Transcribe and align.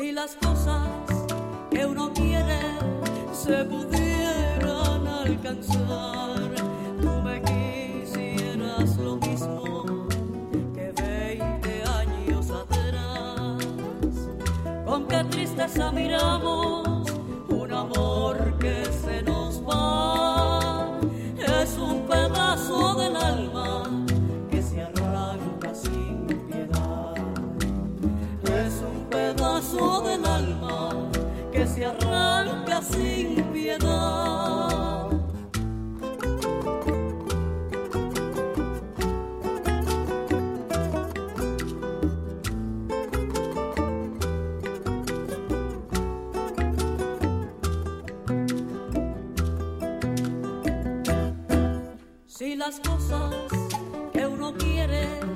Si 0.00 0.12
las 0.12 0.36
cosas 0.36 0.86
que 1.72 1.84
uno 1.84 2.12
quiere 2.12 2.60
se 3.32 3.64
pudieran 3.64 5.04
alcanzar, 5.08 6.54
tú 7.00 7.08
me 7.24 7.42
quisieras 7.42 8.96
lo 8.98 9.16
mismo 9.16 10.06
que 10.72 10.92
20 11.02 11.82
años 11.82 12.48
atrás. 12.48 13.64
Con 14.86 15.08
qué 15.08 15.24
tristeza 15.24 15.90
miramos 15.90 16.97
que 54.58 55.27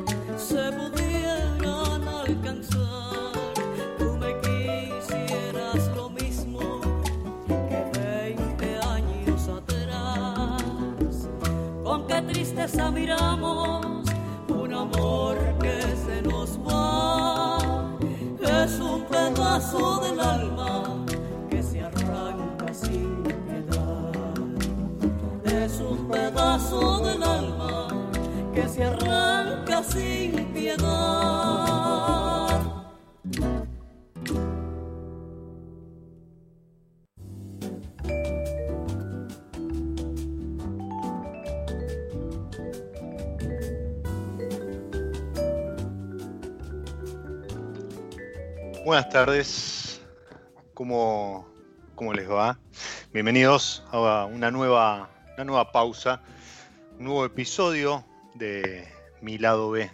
Buenas 48.85 49.11
tardes, 49.11 50.03
¿cómo, 50.75 51.49
cómo 51.95 52.13
les 52.15 52.29
va? 52.29 52.59
Bienvenidos 53.13 53.85
a 53.93 54.25
una 54.25 54.51
nueva, 54.51 55.09
una 55.35 55.45
nueva 55.45 55.71
pausa, 55.71 56.21
un 56.99 57.05
nuevo 57.05 57.25
episodio 57.25 58.05
de 58.35 58.89
Mi 59.21 59.39
Lado 59.39 59.71
B. 59.71 59.89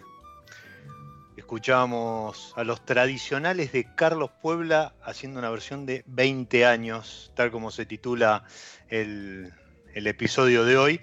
Escuchamos 1.37 2.51
a 2.55 2.63
los 2.63 2.83
tradicionales 2.83 3.71
de 3.73 3.93
Carlos 3.93 4.31
Puebla 4.41 4.95
haciendo 5.03 5.37
una 5.37 5.51
versión 5.51 5.85
de 5.85 6.03
20 6.07 6.65
años, 6.65 7.31
tal 7.35 7.51
como 7.51 7.69
se 7.69 7.85
titula 7.85 8.43
el, 8.87 9.53
el 9.93 10.07
episodio 10.07 10.65
de 10.65 10.77
hoy, 10.77 11.01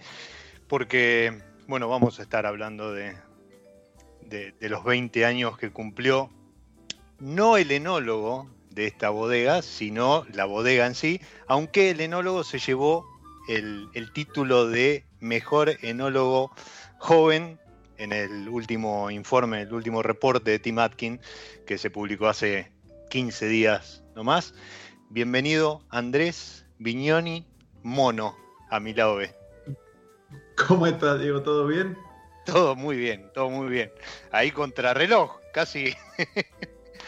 porque, 0.67 1.41
bueno, 1.69 1.89
vamos 1.89 2.19
a 2.19 2.23
estar 2.23 2.47
hablando 2.47 2.93
de, 2.93 3.17
de, 4.23 4.51
de 4.59 4.69
los 4.69 4.83
20 4.83 5.25
años 5.25 5.57
que 5.57 5.71
cumplió 5.71 6.31
no 7.19 7.57
el 7.57 7.71
enólogo 7.71 8.49
de 8.71 8.87
esta 8.87 9.11
bodega, 9.11 9.63
sino 9.63 10.25
la 10.33 10.45
bodega 10.45 10.87
en 10.87 10.95
sí, 10.95 11.21
aunque 11.47 11.91
el 11.91 12.01
enólogo 12.01 12.45
se 12.45 12.59
llevó 12.59 13.07
el, 13.49 13.89
el 13.95 14.13
título 14.13 14.69
de 14.69 15.05
mejor 15.21 15.77
enólogo 15.83 16.53
joven 16.99 17.59
en 17.99 18.13
el 18.13 18.49
último 18.49 19.11
informe, 19.11 19.63
el 19.63 19.73
último 19.73 20.03
reporte 20.03 20.51
de 20.51 20.59
Tim 20.59 20.79
Atkin 20.79 21.21
que 21.67 21.79
se 21.79 21.91
publicó 21.91 22.29
hace 22.29 22.71
15 23.11 23.49
días 23.49 24.05
nomás. 24.15 24.55
Bienvenido 25.09 25.83
Andrés 25.89 26.67
Vignoni 26.79 27.47
Mono 27.83 28.37
a 28.71 28.81
mi 28.81 28.93
lado 28.93 29.17
B. 29.17 29.35
¿Cómo 30.67 30.87
estás, 30.87 31.21
Diego? 31.21 31.43
¿Todo 31.43 31.67
bien? 31.67 31.97
Todo 32.45 32.77
muy 32.77 32.97
bien, 32.97 33.31
todo 33.33 33.51
muy 33.51 33.69
bien. 33.69 33.91
Ahí 34.31 34.51
contrarreloj, 34.51 35.41
casi, 35.53 35.95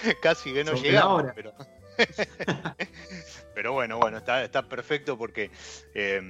casi 0.22 0.52
que 0.52 0.64
no 0.64 0.72
Sobre 0.76 0.82
llegamos, 0.88 1.24
pero, 1.34 1.54
pero 3.54 3.72
bueno, 3.72 3.98
bueno, 3.98 4.18
está, 4.18 4.44
está 4.44 4.68
perfecto 4.68 5.16
porque 5.18 5.50
eh, 5.94 6.20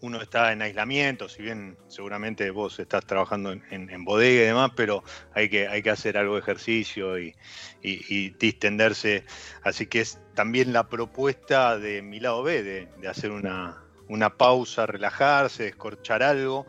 uno 0.00 0.20
está 0.22 0.52
en 0.52 0.62
aislamiento, 0.62 1.28
si 1.28 1.42
bien 1.42 1.76
seguramente 1.88 2.50
vos 2.50 2.78
estás 2.78 3.04
trabajando 3.06 3.50
en, 3.52 3.64
en- 3.70 3.90
en 3.90 4.04
bodega 4.04 4.42
y 4.42 4.46
demás, 4.46 4.70
pero 4.76 5.02
hay 5.32 5.48
que, 5.48 5.66
hay 5.68 5.82
que 5.82 5.90
hacer 5.90 6.16
algo 6.18 6.34
de 6.34 6.40
ejercicio 6.40 7.18
y, 7.18 7.34
y- 7.82 8.04
y 8.08 8.30
distenderse. 8.38 9.24
Así 9.62 9.86
que 9.86 10.00
es 10.00 10.20
también 10.34 10.72
la 10.72 10.88
propuesta 10.88 11.78
de 11.78 12.02
mi 12.02 12.20
lado 12.20 12.42
B, 12.42 12.62
de, 12.62 12.88
de 13.00 13.08
hacer 13.08 13.30
una, 13.32 13.82
una 14.08 14.36
pausa, 14.36 14.86
relajarse, 14.86 15.64
descorchar 15.64 16.22
algo. 16.22 16.66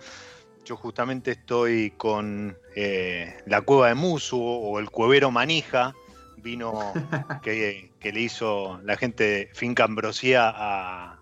Yo 0.69 0.77
justamente 0.77 1.31
estoy 1.31 1.89
con 1.97 2.55
eh, 2.75 3.41
la 3.47 3.61
cueva 3.61 3.87
de 3.87 3.95
Musu 3.95 4.39
o 4.39 4.77
el 4.77 4.91
cuevero 4.91 5.31
Manija, 5.31 5.95
vino 6.37 6.93
que, 7.41 7.89
le 8.03 8.21
hizo 8.21 8.79
la 8.83 8.95
gente 8.95 9.23
de 9.23 9.49
Finca 9.55 9.85
Ambrosía 9.85 10.47
a, 10.47 11.19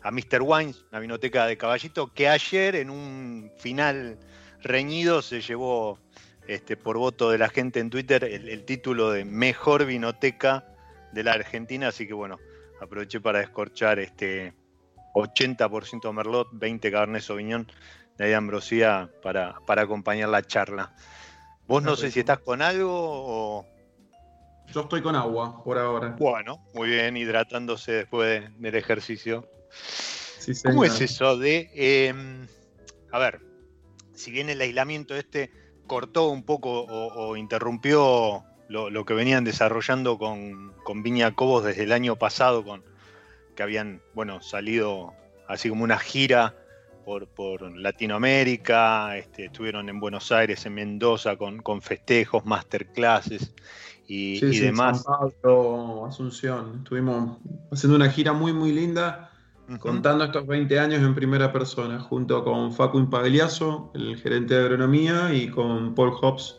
a 0.00 0.10
Mr. 0.12 0.42
Wines, 0.42 0.84
una 0.92 1.00
vinoteca 1.00 1.46
de 1.46 1.56
caballito, 1.56 2.14
que 2.14 2.28
ayer 2.28 2.76
en 2.76 2.90
un 2.90 3.50
final 3.58 4.16
reñido 4.62 5.22
se 5.22 5.40
llevó 5.40 5.98
este, 6.46 6.76
por 6.76 6.98
voto 6.98 7.32
de 7.32 7.38
la 7.38 7.48
gente 7.48 7.80
en 7.80 7.90
Twitter 7.90 8.22
el, 8.22 8.64
título 8.64 9.10
de 9.10 9.24
mejor 9.24 9.86
vinoteca 9.86 10.68
de 11.12 11.24
la 11.24 11.32
Argentina, 11.32 11.88
así 11.88 12.06
que 12.06 12.14
bueno, 12.14 12.38
aproveché 12.80 13.20
para 13.20 13.40
descorchar 13.40 13.98
este 13.98 14.54
80% 15.16 16.12
Merlot, 16.12 16.50
20 16.52 16.92
Cabernet 16.92 17.22
Sauvignon 17.22 17.66
de 18.26 18.34
Ambrosía 18.34 19.10
para, 19.22 19.60
para 19.66 19.82
acompañar 19.82 20.28
la 20.28 20.42
charla. 20.42 20.92
Vos 21.66 21.82
no 21.82 21.96
sé 21.96 22.10
si 22.10 22.20
estás 22.20 22.38
con 22.38 22.62
algo 22.62 22.90
o... 22.90 23.66
Yo 24.72 24.82
estoy 24.82 25.00
con 25.00 25.16
agua 25.16 25.62
por 25.64 25.78
ahora. 25.78 26.16
Bueno, 26.18 26.66
muy 26.74 26.88
bien, 26.88 27.16
hidratándose 27.16 27.92
después 27.92 28.50
del 28.58 28.74
ejercicio. 28.74 29.48
¿Cómo 30.64 30.84
es 30.84 31.00
eso 31.00 31.38
de... 31.38 31.70
Em, 31.74 32.46
a 33.12 33.18
ver, 33.18 33.40
si 34.14 34.30
bien 34.30 34.50
el 34.50 34.60
aislamiento 34.60 35.14
este 35.14 35.50
cortó 35.86 36.28
un 36.28 36.42
poco 36.42 36.84
o, 36.84 37.36
interrumpió 37.36 38.44
lo, 38.68 39.04
que 39.04 39.14
venían 39.14 39.44
desarrollando 39.44 40.18
con, 40.18 40.74
con 40.84 41.02
Viña 41.02 41.34
Cobos 41.34 41.64
desde 41.64 41.84
el 41.84 41.92
año 41.92 42.16
pasado, 42.16 42.64
con 42.64 42.82
que 43.56 43.62
habían 43.62 44.02
bueno, 44.14 44.40
salido 44.42 45.14
así 45.48 45.68
como 45.68 45.84
una 45.84 45.98
gira 45.98 46.54
por, 47.34 47.62
Latinoamérica, 47.78 49.16
este, 49.16 49.46
estuvieron 49.46 49.88
en 49.88 49.98
Buenos 49.98 50.30
Aires, 50.30 50.66
en 50.66 50.74
Mendoza, 50.74 51.36
con, 51.36 51.58
con 51.58 51.80
festejos, 51.80 52.44
masterclasses 52.44 53.54
y, 54.06 54.40
demás. 54.60 55.02
San 55.02 55.30
Pablo, 55.42 56.04
Asunción, 56.06 56.78
estuvimos 56.78 57.38
haciendo 57.72 57.96
una 57.96 58.10
gira 58.10 58.34
muy, 58.34 58.52
muy 58.52 58.72
linda, 58.72 59.30
contando 59.80 60.24
estos 60.24 60.46
20 60.46 60.78
años 60.78 61.02
en 61.02 61.14
primera 61.14 61.50
persona, 61.50 61.98
junto 61.98 62.44
con 62.44 62.72
Facu 62.72 62.98
Impagliazo, 62.98 63.90
el 63.94 64.16
gerente 64.18 64.54
de 64.54 64.60
agronomía, 64.60 65.32
y 65.32 65.48
con 65.48 65.94
Paul 65.94 66.12
Hobbs, 66.12 66.58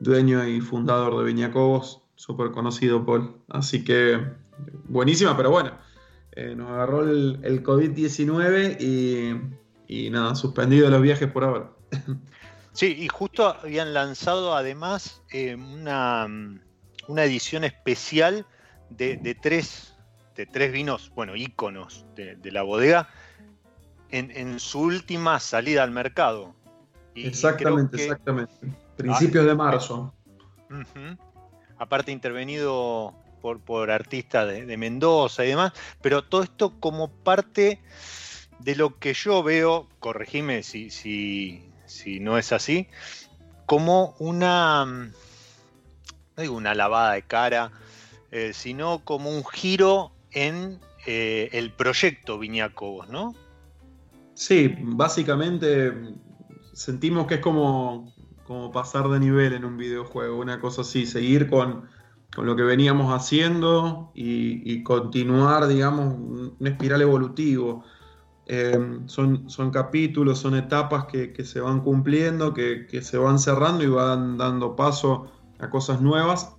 dueño 0.00 0.46
y 0.48 0.60
fundador 0.60 1.16
de 1.18 1.24
Viñacobos, 1.24 2.02
súper 2.16 2.50
conocido 2.50 3.06
Paul. 3.06 3.36
Así 3.48 3.84
que 3.84 4.20
buenísima, 4.88 5.36
pero 5.36 5.50
bueno, 5.50 5.72
eh, 6.32 6.54
nos 6.56 6.70
agarró 6.70 7.02
el, 7.02 7.38
el 7.44 7.62
COVID-19 7.62 8.80
y 8.80 9.56
y 9.88 10.10
nada, 10.10 10.34
suspendido 10.34 10.90
los 10.90 11.02
viajes 11.02 11.30
por 11.30 11.44
ahora. 11.44 11.70
Sí, 12.72 12.94
y 12.98 13.08
justo 13.08 13.46
habían 13.46 13.94
lanzado 13.94 14.54
además 14.54 15.22
eh, 15.30 15.54
una, 15.54 16.26
una, 17.08 17.24
edición 17.24 17.64
especial 17.64 18.44
de, 18.90 19.34
tres, 19.40 19.96
de 20.34 20.44
tres 20.44 20.72
vinos, 20.72 21.10
bueno, 21.14 21.36
íconos 21.36 22.04
de, 22.14 22.52
la 22.52 22.62
bodega 22.62 23.08
en, 24.10 24.60
su 24.60 24.80
última 24.80 25.40
salida 25.40 25.84
al 25.84 25.90
mercado. 25.90 26.54
exactamente, 27.14 28.02
exactamente. 28.02 28.52
Principios 28.94 29.46
de 29.46 29.54
marzo. 29.54 30.12
Aparte 31.78 32.12
intervenido 32.12 33.14
por, 33.40 33.60
por 33.60 33.90
artistas 33.90 34.48
de, 34.48 34.66
de 34.66 34.76
Mendoza 34.76 35.46
y 35.46 35.48
demás, 35.48 35.72
pero 36.02 36.24
todo 36.24 36.42
esto 36.42 36.78
como 36.78 37.10
parte 37.10 37.80
de 38.58 38.74
lo 38.76 38.98
que 38.98 39.14
yo 39.14 39.42
veo, 39.42 39.88
corregime 40.00 40.62
si, 40.62 40.90
si, 40.90 41.64
si 41.86 42.20
no 42.20 42.38
es 42.38 42.52
así, 42.52 42.88
como 43.66 44.14
una, 44.18 44.84
no 44.84 45.12
digo 46.36 46.56
una 46.56 46.74
lavada 46.74 47.12
de 47.14 47.22
cara, 47.22 47.72
eh, 48.30 48.52
sino 48.52 49.00
como 49.04 49.30
un 49.30 49.44
giro 49.44 50.12
en 50.30 50.78
eh, 51.06 51.50
el 51.52 51.72
proyecto 51.72 52.38
Viñacobos, 52.38 53.08
¿no? 53.08 53.34
Sí, 54.34 54.74
básicamente 54.80 55.92
sentimos 56.72 57.26
que 57.26 57.36
es 57.36 57.40
como, 57.40 58.12
como 58.44 58.70
pasar 58.70 59.08
de 59.08 59.18
nivel 59.18 59.54
en 59.54 59.64
un 59.64 59.76
videojuego, 59.76 60.38
una 60.38 60.60
cosa 60.60 60.82
así, 60.82 61.06
seguir 61.06 61.48
con, 61.48 61.88
lo 62.36 62.54
que 62.54 62.64
veníamos 62.64 63.14
haciendo 63.14 64.10
y, 64.14 64.70
y 64.70 64.82
continuar, 64.82 65.68
digamos, 65.68 66.16
un 66.18 66.66
espiral 66.66 67.00
evolutivo 67.00 67.82
Em, 68.48 69.08
son, 69.08 69.50
son 69.50 69.72
capítulos, 69.72 70.38
son 70.38 70.54
etapas 70.54 71.06
que, 71.06 71.44
se 71.44 71.60
van 71.60 71.80
cumpliendo, 71.80 72.54
que, 72.54 72.86
se 73.02 73.18
van 73.18 73.40
cerrando 73.40 73.82
y 73.82 73.88
van 73.88 74.38
dando 74.38 74.76
paso 74.76 75.32
a 75.58 75.68
cosas 75.68 76.00
nuevas. 76.00 76.56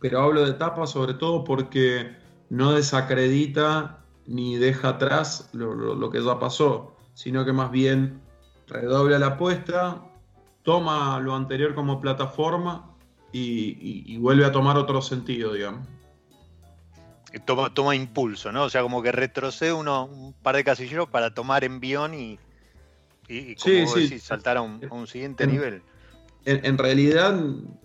Pero 0.00 0.20
hablo 0.20 0.44
de 0.44 0.50
etapas 0.50 0.90
sobre 0.90 1.14
todo 1.14 1.44
porque 1.44 2.16
no 2.48 2.72
desacredita 2.72 4.04
ni 4.26 4.56
deja 4.56 4.90
atrás 4.90 5.50
lo, 5.52 6.10
que 6.10 6.22
ya 6.22 6.38
pasó, 6.38 6.96
sino 7.12 7.44
que 7.44 7.52
más 7.52 7.70
bien 7.70 8.22
redobla 8.66 9.18
la 9.18 9.26
apuesta, 9.26 10.02
toma 10.62 11.20
lo 11.20 11.34
anterior 11.34 11.74
como 11.74 12.00
plataforma 12.00 12.90
y 13.32 14.16
vuelve 14.18 14.44
a 14.44 14.52
tomar 14.52 14.78
otro 14.78 15.02
sentido, 15.02 15.52
digamos 15.52 15.86
toma, 17.40 17.72
toma 17.72 17.94
impulso, 17.94 18.52
¿no? 18.52 18.64
O 18.64 18.70
sea, 18.70 18.82
como 18.82 19.02
que 19.02 19.12
retrocede 19.12 19.72
uno 19.72 20.06
un 20.06 20.32
par 20.32 20.56
de 20.56 20.64
casilleros 20.64 21.08
para 21.08 21.34
tomar 21.34 21.64
envión 21.64 22.14
y, 22.14 22.38
y, 23.28 23.54
como 23.56 23.86
saltar 24.18 24.56
a 24.56 24.62
un, 24.62 25.06
siguiente 25.06 25.46
nivel. 25.46 25.82
En, 26.44 26.76
realidad 26.76 27.40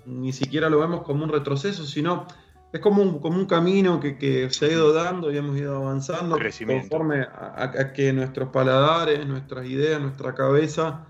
ni 0.06 0.34
siquiera 0.34 0.69
lo 0.69 0.80
vemos 0.80 1.04
como 1.04 1.24
un 1.24 1.30
retroceso, 1.30 1.86
sino 1.86 2.28
es 2.74 2.81
como 2.81 3.01
un, 3.01 3.19
como 3.19 3.38
un 3.38 3.46
camino 3.46 4.00
que, 4.00 4.48
se 4.51 4.66
ha 4.66 4.69
ido 4.69 4.94
dando 4.94 5.31
y 5.31 5.38
hemos 5.38 5.57
ido 5.57 5.78
avanzando 5.78 6.38
conforme 6.68 7.22
a, 7.22 7.94
que 7.94 8.12
nuestros 8.12 8.50
paladares, 8.50 9.25
nuestras 9.25 9.66
ideas, 9.66 10.02
nuestra 10.02 10.36
cabeza 10.36 11.06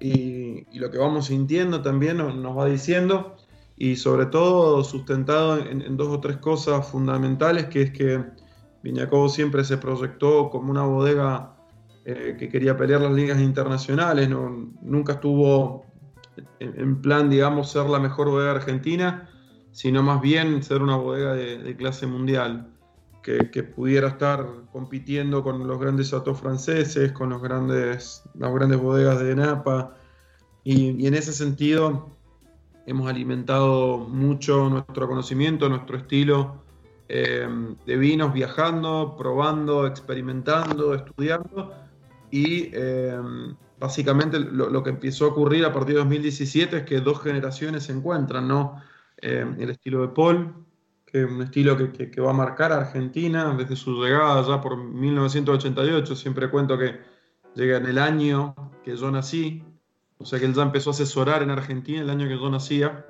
y, 0.00 0.64
lo 0.78 0.90
que 0.90 0.98
vamos 0.98 1.26
sintiendo 1.26 1.82
también 1.82 2.16
nos 2.16 2.56
va 2.56 2.66
diciendo 2.66 3.36
y 3.76 3.96
sobre 3.96 4.26
todo 4.26 4.82
sustentado 4.84 5.58
en, 5.58 5.96
dos 5.96 6.08
o 6.08 6.20
tres 6.20 6.38
cosas 6.38 6.88
fundamentales, 6.88 7.66
que 7.66 7.82
es 7.82 7.90
que 7.90 8.24
Viñacobo 8.82 9.28
siempre 9.28 9.64
se 9.64 9.76
proyectó 9.76 10.48
como 10.48 10.70
una 10.70 10.84
bodega 10.84 11.56
eh, 12.04 12.36
que 12.38 12.48
quería 12.48 12.76
pelear 12.76 13.02
las 13.02 13.12
ligas 13.12 13.40
internacionales, 13.40 14.28
nunca 14.28 15.14
estuvo 15.14 15.84
en, 16.58 17.00
plan, 17.02 17.28
digamos, 17.28 17.70
ser 17.70 17.86
la 17.86 17.98
mejor 17.98 18.30
bodega 18.30 18.52
argentina, 18.52 19.28
sino 19.72 20.02
más 20.02 20.20
bien 20.20 20.62
ser 20.62 20.82
una 20.82 20.96
bodega 20.96 21.34
de, 21.34 21.76
clase 21.76 22.06
mundial, 22.06 22.72
que, 23.22 23.62
pudiera 23.64 24.08
estar 24.08 24.46
compitiendo 24.70 25.42
con 25.42 25.66
los 25.66 25.80
grandes 25.80 26.12
autos 26.12 26.40
franceses, 26.40 27.10
con 27.10 27.30
los 27.30 27.42
grandes, 27.42 28.22
las 28.38 28.54
grandes 28.54 28.78
bodegas 28.78 29.18
de 29.18 29.34
Napa, 29.34 29.96
y 30.62 31.06
en 31.06 31.14
ese 31.14 31.32
sentido 31.32 32.15
hemos 32.86 33.08
alimentado 33.08 33.98
mucho 33.98 34.70
nuestro 34.70 35.08
conocimiento, 35.08 35.68
nuestro 35.68 35.98
estilo 35.98 36.62
eh, 37.08 37.48
de 37.84 37.96
vinos, 37.96 38.32
viajando, 38.32 39.16
probando, 39.18 39.86
experimentando, 39.86 40.94
estudiando. 40.94 41.74
Y 42.30 42.70
eh, 42.72 43.18
básicamente 43.78 44.38
lo, 44.38 44.82
que 44.82 44.90
empezó 44.90 45.26
a 45.26 45.28
ocurrir 45.28 45.64
a 45.64 45.72
partir 45.72 45.94
de 45.94 46.00
2017 46.00 46.78
es 46.78 46.82
que 46.84 47.00
dos 47.00 47.20
generaciones 47.20 47.84
se 47.84 47.92
encuentran, 47.92 48.48
¿no? 48.48 48.80
Eh, 49.20 49.46
el 49.58 49.70
estilo 49.70 50.02
de 50.02 50.08
Paul, 50.08 50.54
que 51.04 51.22
es 51.22 51.30
un 51.30 51.42
estilo 51.42 51.76
que, 51.76 52.10
que, 52.10 52.20
va 52.20 52.30
a 52.30 52.34
marcar 52.34 52.72
a 52.72 52.78
Argentina 52.78 53.54
desde 53.56 53.76
su 53.76 54.02
llegada 54.02 54.46
ya 54.46 54.60
por 54.60 54.76
1988, 54.76 56.16
siempre 56.16 56.50
cuento 56.50 56.76
que 56.76 57.00
llega 57.54 57.78
en 57.78 57.86
el 57.86 57.98
año 57.98 58.54
que 58.84 58.96
yo 58.96 59.10
nací, 59.10 59.62
o 60.18 60.24
sea 60.24 60.38
que 60.38 60.46
él 60.46 60.54
ya 60.54 60.62
empezó 60.62 60.90
a 60.90 60.92
asesorar 60.92 61.42
en 61.42 61.50
Argentina 61.50 62.00
el 62.00 62.10
año 62.10 62.26
que 62.28 62.38
yo 62.38 62.50
nacía. 62.50 63.06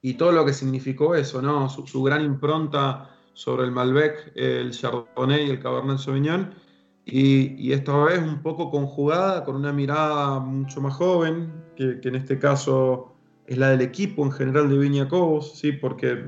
Y 0.00 0.14
todo 0.14 0.32
lo 0.32 0.44
que 0.44 0.52
significó 0.52 1.14
eso, 1.14 1.42
¿no? 1.42 1.68
Su, 1.68 2.02
gran 2.02 2.24
impronta 2.24 3.10
sobre 3.32 3.64
el 3.64 3.72
Malbec, 3.72 4.32
el 4.34 4.70
Chardonnay 4.72 5.46
y 5.46 5.50
el 5.50 5.60
Cabernet 5.60 5.98
Sauvignon. 5.98 6.54
Y, 7.04 7.72
esta 7.72 7.96
vez 8.04 8.20
un 8.20 8.42
poco 8.42 8.70
conjugada 8.70 9.44
con 9.44 9.56
una 9.56 9.72
mirada 9.72 10.40
mucho 10.40 10.80
más 10.80 10.94
joven, 10.94 11.52
que, 11.74 12.00
en 12.02 12.14
este 12.14 12.38
caso 12.38 13.14
es 13.46 13.56
la 13.56 13.70
del 13.70 13.80
equipo 13.80 14.24
en 14.24 14.32
general 14.32 14.68
de 14.68 14.76
Viña 14.76 15.08
Cobos, 15.08 15.58
¿sí? 15.58 15.72
porque 15.72 16.26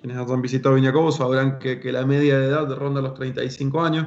quienes 0.00 0.16
han 0.16 0.40
visitado 0.40 0.76
Viña 0.76 0.92
Cobos 0.92 1.16
sabrán 1.16 1.58
que, 1.58 1.80
que 1.80 1.90
la 1.90 2.06
media 2.06 2.38
de 2.38 2.46
edad 2.46 2.70
ronda 2.76 3.02
los 3.02 3.14
35 3.14 3.82
años. 3.82 4.06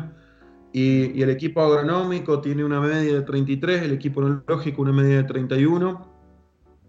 Y, 0.77 1.22
el 1.22 1.29
equipo 1.29 1.62
agronómico 1.62 2.41
tiene 2.41 2.65
una 2.65 2.82
media 2.82 3.13
de 3.13 3.22
33, 3.22 3.84
el 3.84 3.94
equipo 3.94 4.22
enológico 4.22 4.82
una 4.82 4.91
media 4.91 5.17
de 5.17 5.24
31. 5.24 6.05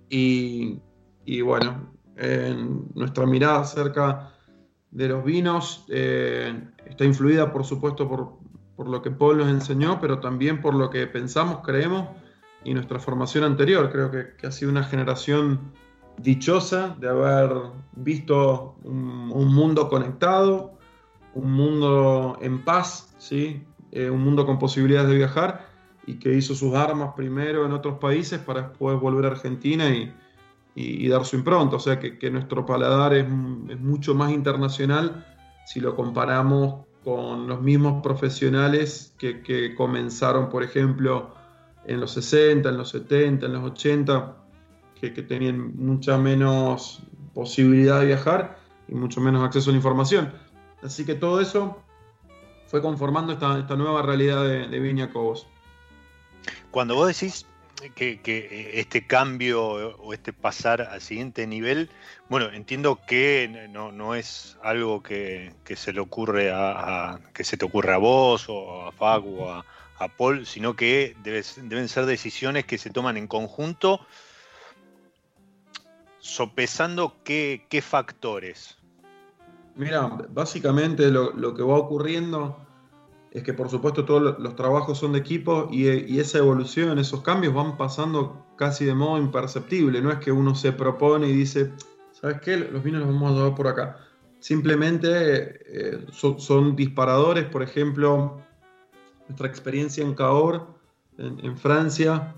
Y, 0.09 0.81
bueno, 1.43 1.93
nuestra 2.97 3.26
mirada 3.26 3.61
acerca 3.61 4.33
de 4.90 5.07
los 5.07 5.25
vinos 5.25 5.85
eh, 5.88 6.69
está 6.85 7.05
influida, 7.05 7.52
por 7.52 7.64
supuesto, 7.64 8.09
por, 8.09 8.88
lo 8.88 9.02
que 9.02 9.12
Paul 9.12 9.38
nos 9.38 9.50
enseñó, 9.50 10.00
pero 10.00 10.19
también 10.19 10.61
por 10.61 10.75
lo 10.75 10.90
que 10.90 11.07
pensamos, 11.07 11.61
creemos 11.64 12.09
y 12.64 12.75
nuestra 12.75 12.99
formación 12.99 13.45
anterior. 13.45 13.93
Creo 13.93 14.11
que, 14.11 14.45
ha 14.45 14.50
sido 14.50 14.73
una 14.73 14.83
generación 14.83 15.61
dichosa 16.21 16.97
de 16.99 17.09
haber 17.09 17.52
visto 17.95 18.75
un, 18.83 19.55
mundo 19.55 19.88
conectado, 19.88 20.76
un 21.35 21.52
mundo 21.52 22.37
en 22.40 22.64
paz, 22.64 23.14
¿sí? 23.19 23.62
Eh, 23.97 24.11
un 24.11 24.23
mundo 24.23 24.45
con 24.45 24.59
posibilidades 24.59 25.09
de 25.09 25.17
viajar 25.17 25.69
y 26.07 26.19
que 26.19 26.35
hizo 26.35 26.55
sus 26.55 26.75
armas 26.75 27.15
primero 27.17 27.65
en 27.65 27.73
otros 27.73 27.99
países 27.99 28.38
para 28.38 28.61
después 28.61 29.00
volver 29.00 29.25
a 29.25 29.29
Argentina 29.29 29.87
y, 29.88 31.09
dar 31.09 31.25
su 31.25 31.37
impronta. 31.37 31.76
O 31.76 31.79
sea 31.79 31.99
que, 31.99 32.31
nuestro 32.31 32.67
paladar 32.67 33.15
es, 33.15 33.26
mucho 33.26 34.15
más 34.15 34.33
internacional 34.33 35.25
si 35.65 35.81
lo 35.81 35.97
comparamos 35.97 36.85
con 37.03 37.49
los 37.49 37.62
mismos 37.62 38.03
profesionales 38.03 39.15
que, 39.17 39.75
comenzaron, 39.75 40.50
por 40.50 40.62
ejemplo, 40.62 41.33
en 41.87 41.99
los 41.99 42.11
60, 42.11 42.69
en 42.69 42.76
los 42.76 42.91
70, 42.91 43.47
en 43.47 43.53
los 43.55 43.65
80, 43.65 44.37
que, 45.00 45.09
tenían 45.11 45.75
mucha 45.75 46.19
menos 46.19 47.00
posibilidad 47.33 48.00
de 48.00 48.09
viajar 48.09 48.59
y 48.88 48.95
mucho 48.95 49.23
menos 49.23 49.43
acceso 49.43 49.71
a 49.71 49.73
la 49.73 49.79
información. 49.79 50.35
Así 50.83 51.07
que 51.07 51.15
todo 51.15 51.41
eso 51.41 51.81
fue 52.67 52.83
conformando 52.83 53.33
esta, 53.33 53.77
nueva 53.77 54.03
realidad 54.03 54.45
de, 54.45 54.69
de 54.69 54.81
Viña 54.81 55.13
Cobos. 55.13 55.47
Cuando 56.71 56.95
vos 56.95 57.09
decís 57.09 57.47
que, 57.95 58.71
este 58.75 59.07
cambio 59.07 59.65
o 59.65 60.13
este 60.15 60.33
pasar 60.33 60.83
al 60.83 61.01
siguiente 61.01 61.47
nivel, 61.47 61.91
bueno, 62.29 62.51
entiendo 62.53 63.01
que 63.07 63.69
no, 63.71 64.15
es 64.15 64.57
algo 64.63 65.03
que, 65.03 65.53
se 65.75 65.93
le 65.93 66.01
ocurre 66.01 66.51
a, 66.53 67.21
que 67.35 67.45
se 67.45 67.57
te 67.57 67.65
ocurre 67.65 67.93
a 67.95 67.99
vos 67.99 68.47
o 68.49 68.87
a 68.87 68.93
Facu 68.93 69.43
o 69.43 69.51
a, 69.51 69.65
Paul, 70.19 70.47
sino 70.47 70.77
que 70.77 71.17
deben 71.23 71.89
ser 71.89 72.05
decisiones 72.05 72.67
que 72.67 72.77
se 72.77 72.91
toman 72.91 73.17
en 73.17 73.27
conjunto, 73.27 74.07
sopesando 76.19 77.17
qué, 77.25 77.83
factores. 77.83 78.77
Mira, 79.76 80.09
básicamente 80.33 81.11
lo 81.11 81.54
que 81.54 81.62
va 81.62 81.76
ocurriendo 81.76 82.66
es 83.37 83.42
que 83.42 83.52
por 83.52 83.68
supuesto 83.68 84.06
todos 84.06 84.38
los 84.38 84.56
trabajos 84.56 84.97
son 84.97 85.12
de 85.12 85.18
equipo 85.18 85.68
y, 85.71 86.18
esa 86.18 86.38
evolución, 86.38 86.99
esos 86.99 87.21
cambios 87.21 87.52
van 87.52 87.76
pasando 87.76 88.47
casi 88.56 88.87
de 88.87 88.95
modo 88.95 89.18
imperceptible. 89.18 90.00
No 90.00 90.11
es 90.11 90.21
que 90.21 90.33
uno 90.33 90.54
se 90.54 90.73
propone 90.73 91.28
y 91.28 91.33
dice, 91.33 91.71
¿sabes 92.12 92.40
qué? 92.40 92.56
Los 92.56 92.83
vinos 92.83 93.02
los 93.02 93.12
vamos 93.12 93.33
a 93.33 93.35
llevar 93.35 93.54
por 93.54 93.68
acá. 93.68 93.99
Simplemente 94.38 95.09
eh, 95.11 96.06
son, 96.12 96.75
disparadores, 96.76 97.45
por 97.45 97.62
ejemplo, 97.62 98.40
nuestra 99.28 99.49
experiencia 99.49 100.02
en 100.02 100.14
Cahors, 100.14 100.62
en, 101.18 101.59
Francia, 101.59 102.35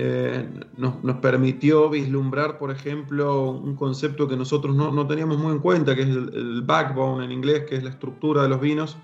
eh, 0.00 0.48
nos, 0.76 1.16
permitió 1.16 1.90
vislumbrar, 1.90 2.58
por 2.58 2.70
ejemplo, 2.70 3.50
un 3.50 3.74
concepto 3.74 4.28
que 4.28 4.36
nosotros 4.36 4.74
no, 4.74 5.06
teníamos 5.06 5.38
muy 5.38 5.52
en 5.52 5.58
cuenta, 5.58 5.94
que 5.96 6.02
es 6.02 6.08
el 6.08 6.62
backbone 6.62 7.24
en 7.24 7.32
inglés, 7.32 7.64
que 7.68 7.76
es 7.76 7.82
la 7.82 7.90
estructura 7.90 8.42
de 8.42 8.48
los 8.48 8.60
vinos 8.60 8.96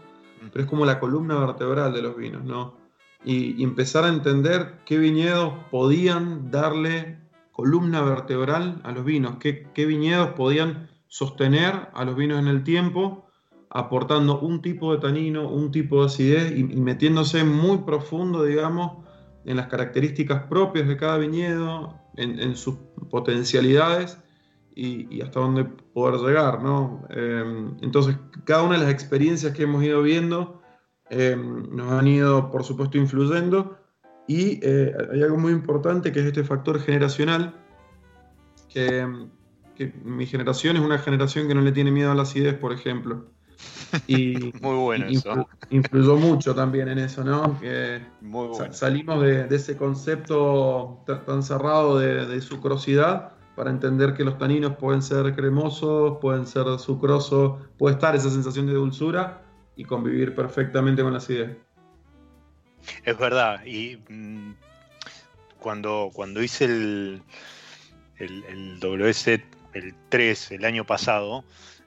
pero 0.52 0.64
es 0.64 0.70
como 0.70 0.84
la 0.84 1.00
columna 1.00 1.38
vertebral 1.38 1.92
de 1.92 2.02
los 2.02 2.16
vinos, 2.16 2.44
¿no? 2.44 2.74
Y, 3.24 3.62
empezar 3.62 4.04
a 4.04 4.08
entender 4.08 4.80
qué 4.84 4.98
viñedos 4.98 5.54
podían 5.70 6.50
darle 6.50 7.18
columna 7.52 8.02
vertebral 8.02 8.80
a 8.84 8.92
los 8.92 9.04
vinos, 9.04 9.36
qué, 9.38 9.86
viñedos 9.86 10.30
podían 10.30 10.90
sostener 11.08 11.88
a 11.94 12.04
los 12.04 12.16
vinos 12.16 12.38
en 12.38 12.48
el 12.48 12.64
tiempo, 12.64 13.26
aportando 13.70 14.40
un 14.40 14.60
tipo 14.60 14.92
de 14.92 15.00
tanino, 15.00 15.48
un 15.48 15.70
tipo 15.70 16.00
de 16.00 16.06
acidez 16.06 16.56
y, 16.56 16.64
metiéndose 16.64 17.44
muy 17.44 17.78
profundo, 17.78 18.44
digamos, 18.44 19.03
en 19.44 19.56
las 19.56 19.66
características 19.68 20.44
propias 20.44 20.88
de 20.88 20.96
cada 20.96 21.18
viñedo, 21.18 22.00
en 22.16 22.56
sus 22.56 22.76
potencialidades 23.10 24.18
y, 24.74 25.20
hasta 25.22 25.40
dónde 25.40 25.64
poder 25.64 26.20
llegar, 26.20 26.62
¿no? 26.62 27.06
Em, 27.10 27.76
entonces, 27.80 28.16
cada 28.44 28.62
una 28.62 28.74
de 28.74 28.84
las 28.84 28.92
experiencias 28.92 29.54
que 29.54 29.64
hemos 29.64 29.82
ido 29.84 30.02
viendo 30.02 30.60
em, 31.10 31.74
nos 31.74 31.92
han 31.92 32.06
ido, 32.08 32.50
por 32.50 32.64
supuesto, 32.64 32.98
influyendo 32.98 33.78
y 34.26 34.58
eh, 34.62 34.92
hay 35.12 35.22
algo 35.22 35.38
muy 35.38 35.52
importante 35.52 36.12
que 36.12 36.20
es 36.20 36.26
este 36.26 36.44
factor 36.44 36.80
generacional, 36.80 37.54
que, 38.68 39.06
mi 40.04 40.24
generación 40.26 40.76
es 40.76 40.82
una 40.82 40.98
generación 40.98 41.48
que 41.48 41.54
no 41.54 41.60
le 41.60 41.72
tiene 41.72 41.90
miedo 41.90 42.12
a 42.12 42.14
la 42.14 42.22
acidez, 42.22 42.54
por 42.54 42.72
ejemplo. 42.72 43.26
Y, 44.06 44.52
muy 44.60 44.76
bueno 44.76 45.06
eso. 45.06 45.48
Influyó 45.70 46.16
mucho 46.16 46.54
también 46.54 46.88
en 46.88 46.98
eso, 46.98 47.24
¿no? 47.24 47.58
Que 47.60 48.00
salimos 48.70 49.22
de, 49.22 49.46
ese 49.50 49.76
concepto 49.76 51.02
tan 51.26 51.42
cerrado 51.42 51.98
de, 51.98 52.26
de 52.26 52.40
sucrosidad 52.40 53.32
para 53.54 53.70
entender 53.70 54.14
que 54.14 54.24
los 54.24 54.38
taninos 54.38 54.76
pueden 54.76 55.02
ser 55.02 55.34
cremosos, 55.34 56.18
pueden 56.20 56.46
ser 56.46 56.66
sucrosos, 56.78 57.62
puede 57.78 57.94
estar 57.94 58.14
esa 58.16 58.30
sensación 58.30 58.66
de 58.66 58.74
dulzura 58.74 59.42
y 59.76 59.84
convivir 59.84 60.34
perfectamente 60.34 61.02
con 61.02 61.12
la 61.12 61.18
acidez. 61.18 61.56
Es 63.04 63.18
verdad, 63.18 63.64
y 63.64 63.98
mm, 64.08 64.54
cuando, 65.58 66.10
cuando 66.12 66.42
hice 66.42 66.66
el, 66.66 67.22
el, 68.18 68.78
WS 68.80 69.40
el 69.72 69.94
3 70.08 70.52
el 70.52 70.64
año 70.64 70.84
pasado, 70.84 71.44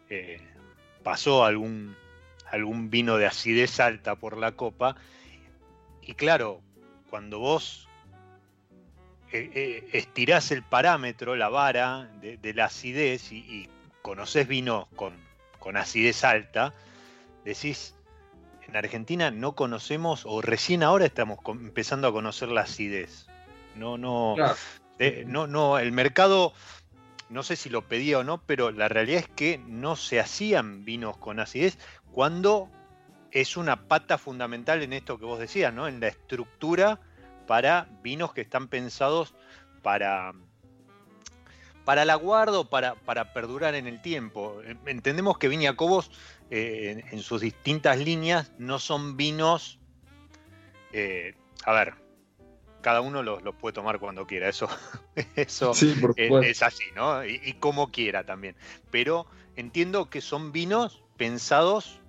eh, 0.09 0.41
pasó 1.07 1.45
algún, 1.45 1.95
algún 2.51 2.89
vino 2.89 3.15
de 3.15 3.25
acidez 3.25 3.79
alta 3.79 4.15
por 4.15 4.35
la 4.35 4.51
copa, 4.51 4.97
y 6.01 6.15
claro, 6.15 6.59
cuando 7.09 7.39
vos 7.39 7.87
eh, 9.31 9.49
eh, 9.55 9.89
estirás 9.93 10.51
el 10.51 10.63
parámetro, 10.63 11.37
la 11.37 11.47
vara 11.47 12.09
de, 12.19 12.53
la 12.53 12.65
acidez 12.65 13.31
y, 13.31 13.69
conoces 14.01 14.49
vino 14.49 14.89
con, 14.97 15.77
acidez 15.77 16.25
alta, 16.25 16.73
decís, 17.45 17.95
en 18.67 18.75
Argentina 18.75 19.31
no 19.31 19.55
conocemos, 19.55 20.23
o 20.25 20.41
recién 20.41 20.83
ahora 20.83 21.05
estamos 21.05 21.39
empezando 21.47 22.09
a 22.09 22.11
conocer 22.11 22.49
la 22.49 22.63
acidez. 22.63 23.27
No, 23.77 23.97
no, 23.97 24.35
eh, 24.99 25.23
no, 25.25 25.47
no, 25.47 25.79
el 25.79 25.93
mercado, 25.93 26.51
no 27.29 27.43
sé 27.43 27.55
si 27.55 27.69
lo 27.69 27.87
pedía 27.87 28.19
o 28.19 28.23
no, 28.23 28.41
pero 28.45 28.71
la 28.71 28.87
realidad 28.87 29.21
es 29.21 29.29
que 29.29 29.57
no 29.57 29.95
se 29.95 30.19
hacían 30.19 30.85
vinos 30.85 31.17
con 31.17 31.39
acidez 31.39 31.77
cuando 32.11 32.69
es 33.31 33.57
una 33.57 33.87
pata 33.87 34.17
fundamental 34.17 34.81
en 34.81 34.93
esto 34.93 35.19
que 35.19 35.25
vos 35.25 35.39
decías, 35.39 35.73
¿no? 35.73 35.87
En 35.87 35.99
la 35.99 36.07
estructura 36.07 36.99
para 37.45 37.87
vinos 38.01 38.33
que 38.33 38.41
están 38.41 38.67
pensados 38.67 39.33
para, 39.81 40.33
para 41.85 42.03
el 42.03 42.09
aguardo, 42.09 42.69
para, 42.69 42.95
para 42.95 43.33
perdurar 43.33 43.75
en 43.75 43.87
el 43.87 44.01
tiempo. 44.01 44.61
Entendemos 44.85 45.37
que 45.37 45.47
Viña 45.47 45.75
Cobos 45.75 46.11
eh, 46.49 47.03
en, 47.11 47.19
sus 47.21 47.41
distintas 47.41 47.97
líneas 47.99 48.51
no 48.57 48.79
son 48.79 49.17
vinos, 49.17 49.79
eh, 50.93 51.35
a 51.65 51.73
ver, 51.73 52.06
cada 52.87 53.01
uno 53.01 53.21
los, 53.21 53.41
puede 53.59 53.73
tomar 53.73 53.99
cuando 53.99 54.25
quiera, 54.25 54.47
eso, 54.47 54.69
eso 55.35 55.73
es, 56.15 56.63
así, 56.63 56.85
¿no? 56.95 57.25
Y, 57.25 57.51
como 57.59 57.91
quiera 57.91 58.25
también. 58.25 58.55
Pero 58.91 59.27
entiendo 59.57 60.09
que 60.09 60.21
son 60.21 60.53
vinos 60.53 61.03
pensados 61.17 61.99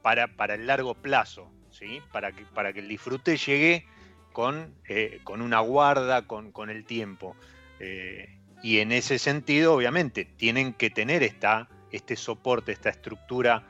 para, 0.00 0.26
para 0.36 0.54
el 0.54 0.66
largo 0.66 0.94
plazo, 0.94 1.52
¿sí? 1.70 2.00
Para 2.12 2.32
que, 2.32 2.46
para 2.46 2.72
que 2.72 2.80
el 2.80 2.88
disfrute 2.88 3.36
llegue 3.36 3.84
con, 4.32 4.74
eh, 4.88 5.20
con 5.22 5.42
una 5.42 5.60
guarda, 5.60 6.26
con, 6.26 6.50
con 6.50 6.70
el 6.70 6.86
tiempo. 6.86 7.36
Eh, 7.78 8.40
y 8.62 8.78
en 8.78 8.90
ese 8.90 9.18
sentido, 9.18 9.74
obviamente, 9.74 10.24
tienen 10.24 10.72
que 10.72 10.88
tener 10.88 11.22
esta, 11.22 11.68
este 11.92 12.16
soporte, 12.16 12.72
esta 12.72 12.88
estructura, 12.88 13.66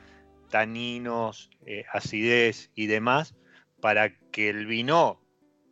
taninos, 0.49 1.49
eh, 1.65 1.83
acidez 1.91 2.71
y 2.73 2.87
demás, 2.87 3.35
para 3.81 4.17
que 4.31 4.47
el 4.47 4.65
vino 4.65 5.19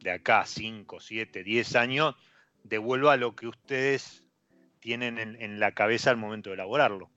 de 0.01 0.11
acá 0.11 0.45
5, 0.45 0.99
7, 0.99 1.43
10 1.43 1.75
años 1.75 2.15
devuelva 2.63 3.17
lo 3.17 3.35
que 3.35 3.47
ustedes 3.47 4.23
tienen 4.79 5.17
en 5.17 5.59
la 5.59 5.73
cabeza 5.73 6.11
al 6.11 6.17
momento 6.17 6.49
de 6.49 6.55
elaborarlo. 6.55 7.09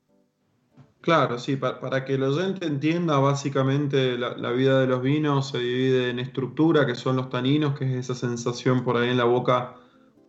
Claro, 1.01 1.39
sí, 1.39 1.57
para, 1.57 2.05
que 2.05 2.15
el 2.15 2.23
oyente 2.23 2.67
entienda, 2.67 3.19
básicamente 3.19 4.19
la, 4.19 4.51
vida 4.51 4.83
de 4.83 4.87
los 4.87 5.01
vinos 5.01 5.49
se 5.49 5.59
divide 5.59 6.11
en 6.11 6.19
estructura, 6.19 6.85
que 6.85 6.95
son 6.95 7.17
los 7.17 7.31
taninos, 7.31 7.79
que 7.79 7.87
es 7.87 8.11
esa 8.11 8.15
sensación 8.15 8.85
por 8.85 8.99
ahí 8.99 9.09
en 9.09 9.17
la 9.17 9.25
boca 9.25 9.77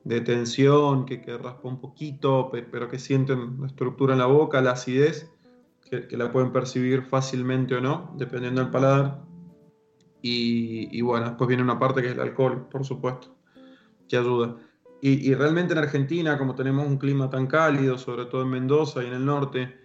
de 0.05 0.21
tensión, 0.21 1.05
que, 1.05 1.17
raspa 1.37 1.67
un 1.67 1.81
poquito, 1.81 2.49
pero 2.71 2.87
que 2.87 2.99
sienten 2.99 3.59
la 3.59 3.67
estructura 3.67 4.13
en 4.13 4.19
la 4.19 4.27
boca, 4.27 4.61
la 4.61 4.71
acidez, 4.71 5.29
que, 5.89 6.15
la 6.15 6.31
pueden 6.31 6.53
percibir 6.53 7.01
fácilmente 7.01 7.75
o 7.75 7.81
no, 7.81 8.15
dependiendo 8.17 8.61
del 8.61 8.71
paladar. 8.71 9.19
Y, 10.21 11.01
bueno, 11.01 11.27
después 11.27 11.47
viene 11.47 11.63
una 11.63 11.79
parte 11.79 12.01
que 12.01 12.07
es 12.07 12.13
el 12.13 12.19
alcohol, 12.19 12.67
por 12.69 12.85
supuesto, 12.85 13.35
que 14.07 14.17
ayuda. 14.17 14.57
Y, 15.01 15.29
y 15.29 15.33
realmente 15.33 15.73
en 15.73 15.79
Argentina, 15.79 16.37
como 16.37 16.53
tenemos 16.53 16.85
un 16.85 16.97
clima 16.97 17.29
tan 17.29 17.47
cálido, 17.47 17.97
sobre 17.97 18.25
todo 18.25 18.43
en 18.43 18.49
Mendoza 18.49 19.03
y 19.03 19.07
en 19.07 19.13
el 19.13 19.25
norte, 19.25 19.81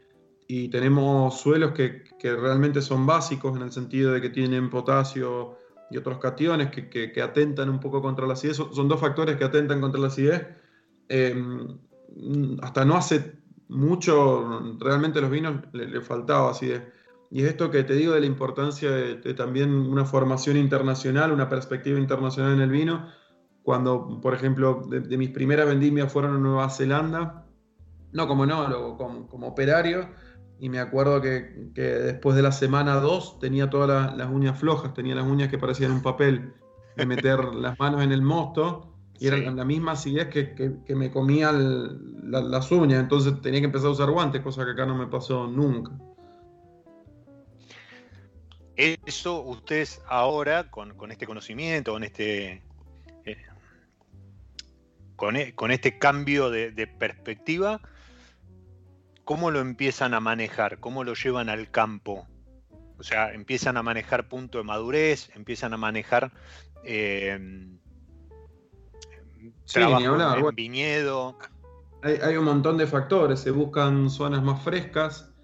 y 0.49 0.69
tenemos 0.69 1.41
suelos 1.41 1.73
que, 1.73 2.05
realmente 2.23 2.83
son 2.83 3.07
básicos 3.07 3.57
en 3.57 3.63
el 3.63 3.73
sentido 3.73 4.13
de 4.13 4.21
que 4.21 4.31
tienen 4.31 4.71
potasio 4.71 5.59
y 5.91 5.97
otros 5.97 6.19
cationes 6.19 6.71
que, 6.71 7.23
atentan 7.23 7.69
un 7.69 7.81
poco 7.81 8.03
contra 8.03 8.27
la 8.27 8.35
acidez. 8.35 8.57
Son, 8.57 8.89
dos 8.89 9.01
factores 9.01 9.37
que 9.37 9.45
atentan 9.45 9.81
contra 9.81 10.01
la 10.01 10.09
acidez. 10.09 10.47
Em, 11.09 11.79
hasta 12.63 12.85
no 12.85 12.97
hace 12.97 13.39
mucho, 13.69 14.77
realmente 14.79 15.21
los 15.21 15.31
vinos 15.31 15.63
le, 15.73 16.01
faltaba 16.01 16.51
acidez. 16.51 16.83
Y 17.31 17.43
es 17.43 17.51
esto 17.51 17.71
que 17.71 17.83
te 17.83 17.95
digo 17.95 18.15
de 18.15 18.21
la 18.21 18.27
importancia 18.27 18.91
de, 18.91 19.35
también 19.35 19.73
una 19.73 20.05
formación 20.05 20.57
internacional, 20.57 21.33
una 21.33 21.49
perspectiva 21.49 21.99
internacional 21.99 22.55
en 22.55 22.61
el 22.61 22.71
vino. 22.71 23.09
Cuando, 23.63 24.21
por 24.21 24.35
ejemplo, 24.35 24.83
de, 24.89 25.19
mis 25.19 25.31
primeras 25.31 25.67
vendimias 25.67 26.13
fueron 26.13 26.37
a 26.37 26.39
Nueva 26.39 26.71
Zelanda, 26.71 27.47
no 28.13 28.29
como 28.29 28.47
no, 28.47 28.97
como, 28.97 29.27
como 29.27 29.49
operario, 29.49 30.09
y 30.59 30.69
me 30.69 30.79
acuerdo 30.79 31.21
que, 31.21 31.71
después 31.75 32.37
de 32.37 32.43
la 32.43 32.53
semana 32.53 32.95
2 32.97 33.41
tenía 33.41 33.69
todas 33.69 34.17
las 34.17 34.31
uñas 34.31 34.59
flojas, 34.59 34.95
tenía 34.95 35.15
las 35.15 35.27
uñas 35.27 35.49
que 35.49 35.59
parecían 35.59 35.93
un 35.93 36.03
papel 36.03 36.55
de 36.97 37.07
meter 37.07 37.45
las 37.55 37.79
manos 37.79 38.03
en 38.03 38.13
el 38.13 38.23
mosto 38.23 38.93
y 39.19 39.27
era 39.29 39.39
la 39.39 39.65
misma 39.65 39.93
acidez 39.93 40.29
que, 40.29 40.55
que, 40.55 40.95
me 40.95 41.11
comía 41.11 41.51
las 41.53 42.71
uñas, 42.71 43.01
entonces 43.01 43.41
tenía 43.41 43.61
que 43.61 43.67
empezar 43.67 43.89
a 43.89 43.93
usar 43.93 44.11
guantes, 44.11 44.43
cosa 44.43 44.65
que 44.65 44.73
acá 44.73 44.85
no 44.85 44.95
me 44.95 45.07
pasó 45.07 45.47
nunca. 45.47 45.93
Eso 48.77 49.41
ustedes 49.41 50.03
ahora, 50.07 50.71
con, 50.71 51.11
este 51.11 51.27
conocimiento, 51.27 51.93
con 51.93 52.05
este, 52.05 52.63
eh, 53.25 53.37
e, 55.17 55.55
con, 55.55 55.71
este 55.71 55.99
cambio 55.99 56.51
de 56.51 56.87
perspectiva, 56.87 57.81
¿cómo 59.25 59.51
lo 59.51 59.61
empiezan 59.61 60.15
a 60.15 60.21
manejar? 60.21 60.79
¿Cómo 60.79 61.05
lo 61.05 61.15
llevan 61.15 61.49
al 61.49 61.71
campo? 61.71 62.27
O 62.99 63.03
sea, 63.03 63.33
empiezan 63.33 63.77
a 63.77 63.83
manejar 63.83 64.29
punto 64.29 64.59
de 64.59 64.65
madurez, 64.65 65.31
empiezan 65.35 65.75
a 65.75 65.77
manejar 65.77 66.33
eh, 66.85 67.31
en 67.33 67.81
viñedo. 70.55 71.39
Hay, 72.03 72.37
un 72.37 72.45
montón 72.45 72.79
de 72.79 72.87
factores, 72.87 73.41
se 73.41 73.51
buscan 73.51 74.11
zonas 74.11 74.43
más 74.43 74.63
frescas, 74.63 75.35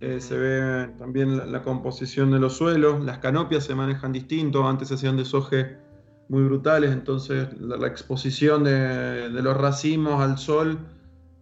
eh, 0.00 0.20
se 0.20 0.36
ve 0.36 0.88
también 0.98 1.50
la, 1.50 1.62
composición 1.62 2.30
de 2.30 2.38
los 2.38 2.56
suelos, 2.56 3.04
las 3.04 3.18
canopias 3.18 3.64
se 3.64 3.74
manejan 3.74 4.12
distinto, 4.12 4.66
antes 4.66 4.88
se 4.88 4.94
hacían 4.94 5.16
deshoje 5.16 5.76
muy 6.28 6.44
brutales, 6.44 6.92
entonces 6.92 7.48
la, 7.60 7.86
exposición 7.86 8.62
de, 8.62 9.28
de, 9.30 9.42
los 9.42 9.56
racimos 9.56 10.20
al 10.20 10.38
sol 10.38 10.78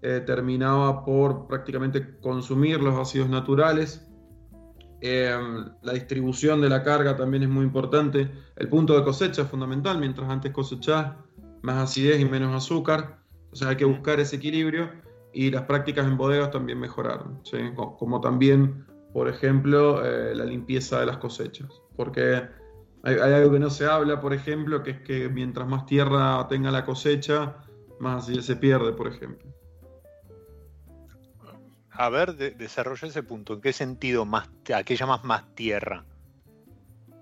eh, 0.03 0.23
terminaba 0.25 1.05
por 1.05 1.49
prácticamente 1.49 2.19
consumir 2.21 2.81
los 2.81 2.95
ácidos 2.95 3.29
naturales. 3.29 4.07
Eh, 5.01 5.37
la 5.83 5.93
distribución 5.93 6.61
de 6.61 6.69
la 6.69 6.83
carga 6.83 7.17
también 7.17 7.43
es 7.43 7.49
muy 7.49 7.65
importante. 7.65 8.31
El 8.57 8.69
punto 8.69 8.97
de 8.97 9.03
cosecha 9.03 9.43
es 9.43 9.49
fundamental, 9.49 9.99
mientras 9.99 10.29
antes 10.31 10.53
cosechás 10.53 11.13
más 11.63 11.91
acidez 11.91 12.21
y 12.21 12.25
menos 12.25 12.55
azúcar. 12.55 13.19
Entonces 13.45 13.67
hay 13.67 13.77
que 13.77 13.85
buscar 13.85 14.21
ese 14.21 14.37
equilibrio 14.37 14.91
y 15.37 15.51
las 15.51 15.63
prácticas 15.63 16.07
en 16.07 16.17
bodegas 16.17 16.51
también 16.51 16.81
mejoraron, 16.81 17.43
como 17.99 18.21
también, 18.21 18.87
por 19.13 19.29
ejemplo, 19.29 20.05
eh, 20.05 20.35
la 20.35 20.45
limpieza 20.45 21.01
de 21.01 21.07
las 21.07 21.19
cosechas. 21.19 21.69
Porque 21.95 22.43
hay, 23.03 23.15
hay, 23.15 23.33
algo 23.35 23.53
que 23.53 23.59
no 23.59 23.71
se 23.71 23.87
habla, 23.87 24.21
por 24.21 24.33
ejemplo, 24.33 24.83
que 24.83 24.91
es 24.93 25.01
que 25.03 25.29
mientras 25.29 25.69
más 25.69 25.87
tierra 25.87 26.47
tenga 26.49 26.71
la 26.71 26.85
cosecha, 26.85 27.57
más 28.01 28.27
se 28.27 28.57
pierde, 28.57 28.93
por 28.93 29.09
ejemplo 29.09 29.57
a 31.99 32.09
ver, 32.09 32.37
desarrolla 32.37 33.09
ese 33.09 33.23
punto. 33.23 33.55
¿En 33.55 33.61
qué 33.61 33.73
sentido 33.73 34.25
más, 34.25 34.49
a 34.75 34.83
qué 34.85 34.97
llamas 34.97 35.25
más 35.25 35.55
tierra? 35.55 36.05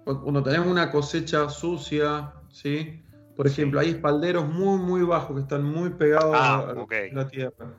Cuando 0.05 0.43
tenemos 0.43 0.69
una 0.69 0.91
cosecha 0.91 1.49
sucia, 1.49 2.33
¿sí? 2.51 3.03
Por 3.37 3.47
ejemplo, 3.47 3.81
hay 3.81 3.91
espalderos 3.91 4.47
muy, 4.47 4.79
muy 4.79 5.03
bajos 5.03 5.35
que 5.37 5.43
están 5.43 5.65
muy 5.65 5.91
pegados 5.91 6.37
ah, 6.39 6.69
a, 6.69 7.13
la 7.13 7.29
tierra. 7.29 7.75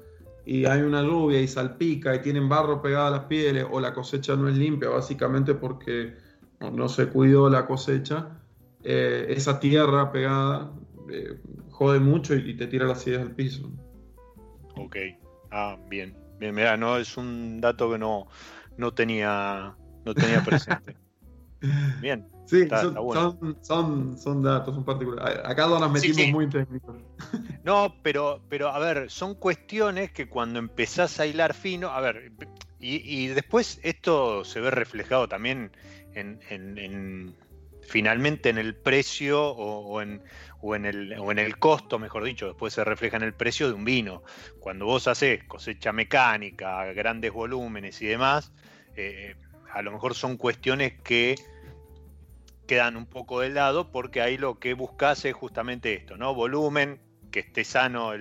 Y 0.46 0.66
hay 0.66 0.82
una 0.82 1.02
lluvia 1.02 1.42
y 1.42 1.48
salpica 1.48 2.16
y 2.16 2.22
tienen 2.22 2.48
barro 2.48 2.82
pegado 2.82 3.08
a 3.08 3.12
las 3.12 3.24
pieles 3.26 3.66
o 3.70 3.80
la 3.80 3.94
cosecha 3.94 4.36
no 4.36 4.48
es 4.48 4.56
limpia, 4.56 4.90
básicamente 4.90 5.56
porque 5.56 6.16
no, 6.60 6.88
se 6.88 7.08
cuidó 7.08 7.50
la 7.50 7.66
cosecha. 7.66 8.40
Eh, 8.84 9.26
esa 9.30 9.60
tierra 9.60 10.12
pegada 10.12 10.72
eh, 11.10 11.40
jode 11.72 12.00
mucho 12.00 12.36
y, 12.36 12.56
te 12.56 12.68
tira 12.68 12.86
las 12.86 13.00
acidez 13.00 13.22
al 13.22 13.32
piso. 13.32 13.72
Ok, 14.76 14.98
ah, 15.52 15.78
bien. 15.90 16.16
Bien, 16.40 16.54
mira, 16.54 16.78
no 16.78 16.98
es 16.98 17.18
un 17.18 17.60
dato 17.60 17.90
que 17.92 17.98
no, 17.98 18.28
no 18.78 18.94
tenía 18.94 19.76
no 20.06 20.14
tenía 20.14 20.44
presente. 20.44 20.96
Bien. 22.02 22.26
Sí, 22.46 22.68
son, 23.62 24.18
son, 24.18 24.44
datos, 24.44 24.76
son 24.76 24.86
particulares. 24.86 25.40
Acá 25.44 25.68
nos 25.68 25.92
metimos 25.92 26.28
muy 26.30 26.50
técnicos. 26.50 26.96
No, 27.64 27.96
pero, 28.04 28.44
pero 28.48 28.70
a 28.70 28.78
ver, 28.78 29.10
son 29.10 29.34
cuestiones 29.34 30.12
que 30.12 30.30
cuando 30.30 30.60
empezás 30.60 31.20
a 31.20 31.26
hilar 31.26 31.56
fino, 31.56 31.90
a 31.90 32.00
ver, 32.00 32.32
y, 32.80 33.26
después 33.30 33.80
esto 33.82 34.46
se 34.46 34.60
ve 34.60 34.70
reflejado 34.70 35.28
también 35.28 35.72
en, 36.14 36.40
en, 36.52 37.36
finalmente 37.82 38.50
en 38.50 38.60
el 38.60 38.76
precio 38.76 39.50
o, 39.50 40.00
en, 40.00 40.22
o, 40.62 40.76
en 40.76 40.86
el, 40.86 41.16
o 41.18 41.32
en 41.32 41.40
el 41.40 41.58
costo, 41.58 41.98
mejor 41.98 42.24
dicho, 42.24 42.46
después 42.46 42.72
se 42.72 42.84
refleja 42.84 43.18
en 43.18 43.24
el 43.24 43.34
precio 43.34 43.68
de 43.68 43.74
un 43.74 43.84
vino. 43.84 44.22
Cuando 44.60 44.86
vos 44.86 45.08
haces 45.08 45.44
cosecha 45.46 45.92
mecánica, 45.92 46.86
grandes 46.94 47.34
volúmenes 47.34 48.00
y 48.04 48.06
demás, 48.06 48.52
eh, 48.96 49.36
a 49.74 49.82
lo 49.82 49.92
mejor 49.92 50.14
son 50.14 50.38
cuestiones 50.38 50.94
que 51.02 51.36
quedan 52.68 52.98
un 52.98 53.06
poco 53.06 53.42
de 53.42 53.50
lado 53.50 53.92
porque 53.92 54.22
ahí 54.22 54.38
lo 54.38 54.60
que 54.60 54.74
buscas 54.74 55.26
es 55.26 55.34
justamente 55.34 55.94
esto, 55.94 56.18
¿no? 56.18 56.34
Volumen, 56.34 57.02
que 57.32 57.40
esté 57.42 57.64
sano 57.64 58.14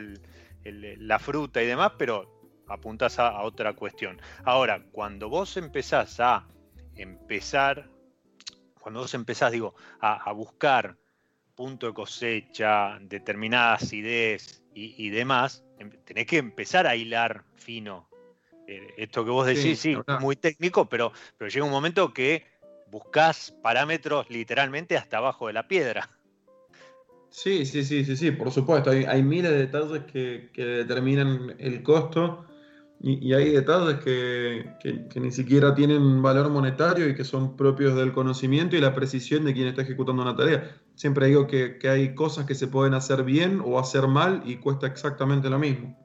la 0.64 1.18
fruta 1.18 1.62
y 1.62 1.66
demás, 1.66 1.92
pero 1.98 2.62
apuntas 2.68 3.18
a, 3.18 3.28
a 3.28 3.42
otra 3.42 3.74
cuestión. 3.74 4.20
Ahora, 4.44 4.82
cuando 4.92 5.28
vos 5.28 5.56
empezás 5.56 6.20
a 6.20 6.48
empezar 6.96 7.90
cuando 8.84 9.00
vos 9.00 9.14
empezás, 9.14 9.50
digo, 9.50 9.74
a, 9.98 10.30
buscar 10.32 10.98
punto 11.54 11.86
de 11.86 11.94
cosecha, 11.94 12.98
determinada 13.00 13.72
acidez 13.72 14.62
y, 14.74 15.08
demás, 15.08 15.64
em, 15.78 15.88
tenés 16.04 16.26
que 16.26 16.36
empezar 16.36 16.86
a 16.86 16.94
hilar 16.94 17.46
fino. 17.56 18.10
Eh, 18.68 18.92
esto 18.98 19.24
que 19.24 19.30
vos 19.30 19.46
decís, 19.46 19.80
sí, 19.80 19.96
muy 20.20 20.36
técnico, 20.36 20.86
pero, 20.86 21.12
pero 21.38 21.48
llega 21.48 21.64
un 21.64 21.70
momento 21.70 22.12
que 22.12 22.44
buscas 22.94 23.52
parámetros 23.60 24.30
literalmente 24.30 24.96
hasta 24.96 25.16
abajo 25.16 25.48
de 25.48 25.52
la 25.52 25.66
piedra. 25.66 26.08
Sí, 27.28 27.66
sí, 27.66 27.84
sí, 27.84 28.04
sí, 28.04 28.16
sí, 28.16 28.30
por 28.30 28.52
supuesto. 28.52 28.90
Hay, 28.90 29.20
miles 29.24 29.50
de 29.50 29.58
detalles 29.58 30.04
que, 30.04 30.50
que 30.52 30.64
determinan 30.64 31.56
el 31.58 31.82
costo 31.82 32.46
y, 33.00 33.34
hay 33.34 33.50
detalles 33.50 33.96
que, 33.96 35.20
ni 35.20 35.32
siquiera 35.32 35.74
tienen 35.74 36.22
valor 36.22 36.50
monetario 36.50 37.08
y 37.08 37.16
que 37.16 37.24
son 37.24 37.56
propios 37.56 37.96
del 37.96 38.12
conocimiento 38.12 38.76
y 38.76 38.80
la 38.80 38.94
precisión 38.94 39.44
de 39.44 39.54
quien 39.54 39.66
está 39.66 39.82
ejecutando 39.82 40.22
una 40.22 40.36
tarea. 40.36 40.76
Siempre 40.94 41.26
digo 41.26 41.48
que, 41.48 41.76
hay 41.88 42.14
cosas 42.14 42.46
que 42.46 42.54
se 42.54 42.68
pueden 42.68 42.94
hacer 42.94 43.24
bien 43.24 43.60
o 43.64 43.80
hacer 43.80 44.06
mal 44.06 44.44
y 44.46 44.58
cuesta 44.58 44.86
exactamente 44.86 45.50
lo 45.50 45.58
mismo. 45.58 45.98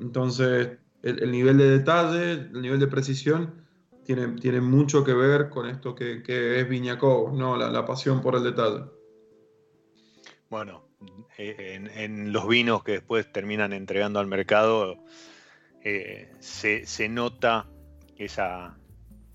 Entonces, 0.00 0.78
el, 1.04 1.30
nivel 1.30 1.58
de 1.58 1.70
detalle, 1.78 2.32
el 2.32 2.60
nivel 2.60 2.80
de 2.80 2.88
precisión, 2.88 3.67
tiene, 4.08 4.28
tiene 4.40 4.62
mucho 4.62 5.04
que 5.04 5.12
ver 5.12 5.50
con 5.50 5.68
esto 5.68 5.94
que, 5.94 6.22
es 6.26 6.66
Viñacó, 6.66 7.30
¿no? 7.30 7.58
La, 7.58 7.84
pasión 7.84 8.22
por 8.22 8.36
el 8.36 8.42
detalle. 8.42 8.86
Bueno, 10.48 10.88
en, 11.36 11.88
en 11.88 12.32
los 12.32 12.48
vinos 12.48 12.82
que 12.82 12.92
después 12.92 13.30
terminan 13.30 13.74
entregando 13.74 14.18
al 14.18 14.26
mercado 14.26 14.96
eh, 15.84 16.32
se, 16.40 17.08
nota 17.10 17.66
esa, 18.16 18.78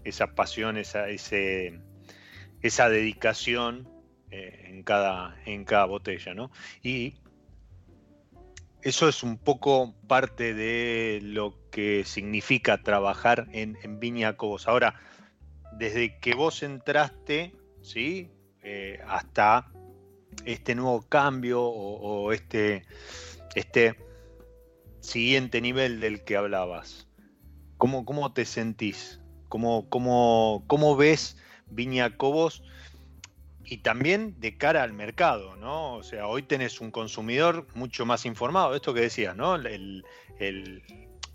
esa 0.04 0.34
pasión, 0.34 0.78
esa, 0.78 1.08
esa 1.08 2.90
dedicación 2.90 3.88
eh, 4.32 4.70
en, 4.70 4.82
cada, 4.82 5.40
en 5.46 5.66
cada 5.66 5.86
botella. 5.86 6.34
¿no? 6.34 6.50
Y 6.82 7.20
eso 8.84 9.08
es 9.08 9.24
un 9.24 9.38
poco 9.38 9.96
parte 10.08 10.54
de 10.54 11.19
lo 11.24 11.56
que 11.72 12.04
significa 12.06 12.84
trabajar 12.84 13.48
en, 13.52 13.78
en 13.82 14.00
Viña 14.00 14.36
Cobos. 14.36 14.67
Ahora, 14.67 15.00
desde 15.78 16.19
que 16.19 16.36
vos 16.36 16.63
entraste, 16.63 17.56
¿sí? 17.82 18.30
Eh, 18.62 19.00
hasta 19.08 19.72
este 20.46 20.76
nuevo 20.76 21.02
cambio 21.08 21.62
o, 21.62 22.26
o 22.26 22.32
este, 22.34 22.86
este 23.56 23.96
siguiente 25.00 25.62
nivel 25.62 26.00
del 26.02 26.24
que 26.24 26.36
hablabas. 26.36 27.08
¿Cómo, 27.78 28.06
cómo 28.06 28.34
te 28.34 28.46
sentís? 28.46 29.22
¿Cómo, 29.48 29.89
cómo, 29.89 30.63
cómo 30.67 30.96
ves 30.96 31.38
Viña 31.67 32.17
Cobos? 32.17 32.63
Y 33.65 33.78
también 33.78 34.39
de 34.39 34.58
cara 34.58 34.84
al 34.84 34.93
mercado, 34.93 35.56
¿no? 35.56 35.95
O 35.95 36.04
sea, 36.04 36.28
hoy 36.28 36.43
tenés 36.43 36.82
un 36.82 36.91
consumidor 36.91 37.67
mucho 37.76 38.06
más 38.06 38.26
informado, 38.26 38.76
esto 38.76 38.93
que 38.93 39.02
decías, 39.02 39.36
¿no? 39.36 39.58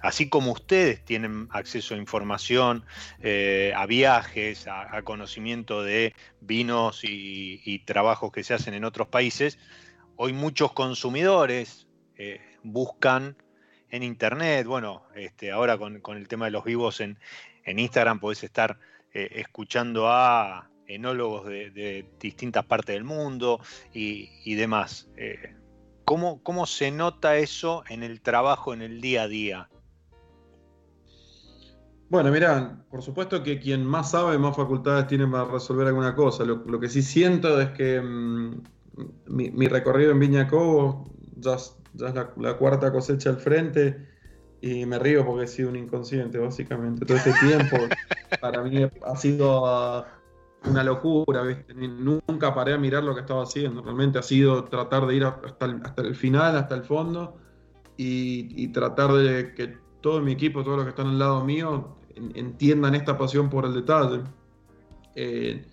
Así 0.00 0.28
como 0.28 0.52
ustedes 0.52 1.04
tienen 1.04 1.48
acceso 1.50 1.94
a 1.94 1.98
información, 1.98 2.84
eh, 3.20 3.72
a 3.74 3.86
viajes, 3.86 4.68
a, 4.68 5.02
conocimiento 5.02 5.82
de 5.82 6.14
vinos 6.40 7.00
y, 7.02 7.80
trabajos 7.80 8.30
que 8.30 8.44
se 8.44 8.54
hacen 8.54 8.74
en 8.74 8.84
otros 8.84 9.08
países, 9.08 9.58
hoy 10.16 10.32
muchos 10.32 10.72
consumidores 10.72 11.88
eh, 12.16 12.40
buscan 12.62 13.36
en 13.90 14.02
internet, 14.02 14.66
bueno, 14.66 15.02
este, 15.16 15.50
ahora 15.50 15.78
con, 15.78 16.00
el 16.16 16.28
tema 16.28 16.44
de 16.44 16.50
los 16.52 16.64
vivos 16.64 17.00
en, 17.00 17.18
Instagram 17.66 18.18
podés 18.18 18.44
estar 18.44 18.78
eh, 19.12 19.28
escuchando 19.32 20.08
a 20.08 20.70
enólogos 20.88 21.46
de, 21.46 22.06
distintas 22.18 22.64
partes 22.64 22.94
del 22.96 23.04
mundo 23.04 23.60
y, 23.92 24.54
demás. 24.54 25.08
¿cómo, 26.04 26.42
¿Cómo 26.42 26.66
se 26.66 26.90
nota 26.90 27.36
eso 27.36 27.84
en 27.88 28.02
el 28.02 28.20
trabajo, 28.20 28.74
en 28.74 28.82
el 28.82 29.00
día 29.00 29.22
a 29.22 29.28
día? 29.28 29.68
Bueno, 32.10 32.30
mira, 32.30 32.82
por 32.90 33.02
supuesto 33.02 33.42
que 33.42 33.60
quien 33.60 33.84
más 33.84 34.12
sabe, 34.12 34.38
más 34.38 34.56
facultades 34.56 35.06
tiene 35.08 35.26
para 35.26 35.44
resolver 35.44 35.88
alguna 35.88 36.14
cosa. 36.14 36.44
Lo, 36.44 36.80
que 36.80 36.88
sí 36.88 37.02
siento 37.02 37.60
es 37.60 37.68
que 37.70 38.00
mm, 38.00 38.62
mi, 39.26 39.68
recorrido 39.68 40.12
en 40.12 40.18
Viña 40.18 40.48
Cobo 40.48 41.04
ya, 41.36 41.56
es 41.56 41.76
la, 41.94 42.56
cuarta 42.56 42.90
cosecha 42.90 43.28
al 43.28 43.36
frente 43.36 44.08
y 44.62 44.86
me 44.86 44.98
río 44.98 45.24
porque 45.26 45.44
he 45.44 45.48
sido 45.48 45.68
un 45.68 45.76
inconsciente, 45.76 46.38
básicamente. 46.38 47.04
Todo 47.04 47.18
este 47.18 47.34
tiempo 47.34 47.76
para 48.40 48.62
mí 48.62 48.88
ha 49.04 49.16
sido 49.16 49.64
uh, 49.64 50.04
una 50.64 50.82
locura, 50.82 51.42
Nunca 51.74 52.54
paré 52.54 52.74
a 52.74 52.78
mirar 52.78 53.04
lo 53.04 53.14
que 53.14 53.20
estaba 53.20 53.42
haciendo. 53.42 53.82
Realmente 53.82 54.18
ha 54.18 54.22
sido 54.22 54.64
tratar 54.64 55.06
de 55.06 55.16
ir 55.16 55.24
hasta 55.24 55.66
el, 55.66 55.80
hasta 55.84 56.02
el 56.02 56.14
final, 56.14 56.56
hasta 56.56 56.74
el 56.74 56.82
fondo 56.82 57.36
y, 57.96 58.68
tratar 58.68 59.12
de 59.12 59.54
que 59.54 59.76
todo 60.00 60.20
mi 60.20 60.32
equipo, 60.32 60.62
todos 60.62 60.76
los 60.76 60.86
que 60.86 60.90
están 60.90 61.08
al 61.08 61.18
lado 61.18 61.44
mío, 61.44 61.96
entiendan 62.34 62.94
esta 62.94 63.18
pasión 63.18 63.50
por 63.50 63.64
el 63.64 63.74
detalle. 63.74 64.22
Eh, 65.14 65.66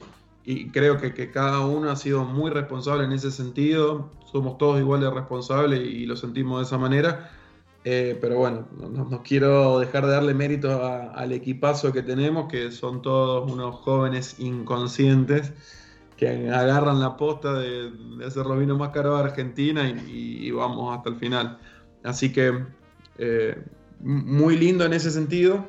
y 0.43 0.69
creo 0.69 0.97
que, 0.97 1.31
cada 1.31 1.65
uno 1.65 1.89
ha 1.89 1.95
sido 1.95 2.23
muy 2.23 2.51
responsable 2.51 3.05
en 3.05 3.11
ese 3.11 3.31
sentido. 3.31 4.11
Somos 4.31 4.57
todos 4.57 4.79
igual 4.79 5.01
de 5.01 5.09
responsables 5.09 5.79
y 5.79 6.05
lo 6.05 6.15
sentimos 6.15 6.59
de 6.59 6.65
esa 6.65 6.77
manera. 6.77 7.31
Eh, 7.87 8.17
pero 8.19 8.39
bueno, 8.39 8.67
no, 8.79 9.21
quiero 9.21 9.77
dejar 9.77 10.07
de 10.07 10.13
darle 10.13 10.33
mérito 10.33 10.83
al 10.83 11.31
equipazo 11.31 11.93
que 11.93 12.01
tenemos, 12.01 12.51
que 12.51 12.71
son 12.71 13.03
todos 13.03 13.51
unos 13.51 13.75
jóvenes 13.75 14.39
inconscientes 14.39 15.53
que 16.17 16.49
agarran 16.49 16.99
la 16.99 17.15
posta 17.15 17.53
de, 17.53 17.91
hacer 18.25 18.47
los 18.47 18.57
vinos 18.57 18.79
más 18.79 18.89
caros 18.89 19.19
de 19.19 19.25
Argentina 19.25 19.87
y, 19.87 20.49
vamos 20.49 20.97
hasta 20.97 21.09
el 21.11 21.17
final. 21.17 21.59
Así 22.03 22.33
que 22.33 22.65
eh, 23.19 23.63
muy 23.99 24.57
lindo 24.57 24.83
en 24.83 24.93
ese 24.93 25.11
sentido. 25.11 25.67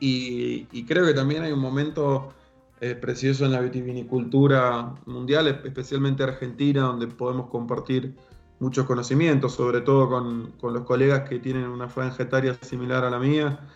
Y, 0.00 0.84
creo 0.84 1.06
que 1.06 1.14
también 1.14 1.42
hay 1.42 1.52
un 1.52 1.60
momento 1.60 2.34
eh, 2.82 2.94
precioso 2.94 3.46
en 3.46 3.52
la 3.52 3.60
vitivinicultura 3.62 4.94
mundial, 5.06 5.46
especialmente 5.64 6.22
argentina, 6.22 6.82
donde 6.82 7.06
podemos 7.06 7.48
compartir 7.48 8.14
muchos 8.60 8.86
conocimientos, 8.86 9.54
sobre 9.54 9.80
todo 9.80 10.08
con, 10.08 10.52
los 10.72 10.84
colegas 10.84 11.28
que 11.28 11.38
tienen 11.38 11.64
una 11.64 11.88
franja 11.88 12.22
etaria 12.22 12.54
similar 12.62 13.04
a 13.04 13.10
la 13.10 13.18
mía. 13.18 13.68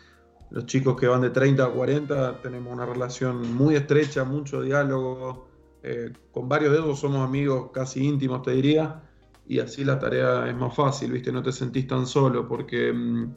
Los 0.51 0.67
chicos 0.67 0.99
que 0.99 1.07
van 1.07 1.21
de 1.21 1.31
30 1.31 1.65
a 1.65 1.71
40 1.71 2.41
tenemos 2.43 2.73
una 2.73 2.87
relación 2.87 3.55
muy 3.55 3.75
estrecha, 3.77 4.25
mucho 4.25 4.63
diálogo. 4.63 5.49
Eh, 5.83 6.13
con 6.33 6.49
varios 6.49 6.73
de 6.73 6.79
ellos 6.79 6.99
somos 6.99 7.27
amigos 7.27 7.71
casi 7.73 8.05
íntimos, 8.07 8.43
te 8.43 8.53
diría, 8.53 9.03
y 9.47 9.61
así 9.61 9.85
la 9.85 9.99
tarea 9.99 10.49
es 10.49 10.57
más 10.57 10.75
fácil, 10.75 11.13
¿viste? 11.13 11.33
No 11.33 11.43
te 11.43 11.53
sentís 11.53 11.87
tan 11.87 12.07
solo, 12.07 12.49
porque 12.49 12.93
mm, 12.93 13.35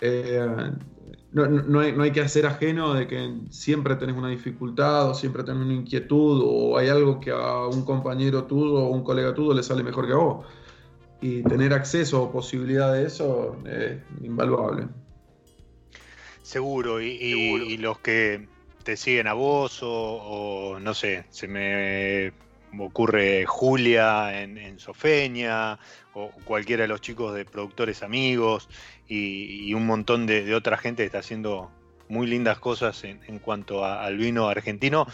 eh, 0.00 0.72
no, 1.34 1.80
hay, 1.80 2.12
que 2.12 2.20
hacer 2.20 2.46
ajeno 2.46 2.94
de 2.94 3.08
que 3.08 3.34
siempre 3.50 3.96
tenés 3.96 4.16
una 4.16 4.28
dificultad 4.28 5.10
o 5.10 5.14
siempre 5.14 5.42
tenés 5.42 5.62
una 5.62 5.74
inquietud 5.74 6.40
o 6.44 6.78
hay 6.78 6.88
algo 6.88 7.18
que 7.18 7.32
a 7.32 7.66
un 7.66 7.84
compañero 7.84 8.44
tuyo 8.44 8.74
o 8.74 8.88
un 8.90 9.02
colega 9.02 9.34
tuyo 9.34 9.52
le 9.52 9.64
sale 9.64 9.82
mejor 9.82 10.06
que 10.06 10.12
a 10.12 10.16
vos. 10.16 10.46
Y 11.20 11.42
tener 11.42 11.72
acceso 11.72 12.22
o 12.22 12.30
posibilidad 12.30 12.92
de 12.92 13.06
eso 13.06 13.56
es 13.66 13.98
invaluable. 14.22 14.86
Seguro, 16.42 17.00
y, 17.00 17.78
los 17.78 17.98
que 17.98 18.46
te 18.84 18.96
siguen 18.96 19.26
a 19.26 19.32
vos 19.32 19.80
o, 19.82 20.78
no 20.80 20.94
sé, 20.94 21.24
se 21.30 21.48
me 21.48 22.32
ocurre 22.80 23.44
Julia 23.46 24.42
en, 24.42 24.58
en 24.58 24.78
Sofeña 24.78 25.78
o 26.14 26.30
cualquiera 26.44 26.82
de 26.82 26.88
los 26.88 27.00
chicos 27.00 27.34
de 27.34 27.44
productores 27.44 28.02
amigos 28.02 28.68
y, 29.08 29.74
un 29.74 29.86
montón 29.86 30.26
de, 30.26 30.54
otra 30.54 30.76
gente 30.76 31.02
que 31.02 31.06
está 31.06 31.18
haciendo 31.18 31.70
muy 32.08 32.26
lindas 32.26 32.58
cosas 32.58 33.04
en, 33.04 33.38
cuanto 33.38 33.84
al 33.84 34.16
vino 34.16 34.48
argentino. 34.48 35.06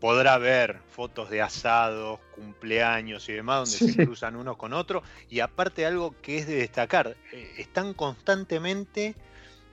Podrá 0.00 0.38
ver 0.38 0.80
fotos 0.88 1.28
de 1.28 1.42
asados, 1.42 2.20
cumpleaños 2.34 3.28
y 3.28 3.34
demás, 3.34 3.70
donde 3.70 3.92
se 3.92 4.04
cruzan 4.06 4.34
unos 4.36 4.56
con 4.56 4.72
otros. 4.72 5.02
Y 5.28 5.40
aparte 5.40 5.84
algo 5.84 6.14
que 6.22 6.38
es 6.38 6.46
de 6.46 6.56
destacar, 6.56 7.16
eh, 7.32 7.52
están 7.58 7.92
constantemente 7.92 9.14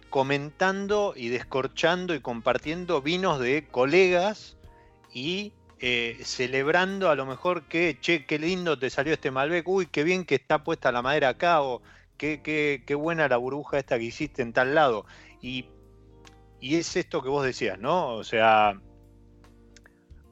comentando 0.09 1.13
y 1.15 1.29
descorchando 1.29 2.13
y 2.13 2.19
compartiendo 2.19 3.01
vinos 3.01 3.39
de 3.39 3.67
colegas 3.67 4.57
y 5.13 5.53
eh, 5.79 6.17
celebrando 6.23 7.11
a 7.11 7.15
lo 7.15 7.27
mejor 7.27 7.67
que, 7.67 7.99
che, 8.01 8.25
qué 8.25 8.39
lindo 8.39 8.79
te 8.79 8.89
salió 8.89 9.13
este 9.13 9.29
Malbec, 9.29 9.67
uy, 9.67 9.85
qué 9.85 10.03
bien 10.03 10.25
que 10.25 10.35
está 10.35 10.63
puesta 10.63 10.91
la 10.91 11.03
madera 11.03 11.29
acá, 11.29 11.61
o 11.61 11.83
qué, 12.17 12.95
buena 12.97 13.27
la 13.27 13.37
burbuja 13.37 13.77
esta 13.77 13.99
que 13.99 14.05
hiciste 14.05 14.41
en 14.41 14.53
tal 14.53 14.73
lado. 14.73 15.05
Y, 15.41 15.69
es 16.61 16.95
esto 16.95 17.21
que 17.21 17.29
vos 17.29 17.45
decías, 17.45 17.77
¿no? 17.77 18.15
O 18.15 18.23
sea, 18.23 18.81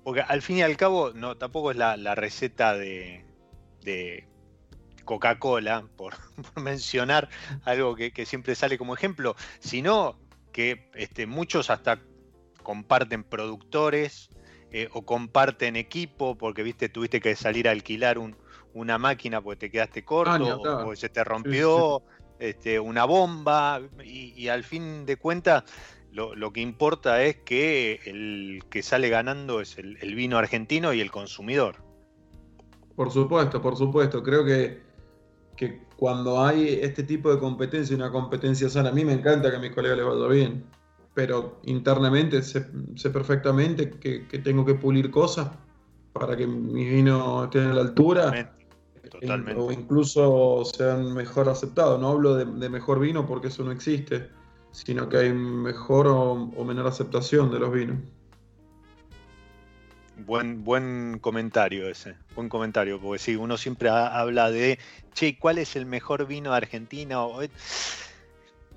porque 0.04 0.22
al 0.22 0.42
fin 0.42 0.58
y 0.58 0.62
al 0.64 0.78
cabo, 0.78 1.12
no, 1.14 1.38
tampoco 1.38 1.70
es 1.70 1.78
la, 1.78 2.16
receta 2.16 2.76
de, 2.76 3.24
Coca-Cola, 5.04 5.88
por, 5.96 6.16
mencionar 6.56 7.30
algo 7.66 7.96
que, 7.96 8.26
siempre 8.26 8.56
sale 8.56 8.80
como 8.80 8.96
ejemplo, 8.96 9.36
sino 9.60 10.18
que 10.52 10.90
este, 10.96 11.28
muchos 11.28 11.70
hasta 11.70 12.02
comparten 12.64 13.24
productores 13.24 14.30
eh, 14.72 14.90
o 14.94 15.04
comparten 15.04 15.76
equipo, 15.76 16.38
porque 16.38 16.64
viste, 16.64 16.90
tuviste 16.90 17.22
que 17.22 17.36
salir 17.36 17.68
a 17.68 17.72
alquilar 17.72 18.18
un, 18.18 18.36
una 18.74 18.98
máquina 18.98 19.42
porque 19.42 19.68
te 19.68 19.72
quedaste 19.72 20.04
corto, 20.04 20.62
ah, 20.66 20.86
o, 20.86 20.96
se 20.96 21.10
te 21.10 21.24
rompió 21.24 22.04
Este, 22.38 22.78
una 22.80 23.06
bomba, 23.06 23.82
y, 24.04 24.50
al 24.50 24.66
fin 24.66 25.06
de 25.06 25.16
cuentas 25.16 25.64
lo, 26.12 26.52
que 26.52 26.62
importa 26.62 27.24
es 27.24 27.38
que 27.38 28.00
el 28.06 28.64
que 28.70 28.84
sale 28.84 29.10
ganando 29.10 29.62
es 29.62 29.78
el, 29.78 30.16
vino 30.16 30.38
argentino 30.38 30.94
y 30.94 31.02
el 31.02 31.12
consumidor. 31.12 31.78
Por 32.96 33.12
supuesto, 33.12 33.62
por 33.62 33.76
supuesto. 33.76 34.24
Creo 34.24 34.46
que, 34.46 34.82
que 35.58 35.82
cuando 35.98 36.44
hay 36.44 36.80
este 36.82 37.04
tipo 37.04 37.34
de 37.34 37.40
competencia, 37.40 37.96
una 37.96 38.12
competencia 38.12 38.70
sana, 38.70 38.90
a 38.90 38.94
mí 38.94 39.04
me 39.04 39.14
encanta 39.14 39.50
que 39.50 39.58
a 39.58 39.60
mis 39.60 39.72
colegas 39.72 39.98
les 39.98 40.06
vaya 40.06 40.28
bien, 40.28 40.66
pero 41.16 41.62
internamente 41.64 42.44
sé, 42.44 42.68
perfectamente 43.10 43.90
que, 43.90 44.40
tengo 44.44 44.66
que 44.66 44.76
pulir 44.76 45.10
cosas 45.10 45.50
para 46.12 46.36
que 46.36 46.46
mis 46.46 46.92
vinos 46.92 47.46
estén 47.46 47.68
a 47.68 47.74
la 47.74 47.82
altura 47.82 48.54
o 49.56 49.72
incluso 49.72 50.64
sean 50.66 51.14
mejor 51.14 51.48
aceptados. 51.48 52.00
No 52.02 52.10
hablo 52.10 52.36
de, 52.36 52.70
mejor 52.70 53.00
vino 53.00 53.26
porque 53.26 53.48
eso 53.48 53.64
no 53.64 53.72
existe, 53.72 54.30
sino 54.72 55.08
que 55.08 55.18
hay 55.18 55.34
mejor 55.34 56.08
o, 56.08 56.66
menor 56.66 56.86
aceptación 56.86 57.50
de 57.50 57.60
los 57.60 57.72
vinos. 57.72 57.98
Buen, 60.26 60.64
buen 60.64 61.20
comentario 61.20 61.90
ese, 61.90 62.16
buen 62.36 62.50
comentario, 62.50 63.00
porque 63.00 63.20
sí, 63.20 63.36
uno 63.36 63.58
siempre 63.58 63.90
habla 63.90 64.50
de, 64.50 64.80
che, 65.14 65.38
¿cuál 65.38 65.58
es 65.60 65.76
el 65.76 65.86
mejor 65.86 66.26
vino 66.26 66.52
de 66.52 66.58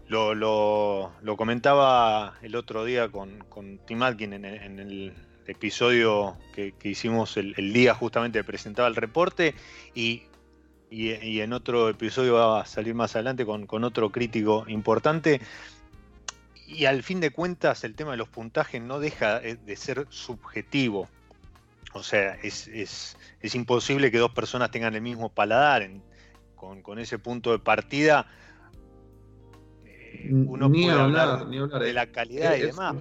Lo, 0.08 0.34
lo, 0.34 1.36
comentaba 1.36 2.34
el 2.42 2.56
otro 2.56 2.84
día 2.84 3.08
con, 3.08 3.44
Tim 3.86 4.02
Atkin 4.02 4.32
en, 4.32 4.44
el 4.44 5.12
episodio 5.46 6.36
que, 6.54 6.74
hicimos 6.82 7.36
el, 7.36 7.72
día 7.72 7.94
justamente 7.94 8.42
presentaba 8.42 8.88
el 8.88 8.96
reporte 8.96 9.54
y 9.94 10.22
y, 10.90 11.40
en 11.40 11.52
otro 11.52 11.88
episodio 11.88 12.34
va 12.34 12.60
a 12.62 12.66
salir 12.66 12.94
más 12.94 13.14
adelante 13.14 13.44
con, 13.44 13.84
otro 13.84 14.10
crítico 14.10 14.64
importante. 14.68 15.40
Y 16.66 16.84
al 16.84 17.02
fin 17.02 17.20
de 17.20 17.30
cuentas 17.30 17.84
el 17.84 17.94
tema 17.94 18.12
de 18.12 18.18
los 18.18 18.28
puntajes 18.28 18.80
no 18.80 19.00
deja 19.00 19.40
de 19.40 19.76
ser 19.76 20.06
subjetivo. 20.10 21.08
O 21.92 22.02
sea, 22.02 22.34
es, 22.42 23.16
imposible 23.54 24.10
que 24.10 24.18
dos 24.18 24.32
personas 24.32 24.70
tengan 24.70 24.94
el 24.94 25.02
mismo 25.02 25.30
paladar 25.30 25.88
con, 26.56 26.98
ese 26.98 27.18
punto 27.18 27.52
de 27.52 27.58
partida. 27.58 28.26
Eh, 30.24 30.32
uno 30.32 30.70
puede 30.70 30.90
hablar, 30.90 31.48
de 31.48 31.92
la 31.92 32.06
calidad 32.06 32.56
y 32.56 32.62
demás. 32.62 32.96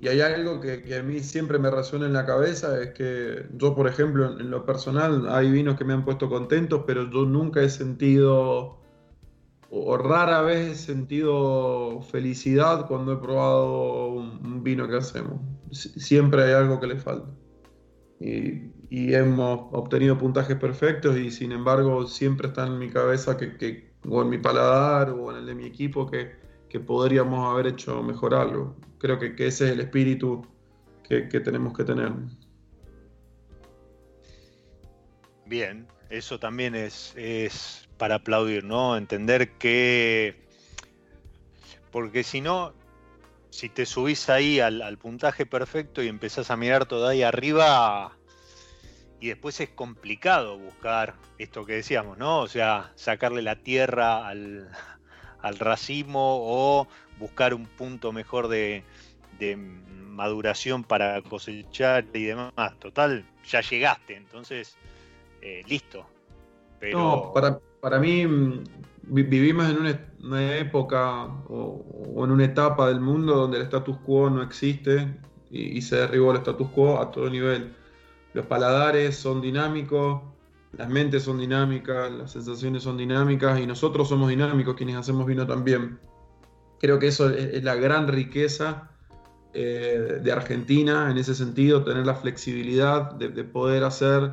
Y 0.00 0.06
hay 0.06 0.20
algo 0.20 0.60
que, 0.60 0.94
a 0.96 1.02
mí 1.02 1.20
siempre 1.20 1.58
me 1.58 1.70
resuena 1.70 2.06
en 2.06 2.12
la 2.12 2.24
cabeza, 2.24 2.80
es 2.80 2.90
que 2.90 3.46
yo, 3.54 3.74
por 3.74 3.88
ejemplo, 3.88 4.38
en, 4.38 4.48
lo 4.48 4.64
personal, 4.64 5.28
hay 5.28 5.50
vinos 5.50 5.76
que 5.76 5.84
me 5.84 5.92
han 5.92 6.04
puesto 6.04 6.28
contentos, 6.28 6.84
pero 6.86 7.10
yo 7.10 7.24
nunca 7.24 7.62
he 7.62 7.68
sentido 7.68 8.78
o 9.70 9.98
rara 9.98 10.40
vez 10.42 10.70
he 10.70 10.74
sentido 10.74 12.00
felicidad 12.00 12.86
cuando 12.86 13.12
he 13.12 13.16
probado 13.16 14.08
un, 14.08 14.62
vino 14.62 14.88
que 14.88 14.96
hacemos. 14.96 15.40
Siempre 15.70 16.44
hay 16.44 16.52
algo 16.52 16.80
que 16.80 16.86
le 16.86 16.96
falta. 16.96 17.28
Y, 18.20 18.72
hemos 18.90 19.68
obtenido 19.72 20.16
puntajes 20.16 20.56
perfectos 20.56 21.18
y 21.18 21.30
sin 21.30 21.52
embargo 21.52 22.06
siempre 22.06 22.48
está 22.48 22.66
en 22.66 22.78
mi 22.78 22.88
cabeza 22.88 23.36
que, 23.36 23.87
o 24.06 24.22
en 24.22 24.28
mi 24.28 24.38
paladar 24.38 25.10
o 25.10 25.30
en 25.30 25.38
el 25.38 25.46
de 25.46 25.54
mi 25.54 25.64
equipo 25.64 26.10
que, 26.10 26.36
podríamos 26.86 27.50
haber 27.50 27.68
hecho 27.68 28.02
mejor 28.02 28.34
algo. 28.34 28.76
Creo 28.98 29.18
que, 29.18 29.34
ese 29.38 29.66
es 29.66 29.72
el 29.72 29.80
espíritu 29.80 30.46
que, 31.02 31.22
tenemos 31.40 31.76
que 31.76 31.84
tener. 31.84 32.12
Bien, 35.46 35.86
eso 36.10 36.38
también 36.38 36.74
es, 36.74 37.88
para 37.96 38.16
aplaudir, 38.16 38.64
¿no? 38.64 38.96
Entender 38.96 39.52
que. 39.52 40.46
Porque 41.90 42.22
si 42.22 42.42
no, 42.42 42.74
si 43.50 43.68
te 43.68 43.86
subís 43.86 44.28
ahí 44.28 44.60
al, 44.60 44.98
puntaje 44.98 45.46
perfecto 45.46 46.02
y 46.02 46.08
empezás 46.08 46.50
a 46.50 46.56
mirar 46.56 46.86
todo 46.86 47.08
ahí 47.08 47.22
arriba, 47.22 48.17
y 49.20 49.28
después 49.28 49.60
es 49.60 49.70
complicado 49.70 50.58
buscar 50.58 51.14
esto 51.38 51.64
que 51.64 51.74
decíamos, 51.74 52.18
¿no? 52.18 52.40
O 52.40 52.48
sea, 52.48 52.92
sacarle 52.94 53.42
la 53.42 53.56
tierra 53.56 54.28
al, 54.28 54.68
racimo 55.58 56.38
o 56.40 56.86
buscar 57.18 57.54
un 57.54 57.66
punto 57.66 58.12
mejor 58.12 58.48
de, 58.48 58.84
maduración 60.08 60.82
para 60.82 61.22
cosechar 61.22 62.04
y 62.12 62.24
demás. 62.24 62.52
Total, 62.78 63.24
ya 63.46 63.60
llegaste, 63.60 64.16
entonces, 64.16 64.76
eh, 65.42 65.62
listo, 65.68 66.06
no, 66.92 67.32
para, 67.34 67.58
para 67.80 67.98
mí 67.98 68.26
mm, 68.26 68.64
vivimos 69.02 69.68
en 69.68 70.00
una, 70.20 70.56
época 70.56 71.24
o, 71.48 72.24
en 72.24 72.30
una 72.30 72.44
etapa 72.44 72.88
del 72.88 73.00
mundo 73.00 73.34
donde 73.34 73.58
el 73.58 73.64
status 73.64 73.96
quo 74.04 74.30
no 74.30 74.42
existe 74.42 75.16
y, 75.50 75.80
se 75.82 75.96
derribó 75.96 76.32
el 76.32 76.38
status 76.38 76.68
quo 76.68 77.00
a 77.00 77.10
todo 77.10 77.28
nivel. 77.30 77.74
Los 78.34 78.46
paladares 78.46 79.16
son 79.16 79.40
dinámicos, 79.40 80.22
las 80.72 80.88
mentes 80.88 81.22
son 81.22 81.38
dinámicas, 81.38 82.10
las 82.12 82.32
sensaciones 82.32 82.82
son 82.82 82.96
dinámicas 82.96 83.58
y 83.60 83.66
nosotros 83.66 84.08
somos 84.08 84.28
dinámicos 84.28 84.74
quienes 84.76 84.96
hacemos 84.96 85.26
vino 85.26 85.46
también. 85.46 85.98
Creo 86.78 86.98
que 86.98 87.08
eso 87.08 87.30
es, 87.30 87.62
la 87.64 87.74
gran 87.74 88.06
riqueza 88.06 88.90
eh, 89.54 90.20
de 90.22 90.32
Argentina 90.32 91.10
en 91.10 91.18
ese 91.18 91.34
sentido, 91.34 91.82
tener 91.84 92.06
la 92.06 92.14
flexibilidad 92.14 93.12
de, 93.12 93.30
de 93.30 93.44
poder 93.44 93.84
hacer 93.84 94.32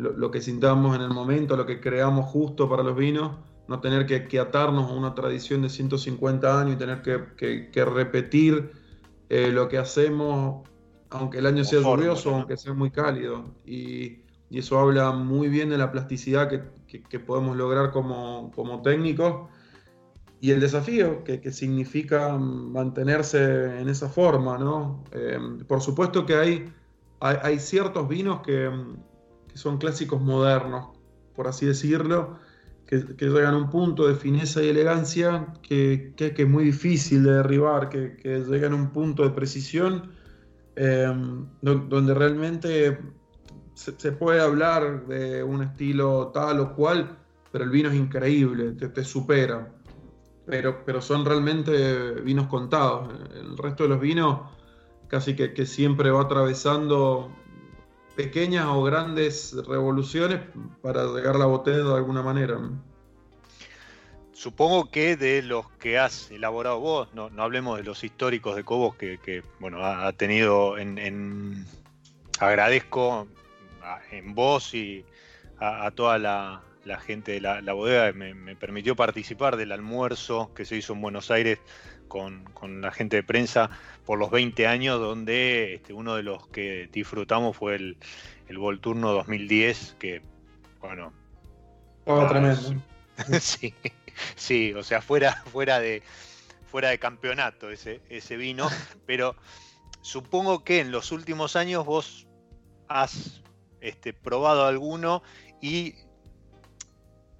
lo, 0.00 0.30
que 0.30 0.40
sintamos 0.40 0.96
en 0.96 1.02
el 1.02 1.10
momento, 1.10 1.56
lo 1.56 1.66
que 1.66 1.80
creamos 1.80 2.26
justo 2.26 2.68
para 2.68 2.82
los 2.82 2.96
vinos, 2.96 3.32
no 3.68 3.80
tener 3.80 4.06
que, 4.06 4.40
atarnos 4.40 4.90
a 4.90 4.94
una 4.94 5.14
tradición 5.14 5.62
de 5.62 5.68
150 5.68 6.60
años 6.60 6.74
y 6.74 6.78
tener 6.78 7.02
que, 7.02 7.84
repetir 7.84 8.72
eh, 9.28 9.50
lo 9.52 9.68
que 9.68 9.78
hacemos, 9.78 10.68
aunque 11.10 11.38
el 11.38 11.46
año 11.46 11.64
sea 11.64 11.80
lluvioso, 11.80 12.34
aunque 12.34 12.56
sea 12.56 12.72
muy 12.72 12.90
cálido. 12.90 13.54
Y, 13.64 14.24
eso 14.50 14.80
habla 14.80 15.12
muy 15.12 15.48
bien 15.48 15.70
de 15.70 15.78
la 15.78 15.92
plasticidad 15.92 16.48
que, 16.48 17.20
podemos 17.20 17.56
lograr 17.56 17.92
como, 17.92 18.80
técnicos 18.82 19.48
y 20.40 20.50
el 20.50 20.58
desafío 20.58 21.22
que, 21.22 21.52
significa 21.52 22.36
mantenerse 22.36 23.80
en 23.80 23.88
esa 23.88 24.08
forma, 24.08 24.58
¿no? 24.58 25.04
Eh, 25.12 25.38
por 25.68 25.80
supuesto 25.80 26.26
que 26.26 26.34
hay, 26.34 26.72
hay, 27.20 27.60
ciertos 27.60 28.08
vinos 28.08 28.40
que, 28.40 28.68
que 29.46 29.56
son 29.56 29.78
clásicos 29.78 30.20
modernos, 30.20 30.88
por 31.36 31.46
así 31.46 31.66
decirlo, 31.66 32.36
que, 32.90 33.26
llegan 33.26 33.54
a 33.54 33.56
un 33.56 33.70
punto 33.70 34.08
de 34.08 34.16
fineza 34.16 34.62
y 34.62 34.68
elegancia 34.68 35.46
que, 35.62 36.12
es 36.18 36.48
muy 36.48 36.64
difícil 36.64 37.22
de 37.22 37.34
derribar, 37.34 37.88
que, 37.88 38.16
llegan 38.48 38.72
a 38.72 38.76
un 38.76 38.90
punto 38.90 39.22
de 39.22 39.30
precisión 39.30 40.10
em, 40.76 41.46
donde 41.60 42.14
realmente 42.14 42.98
se, 43.74 44.12
puede 44.12 44.40
hablar 44.40 45.06
de 45.06 45.42
un 45.42 45.62
estilo 45.62 46.30
tal 46.34 46.60
o 46.60 46.74
cual, 46.74 47.18
pero 47.50 47.64
el 47.64 47.70
vino 47.70 47.88
es 47.88 47.94
increíble, 47.94 48.72
te, 48.72 49.04
supera. 49.04 49.72
Pero, 50.46 50.84
pero 50.84 51.00
son 51.00 51.24
realmente 51.24 52.20
vinos 52.22 52.48
contados. 52.48 53.08
El 53.34 53.56
resto 53.56 53.84
de 53.84 53.88
los 53.90 54.00
vinos 54.00 54.40
casi 55.08 55.34
que, 55.34 55.52
que 55.54 55.66
siempre 55.66 56.10
va 56.10 56.22
atravesando 56.22 57.30
pequeñas 58.16 58.66
o 58.68 58.82
grandes 58.82 59.56
revoluciones 59.66 60.40
para 60.82 61.04
llegar 61.06 61.36
a 61.36 61.38
la 61.38 61.46
botella 61.46 61.84
de 61.84 61.94
alguna 61.94 62.22
manera. 62.22 62.58
Supongo 64.40 64.90
que 64.90 65.18
de 65.18 65.42
los 65.42 65.68
que 65.72 65.98
has 65.98 66.30
elaborado 66.30 66.80
vos, 66.80 67.12
no, 67.12 67.30
hablemos 67.36 67.76
de 67.76 67.84
los 67.84 68.02
históricos 68.02 68.56
de 68.56 68.64
Cobos 68.64 68.96
que, 68.96 69.42
bueno, 69.58 69.84
ha, 69.84 70.10
tenido 70.14 70.78
en, 70.78 71.66
agradezco 72.38 73.28
en 74.10 74.34
vos 74.34 74.74
y 74.74 75.04
a, 75.58 75.90
toda 75.90 76.18
la, 76.18 76.62
gente 77.00 77.32
de 77.32 77.42
la, 77.42 77.72
bodega 77.74 78.14
me, 78.14 78.32
me, 78.32 78.56
permitió 78.56 78.96
participar 78.96 79.58
del 79.58 79.72
almuerzo 79.72 80.54
que 80.54 80.64
se 80.64 80.76
hizo 80.76 80.94
en 80.94 81.02
Buenos 81.02 81.30
Aires 81.30 81.58
con, 82.08 82.46
la 82.80 82.92
gente 82.92 83.16
de 83.16 83.22
prensa 83.22 83.68
por 84.06 84.18
los 84.18 84.30
20 84.30 84.66
años, 84.66 84.98
donde 85.00 85.74
este, 85.74 85.92
uno 85.92 86.16
de 86.16 86.22
los 86.22 86.48
que 86.48 86.88
disfrutamos 86.90 87.58
fue 87.58 87.74
el, 87.74 87.98
el 88.48 88.56
Volturno 88.56 89.12
2010, 89.12 89.96
que, 89.98 90.22
bueno. 90.80 91.12
Oh, 92.06 92.26
tremendo. 92.26 92.82
sí, 93.40 93.74
sí, 94.36 94.72
o 94.74 94.82
sea, 94.82 95.02
fuera, 95.02 95.42
fuera, 95.52 95.80
de, 95.80 96.02
fuera 96.66 96.90
de 96.90 96.98
campeonato 96.98 97.70
ese, 97.70 98.00
ese 98.08 98.36
vino, 98.36 98.68
pero 99.06 99.36
supongo 100.02 100.64
que 100.64 100.80
en 100.80 100.92
los 100.92 101.12
últimos 101.12 101.56
años 101.56 101.84
vos 101.84 102.26
has 102.88 103.42
este, 103.80 104.12
probado 104.12 104.66
alguno 104.66 105.22
y 105.60 105.94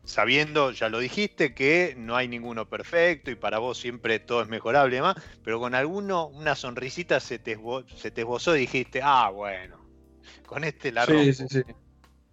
sabiendo, 0.04 0.72
ya 0.72 0.88
lo 0.88 0.98
dijiste, 0.98 1.54
que 1.54 1.94
no 1.96 2.16
hay 2.16 2.28
ninguno 2.28 2.68
perfecto 2.68 3.30
y 3.30 3.36
para 3.36 3.58
vos 3.58 3.78
siempre 3.78 4.18
todo 4.18 4.42
es 4.42 4.48
mejorable 4.48 4.98
y 4.98 5.00
pero 5.44 5.60
con 5.60 5.74
alguno, 5.74 6.26
una 6.26 6.54
sonrisita 6.54 7.20
se 7.20 7.38
te, 7.38 7.58
se 7.96 8.10
te 8.10 8.22
esbozó 8.22 8.56
y 8.56 8.60
dijiste, 8.60 9.00
ah, 9.02 9.30
bueno, 9.30 9.78
con 10.46 10.64
este 10.64 10.92
la 10.92 11.06
Sí, 11.06 11.32
sí, 11.32 11.46
sí. 11.48 11.62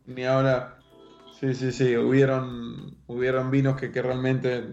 Ni 0.06 0.24
ahora. 0.24 0.80
Sí, 1.40 1.54
sí, 1.54 1.72
sí. 1.72 1.96
Hubieron, 1.96 2.98
hubieron 3.08 3.52
vinos 3.52 3.80
que, 3.80 3.90
realmente 4.02 4.64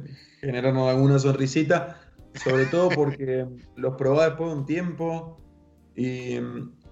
generaron 0.40 0.88
alguna 0.88 1.18
sonrisita, 1.18 2.00
sobre 2.35 2.66
todo 2.66 2.88
porque 2.90 3.46
los 3.77 3.94
probé 3.96 4.24
después 4.24 4.50
de 4.50 4.57
un 4.57 4.66
tiempo 4.66 5.38
y, 5.94 6.38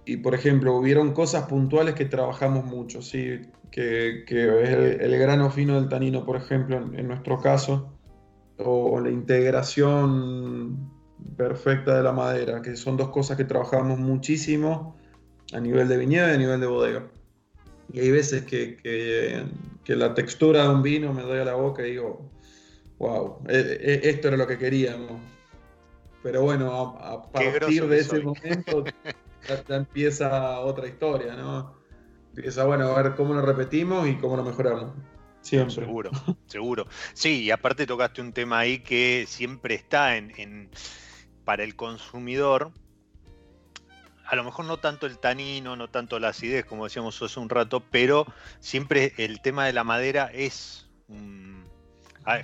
y, 0.05 0.17
por 0.19 0.35
ejemplo, 0.35 0.77
hubieron 0.77 1.13
cosas 1.13 1.47
puntuales 1.49 1.95
que 1.95 2.05
trabajamos 2.05 2.65
mucho, 2.65 3.03
¿sí? 3.03 3.41
que, 3.73 4.25
es 4.29 5.01
el, 5.01 5.19
grano 5.19 5.51
fino 5.51 5.75
del 5.75 5.89
tanino, 5.89 6.25
por 6.25 6.37
ejemplo, 6.37 6.77
en, 6.77 7.09
nuestro 7.09 7.41
caso, 7.41 7.99
o, 8.59 9.01
la 9.01 9.11
integración 9.11 10.91
perfecta 11.37 11.97
de 11.97 12.03
la 12.03 12.13
madera, 12.13 12.63
que 12.63 12.77
son 12.77 12.97
dos 12.97 13.09
cosas 13.09 13.37
que 13.37 13.45
trabajamos 13.45 13.99
muchísimo 13.99 14.97
a 15.53 15.61
nivel 15.61 15.89
de 15.89 15.97
viñedo 15.97 16.29
y 16.29 16.33
a 16.33 16.39
nivel 16.39 16.61
de 16.61 16.67
bodega. 16.67 17.11
Y 17.93 18.01
hay 18.01 18.11
veces 18.11 18.45
que, 18.45 18.77
que, 19.85 19.97
la 19.97 20.15
textura 20.15 20.63
de 20.63 20.69
un 20.71 20.83
vino 20.83 21.13
me 21.13 21.23
doy 21.23 21.41
a 21.41 21.45
la 21.45 21.55
boca 21.55 21.87
y 21.87 21.93
digo, 21.93 22.31
wow, 22.99 23.39
e, 23.49 23.57
e, 23.59 24.09
esto 24.09 24.29
era 24.29 24.37
lo 24.37 24.47
que 24.47 24.59
queríamos. 24.59 25.21
Pero 26.23 26.43
bueno, 26.43 26.97
a, 27.01 27.31
partir 27.31 27.87
de 27.87 27.99
ese 27.99 28.21
momento 28.21 28.85
ya, 29.69 29.77
empieza 29.77 30.61
otra 30.61 30.87
historia, 30.87 31.35
¿no? 31.35 31.75
empieza, 32.35 32.65
bueno, 32.65 32.87
a 32.87 33.03
ver 33.03 33.15
cómo 33.15 33.35
lo 33.35 33.43
repetimos 33.43 34.09
y 34.09 34.15
cómo 34.17 34.37
lo 34.37 34.45
mejoramos. 34.45 34.95
Siempre. 35.43 35.75
Seguro, 35.75 36.11
seguro. 36.47 36.87
Sí, 37.15 37.43
y 37.43 37.51
aparte 37.51 37.87
tocaste 37.87 38.21
un 38.21 38.33
tema 38.33 38.61
ahí 38.61 38.79
que 38.79 39.25
siempre 39.27 39.75
está 39.75 40.17
en, 40.17 40.71
para 41.45 41.65
el 41.65 41.75
consumidor. 41.75 42.73
A 44.33 44.37
lo 44.37 44.45
mejor 44.45 44.65
no 44.65 44.79
tanto 44.79 45.07
el 45.07 45.19
tanino, 45.19 45.77
no 45.77 45.89
tanto 45.89 46.19
la 46.19 46.29
acidez, 46.29 46.65
como 46.65 46.85
decíamos 46.85 47.21
hace 47.21 47.39
un 47.39 47.51
rato, 47.51 47.81
pero 47.81 48.25
siempre 48.61 49.13
el 49.19 49.43
tema 49.43 49.67
de 49.67 49.75
la 49.75 49.85
madera 49.85 50.31
es 50.33 50.89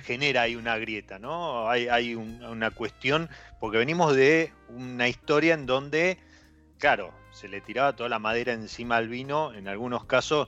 genera 0.03 0.43
ahí 0.43 0.55
una 0.55 0.77
grieta, 0.77 1.17
¿no? 1.17 1.67
Hay, 1.67 1.87
hay 1.87 2.13
una 2.13 2.69
cuestión, 2.69 3.27
porque 3.59 3.79
venimos 3.79 4.15
de 4.15 4.53
una 4.67 5.07
historia 5.07 5.55
en 5.55 5.65
donde, 5.65 6.19
claro, 6.77 7.11
se 7.31 7.47
le 7.47 7.59
tiraba 7.59 7.95
toda 7.95 8.07
la 8.07 8.19
madera 8.19 8.53
encima 8.53 8.97
al 8.97 9.07
vino, 9.07 9.51
en 9.55 9.67
algunos 9.67 10.05
casos, 10.05 10.47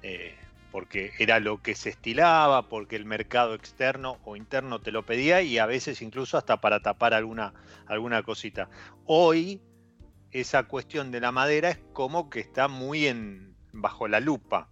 eh, 0.00 0.34
porque 0.72 1.12
era 1.18 1.40
lo 1.40 1.60
que 1.60 1.74
se 1.74 1.90
estilaba, 1.90 2.70
porque 2.70 2.96
el 2.96 3.04
mercado 3.04 3.52
externo 3.52 4.16
o 4.24 4.34
interno 4.34 4.80
te 4.80 4.92
lo 4.92 5.04
pedía 5.04 5.42
y 5.42 5.58
a 5.58 5.66
veces 5.66 6.00
incluso 6.00 6.38
hasta 6.38 6.62
para 6.62 6.80
tapar 6.80 7.12
alguna, 7.12 7.52
alguna 7.86 8.22
cosita. 8.22 8.70
Hoy 9.04 9.60
esa 10.32 10.64
cuestión 10.64 11.10
de 11.10 11.20
la 11.20 11.32
madera 11.32 11.70
es 11.70 11.78
como 11.92 12.30
que 12.30 12.40
está 12.40 12.68
muy 12.68 13.06
en, 13.06 13.54
bajo 13.72 14.08
la 14.08 14.20
lupa. 14.20 14.68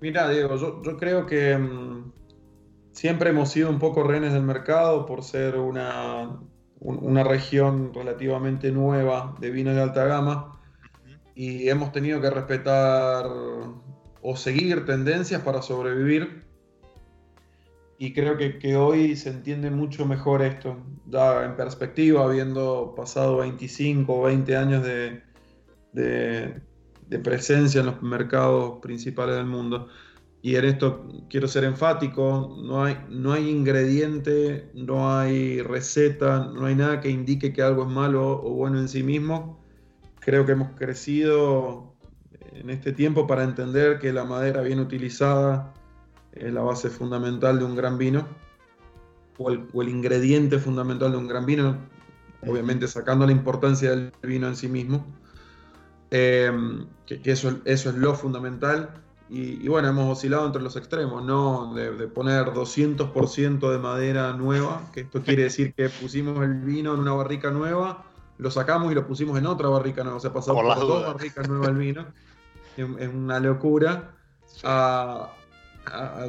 Mira, 0.00 0.28
Diego, 0.28 0.56
yo, 0.56 0.96
creo 0.96 1.26
que, 1.26 1.56
mm, 1.56 2.12
siempre 2.92 3.30
hemos 3.30 3.50
sido 3.50 3.70
un 3.70 3.78
poco 3.78 4.02
rehenes 4.02 4.32
del 4.32 4.42
mercado 4.42 5.06
por 5.06 5.22
ser 5.22 5.56
una, 5.56 6.40
una 6.80 7.24
región 7.24 7.92
relativamente 7.94 8.70
nueva 8.72 9.36
de 9.40 9.50
vinos 9.50 9.74
de 9.74 9.82
alta 9.82 10.04
gama 10.04 10.60
y 11.34 11.68
hemos 11.68 11.92
tenido 11.92 12.20
que 12.20 12.30
respetar 12.30 13.26
o 14.22 14.36
seguir 14.36 14.84
tendencias 14.84 15.42
para 15.42 15.62
sobrevivir. 15.62 16.44
Y 18.02 18.12
creo 18.12 18.36
que, 18.36 18.74
hoy 18.74 19.14
se 19.14 19.30
entiende 19.30 19.70
mucho 19.70 20.04
mejor 20.04 20.42
esto, 20.42 20.76
da 21.06 21.44
en 21.44 21.54
perspectiva, 21.54 22.24
habiendo 22.24 22.94
pasado 22.96 23.36
25 23.36 24.12
o 24.12 24.22
20 24.24 24.56
años 24.56 24.82
de, 24.82 25.22
de 25.92 27.18
presencia 27.20 27.78
en 27.78 27.86
los 27.86 28.02
mercados 28.02 28.80
principales 28.82 29.36
del 29.36 29.46
mundo. 29.46 29.86
Y 30.42 30.56
en 30.56 30.64
esto 30.64 31.06
quiero 31.30 31.46
ser 31.46 31.62
enfático, 31.62 32.58
no 32.60 32.82
hay, 32.82 32.96
no 33.08 33.34
hay 33.34 33.48
ingrediente, 33.48 34.68
no 34.74 35.16
hay 35.16 35.62
receta, 35.62 36.50
no 36.52 36.66
hay 36.66 36.74
nada 36.74 37.00
que 37.00 37.08
indique 37.08 37.52
que 37.52 37.62
algo 37.62 37.84
es 37.84 37.88
malo 37.88 38.32
o 38.42 38.50
bueno 38.50 38.80
en 38.80 38.88
sí 38.88 39.04
mismo. 39.04 39.60
Creo 40.18 40.44
que 40.44 40.50
hemos 40.50 40.70
crecido 40.72 41.94
en 42.52 42.68
este 42.68 42.90
tiempo 42.90 43.28
para 43.28 43.44
entender 43.44 44.00
que 44.00 44.12
la 44.12 44.24
madera 44.24 44.60
bien 44.62 44.80
utilizada 44.80 45.72
es 46.32 46.52
la 46.52 46.62
base 46.62 46.90
fundamental 46.90 47.58
de 47.58 47.64
un 47.64 47.76
gran 47.76 47.98
vino, 47.98 48.26
o 49.38 49.50
el, 49.50 49.66
o 49.72 49.82
el 49.82 49.88
ingrediente 49.88 50.58
fundamental 50.58 51.12
de 51.12 51.18
un 51.18 51.28
gran 51.28 51.46
vino, 51.46 51.76
obviamente 52.46 52.88
sacando 52.88 53.26
la 53.26 53.32
importancia 53.32 53.90
del 53.90 54.12
vino 54.22 54.48
en 54.48 54.56
sí 54.56 54.68
mismo. 54.68 55.06
Em, 56.10 56.86
que, 57.06 57.20
eso, 57.24 57.60
eso 57.64 57.88
es 57.88 57.96
lo 57.96 58.14
fundamental. 58.14 58.90
Y, 59.30 59.66
bueno, 59.66 59.88
hemos 59.88 60.12
oscilado 60.12 60.44
entre 60.44 60.60
los 60.60 60.76
extremos, 60.76 61.24
¿no? 61.24 61.72
De, 61.72 62.06
poner 62.06 62.48
200% 62.48 63.70
de 63.72 63.78
madera 63.78 64.34
nueva, 64.34 64.90
que 64.92 65.00
esto 65.00 65.22
quiere 65.22 65.44
decir 65.44 65.72
que 65.72 65.88
pusimos 65.88 66.44
el 66.44 66.60
vino 66.60 66.92
en 66.92 67.00
una 67.00 67.14
barrica 67.14 67.50
nueva, 67.50 68.04
lo 68.36 68.50
sacamos 68.50 68.92
y 68.92 68.94
lo 68.94 69.06
pusimos 69.06 69.38
en 69.38 69.46
otra 69.46 69.70
barrica 69.70 70.02
nueva, 70.02 70.18
o 70.18 70.20
sea, 70.20 70.34
pasamos 70.34 70.62
por, 70.62 70.86
dos 70.86 71.06
barricas 71.14 71.48
nuevas 71.48 71.68
el 71.68 71.76
vino. 71.76 72.06
es, 72.76 73.08
una 73.08 73.40
locura. 73.40 74.10
A, 74.64 75.30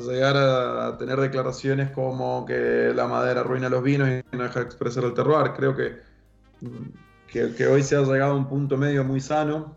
llegar 0.01 0.35
a, 0.37 0.97
tener 0.97 1.19
declaraciones 1.19 1.91
como 1.91 2.45
que 2.45 2.91
la 2.95 3.07
madera 3.07 3.41
arruina 3.41 3.69
los 3.69 3.83
vinos 3.83 4.09
y 4.09 4.35
no 4.35 4.43
deja 4.43 4.59
de 4.59 4.65
expresar 4.65 5.03
el 5.03 5.13
terroir. 5.13 5.51
Creo 5.53 5.75
que 5.75 6.01
que, 7.33 7.67
hoy 7.67 7.81
se 7.81 7.95
ha 7.95 8.01
llegado 8.01 8.33
a 8.33 8.35
un 8.35 8.47
punto 8.47 8.77
medio 8.77 9.03
muy 9.03 9.19
sano 9.19 9.75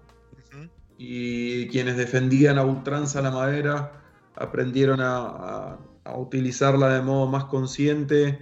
y 0.98 1.68
quienes 1.68 1.96
defendían 1.96 2.58
a 2.58 2.64
ultranza 2.64 3.22
la 3.22 3.30
madera 3.30 4.02
aprendieron 4.34 5.00
a, 5.00 5.78
utilizarla 6.16 6.94
de 6.94 7.02
modo 7.02 7.26
más 7.26 7.46
consciente, 7.46 8.38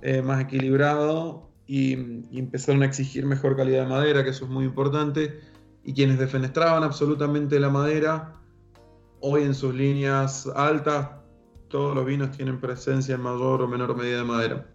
eh, 0.00 0.22
más 0.22 0.40
equilibrado 0.40 1.50
y, 1.66 1.92
empezaron 2.38 2.82
a 2.82 2.86
exigir 2.86 3.26
mejor 3.26 3.56
calidad 3.56 3.82
de 3.82 3.88
madera, 3.88 4.24
que 4.24 4.30
eso 4.30 4.46
es 4.46 4.50
muy 4.50 4.64
importante. 4.64 5.40
Y 5.84 5.92
quienes 5.92 6.18
defenestraban 6.18 6.84
absolutamente 6.84 7.58
la 7.60 7.68
madera, 7.68 8.36
hoy 9.22 9.44
en 9.44 9.54
sus 9.54 9.74
líneas 9.74 10.46
altas, 10.54 11.08
todos 11.68 11.94
los 11.94 12.04
vinos 12.04 12.36
tienen 12.36 12.60
presencia 12.60 13.14
en 13.14 13.22
mayor 13.22 13.62
o 13.62 13.68
menor 13.68 13.96
medida 13.96 14.18
de 14.18 14.24
madera. 14.24 14.66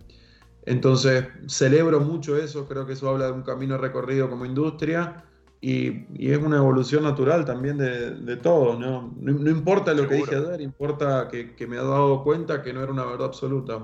Entonces, 0.66 1.28
celebro 1.48 2.00
mucho 2.00 2.36
eso, 2.36 2.68
creo 2.68 2.86
que 2.86 2.94
eso 2.94 3.10
habla 3.10 3.28
de 3.28 3.34
un 3.34 3.44
camino 3.44 3.78
recorrido 3.78 4.30
como 4.30 4.46
industria 4.46 5.24
y, 5.62 6.06
es 6.32 6.38
una 6.38 6.58
evolución 6.58 7.04
natural 7.04 7.46
también 7.46 7.78
de, 7.78 8.38
todo, 8.38 8.78
¿no? 8.78 9.14
No, 9.20 9.50
importa 9.50 9.94
lo 9.94 10.08
que 10.08 10.16
dije 10.16 10.36
ayer, 10.36 10.62
importa 10.62 11.30
que, 11.30 11.68
me 11.68 11.78
ha 11.78 11.84
dado 11.84 12.24
cuenta 12.24 12.62
que 12.62 12.74
no 12.74 12.82
era 12.82 12.92
una 12.92 13.06
verdad 13.06 13.28
absoluta. 13.28 13.80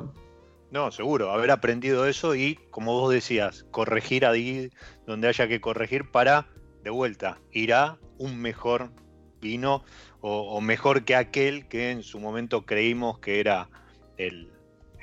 No, 0.71 0.91
seguro, 0.91 1.31
haber 1.31 1.51
aprendido 1.51 2.05
eso 2.05 2.35
y, 2.35 2.55
como 2.69 2.99
vos 2.99 3.13
decías, 3.13 3.65
corregir 3.71 4.25
ahí 4.25 4.69
donde 5.05 5.27
haya 5.27 5.47
que 5.47 5.61
corregir 5.61 6.11
para, 6.11 6.47
de 6.83 6.89
vuelta, 6.89 7.39
ir 7.51 7.73
a 7.73 7.97
un 8.17 8.41
mejor 8.41 8.89
vino 9.39 9.83
o 10.25 10.61
mejor 10.61 11.03
que 11.03 11.15
aquel 11.15 11.67
que 11.67 11.91
en 11.91 12.01
su 12.01 12.19
momento 12.19 12.65
creímos 12.65 13.19
que 13.19 13.41
era 13.41 13.67
el, 14.17 14.53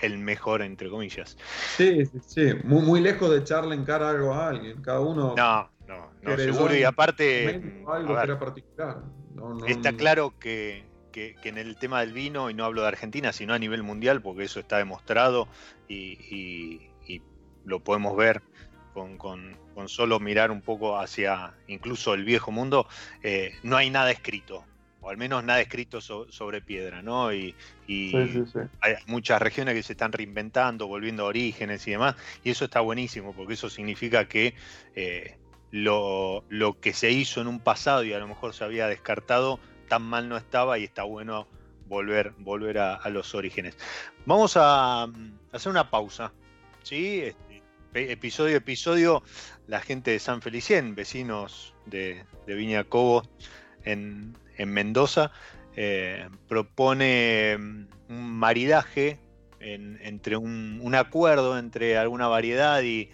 el 0.00 0.18
mejor, 0.18 0.62
entre 0.62 0.88
comillas. 0.88 1.36
Sí, 1.76 2.06
sí, 2.06 2.20
sí. 2.26 2.54
Muy, 2.64 2.82
muy 2.82 3.00
lejos 3.00 3.30
de 3.30 3.38
echarle 3.38 3.74
en 3.74 3.84
cara 3.84 4.10
algo 4.10 4.32
a 4.32 4.48
alguien. 4.48 4.80
Cada 4.82 5.00
uno. 5.00 5.34
No, 5.36 5.70
no, 5.86 6.10
no 6.22 6.36
seguro. 6.36 6.74
Y 6.74 6.84
aparte. 6.84 7.62
está 9.66 9.92
claro 9.92 10.34
que, 10.38 10.84
en 11.14 11.58
el 11.58 11.76
tema 11.76 12.00
del 12.00 12.12
vino, 12.12 12.50
y 12.50 12.54
no 12.54 12.64
hablo 12.64 12.82
de 12.82 12.88
Argentina, 12.88 13.32
sino 13.32 13.54
a 13.54 13.58
nivel 13.58 13.82
mundial, 13.82 14.22
porque 14.22 14.44
eso 14.44 14.60
está 14.60 14.78
demostrado 14.78 15.48
y, 15.88 16.86
lo 17.66 17.80
podemos 17.80 18.16
ver 18.16 18.40
con, 18.94 19.18
con, 19.18 19.58
solo 19.86 20.18
mirar 20.18 20.50
un 20.50 20.62
poco 20.62 20.98
hacia 20.98 21.52
incluso 21.68 22.14
el 22.14 22.24
viejo 22.24 22.50
mundo, 22.50 22.86
eh, 23.22 23.52
no 23.62 23.76
hay 23.76 23.90
nada 23.90 24.10
escrito 24.10 24.64
o 25.00 25.10
al 25.10 25.16
menos 25.16 25.42
nada 25.44 25.60
escrito 25.60 26.00
sobre 26.00 26.60
piedra, 26.60 27.02
¿no? 27.02 27.32
Y, 27.32 27.54
hay 27.88 28.94
muchas 29.06 29.42
regiones 29.42 29.74
que 29.74 29.82
se 29.82 29.94
están 29.94 30.12
reinventando, 30.12 30.86
volviendo 30.86 31.24
a 31.24 31.26
orígenes 31.26 31.86
y 31.88 31.92
demás, 31.92 32.14
y 32.44 32.50
eso 32.50 32.64
está 32.64 32.80
buenísimo, 32.80 33.32
porque 33.34 33.54
eso 33.54 33.68
significa 33.68 34.28
que 34.28 34.54
eh, 34.94 35.36
lo, 35.72 36.44
que 36.80 36.92
se 36.92 37.10
hizo 37.10 37.40
en 37.40 37.48
un 37.48 37.60
pasado 37.60 38.04
y 38.04 38.12
a 38.12 38.18
lo 38.18 38.28
mejor 38.28 38.54
se 38.54 38.64
había 38.64 38.86
descartado, 38.86 39.58
tan 39.88 40.02
mal 40.02 40.28
no 40.28 40.36
estaba 40.36 40.78
y 40.78 40.84
está 40.84 41.02
bueno 41.02 41.48
volver, 41.88 42.32
volver 42.38 42.78
a, 42.78 43.08
los 43.08 43.34
orígenes. 43.34 43.76
Vamos 44.26 44.56
a, 44.56 45.08
hacer 45.52 45.70
una 45.70 45.90
pausa, 45.90 46.32
¿sí? 46.84 47.22
Este, 47.22 48.12
episodio 48.12 48.54
a 48.54 48.58
episodio, 48.58 49.22
la 49.66 49.80
gente 49.80 50.12
de 50.12 50.20
San 50.20 50.42
Felicien, 50.42 50.94
vecinos 50.94 51.74
de, 51.86 52.24
de 52.46 52.54
Viña 52.54 52.84
Cobo, 52.84 53.24
en, 53.84 54.36
en 54.60 54.70
Mendoza, 54.70 55.32
eh, 55.74 56.28
propone 56.46 57.56
un 58.08 58.30
maridaje 58.32 59.18
entre 59.60 60.36
un, 60.36 60.94
acuerdo 60.94 61.58
entre 61.58 61.96
alguna 61.96 62.28
variedad 62.28 62.82
y, 62.82 63.10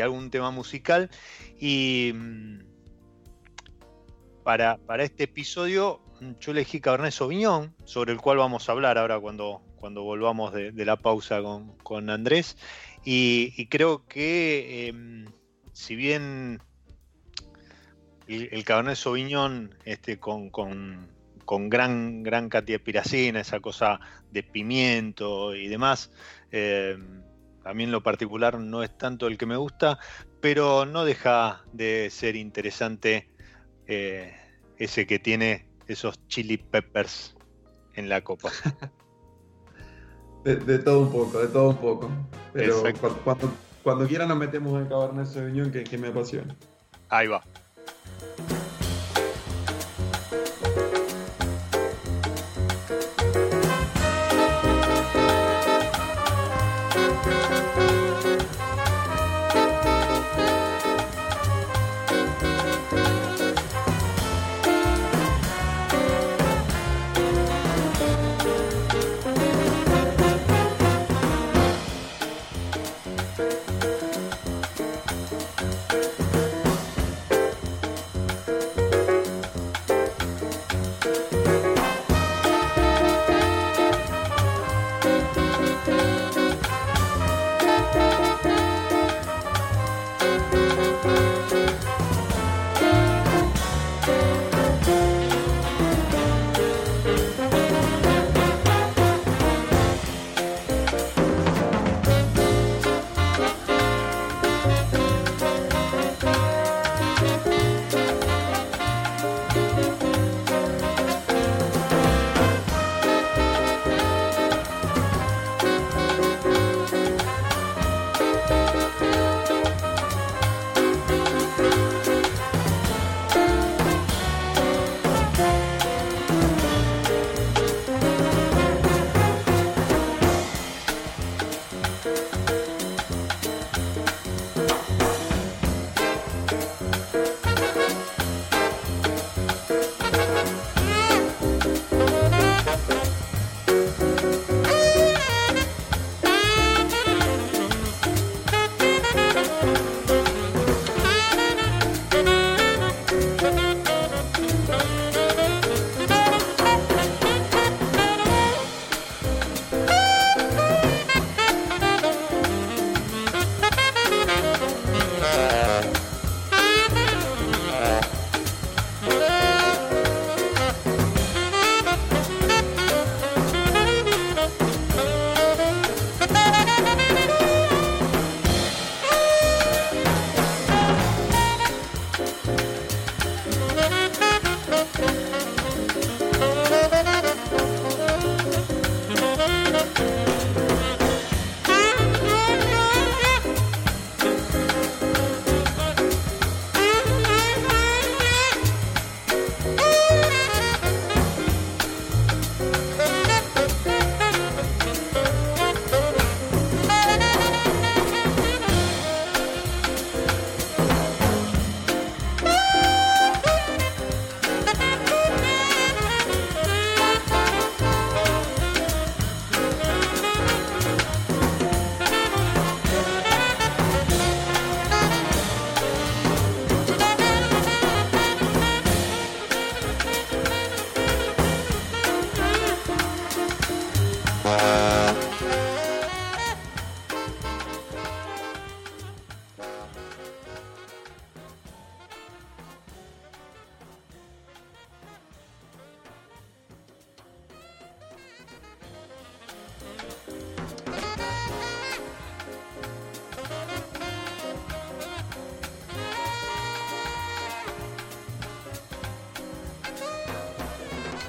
algún 0.00 0.30
tema 0.30 0.50
musical. 0.50 1.10
Y 1.58 2.12
mm, 2.14 2.58
para, 4.44 4.78
este 4.98 5.24
episodio 5.24 6.00
yo 6.40 6.52
elegí 6.52 6.80
Cabernet 6.80 7.12
Sauvignon, 7.12 7.74
sobre 7.84 8.12
el 8.12 8.20
cual 8.20 8.38
vamos 8.38 8.68
a 8.68 8.72
hablar 8.72 8.96
ahora 8.96 9.20
cuando, 9.20 9.62
cuando 9.76 10.02
volvamos 10.02 10.54
de, 10.54 10.84
la 10.84 10.96
pausa 10.96 11.42
con, 11.82 12.10
Andrés. 12.10 12.56
Y, 13.04 13.66
creo 13.66 14.06
que 14.06 14.88
em, 14.88 15.26
si 15.72 15.96
bien 15.96 16.60
el, 18.28 18.64
Cabernet 18.64 18.96
Sauvignon 18.96 19.74
este, 19.84 20.18
con, 20.18 20.50
gran, 21.70 22.22
gran 22.22 22.48
cantidad 22.48 22.78
de 22.78 22.84
piracina, 22.84 23.40
esa 23.40 23.60
cosa 23.60 24.00
de 24.30 24.42
pimiento 24.42 25.54
y 25.54 25.68
demás. 25.68 26.10
Eh, 26.52 26.98
a 27.64 27.74
mí 27.74 27.84
en 27.84 27.92
lo 27.92 28.02
particular 28.02 28.58
no 28.58 28.82
es 28.82 28.96
tanto 28.96 29.26
el 29.26 29.36
que 29.38 29.46
me 29.46 29.56
gusta, 29.56 29.98
pero 30.40 30.86
no 30.86 31.04
deja 31.04 31.62
de 31.72 32.08
ser 32.10 32.36
interesante 32.36 33.28
eh, 33.86 34.34
ese 34.78 35.06
que 35.06 35.18
tiene 35.18 35.66
esos 35.86 36.26
chili 36.28 36.58
peppers 36.58 37.34
en 37.94 38.08
la 38.08 38.22
copa. 38.22 38.50
De, 40.44 40.78
todo 40.78 41.00
un 41.00 41.12
poco, 41.12 41.40
de 41.40 41.48
todo 41.48 41.70
un 41.70 41.76
poco. 41.76 42.10
Pero 42.54 42.82
cuando, 43.22 43.52
cuando, 43.82 44.06
quieran 44.06 44.28
nos 44.28 44.38
metemos 44.38 44.80
en 44.80 44.88
Cabernet 44.88 45.26
Sauvignon 45.26 45.70
que, 45.70 45.84
que 45.84 45.98
me 45.98 46.08
apasiona. 46.08 46.56
Ahí 47.10 47.26
va. 47.26 47.42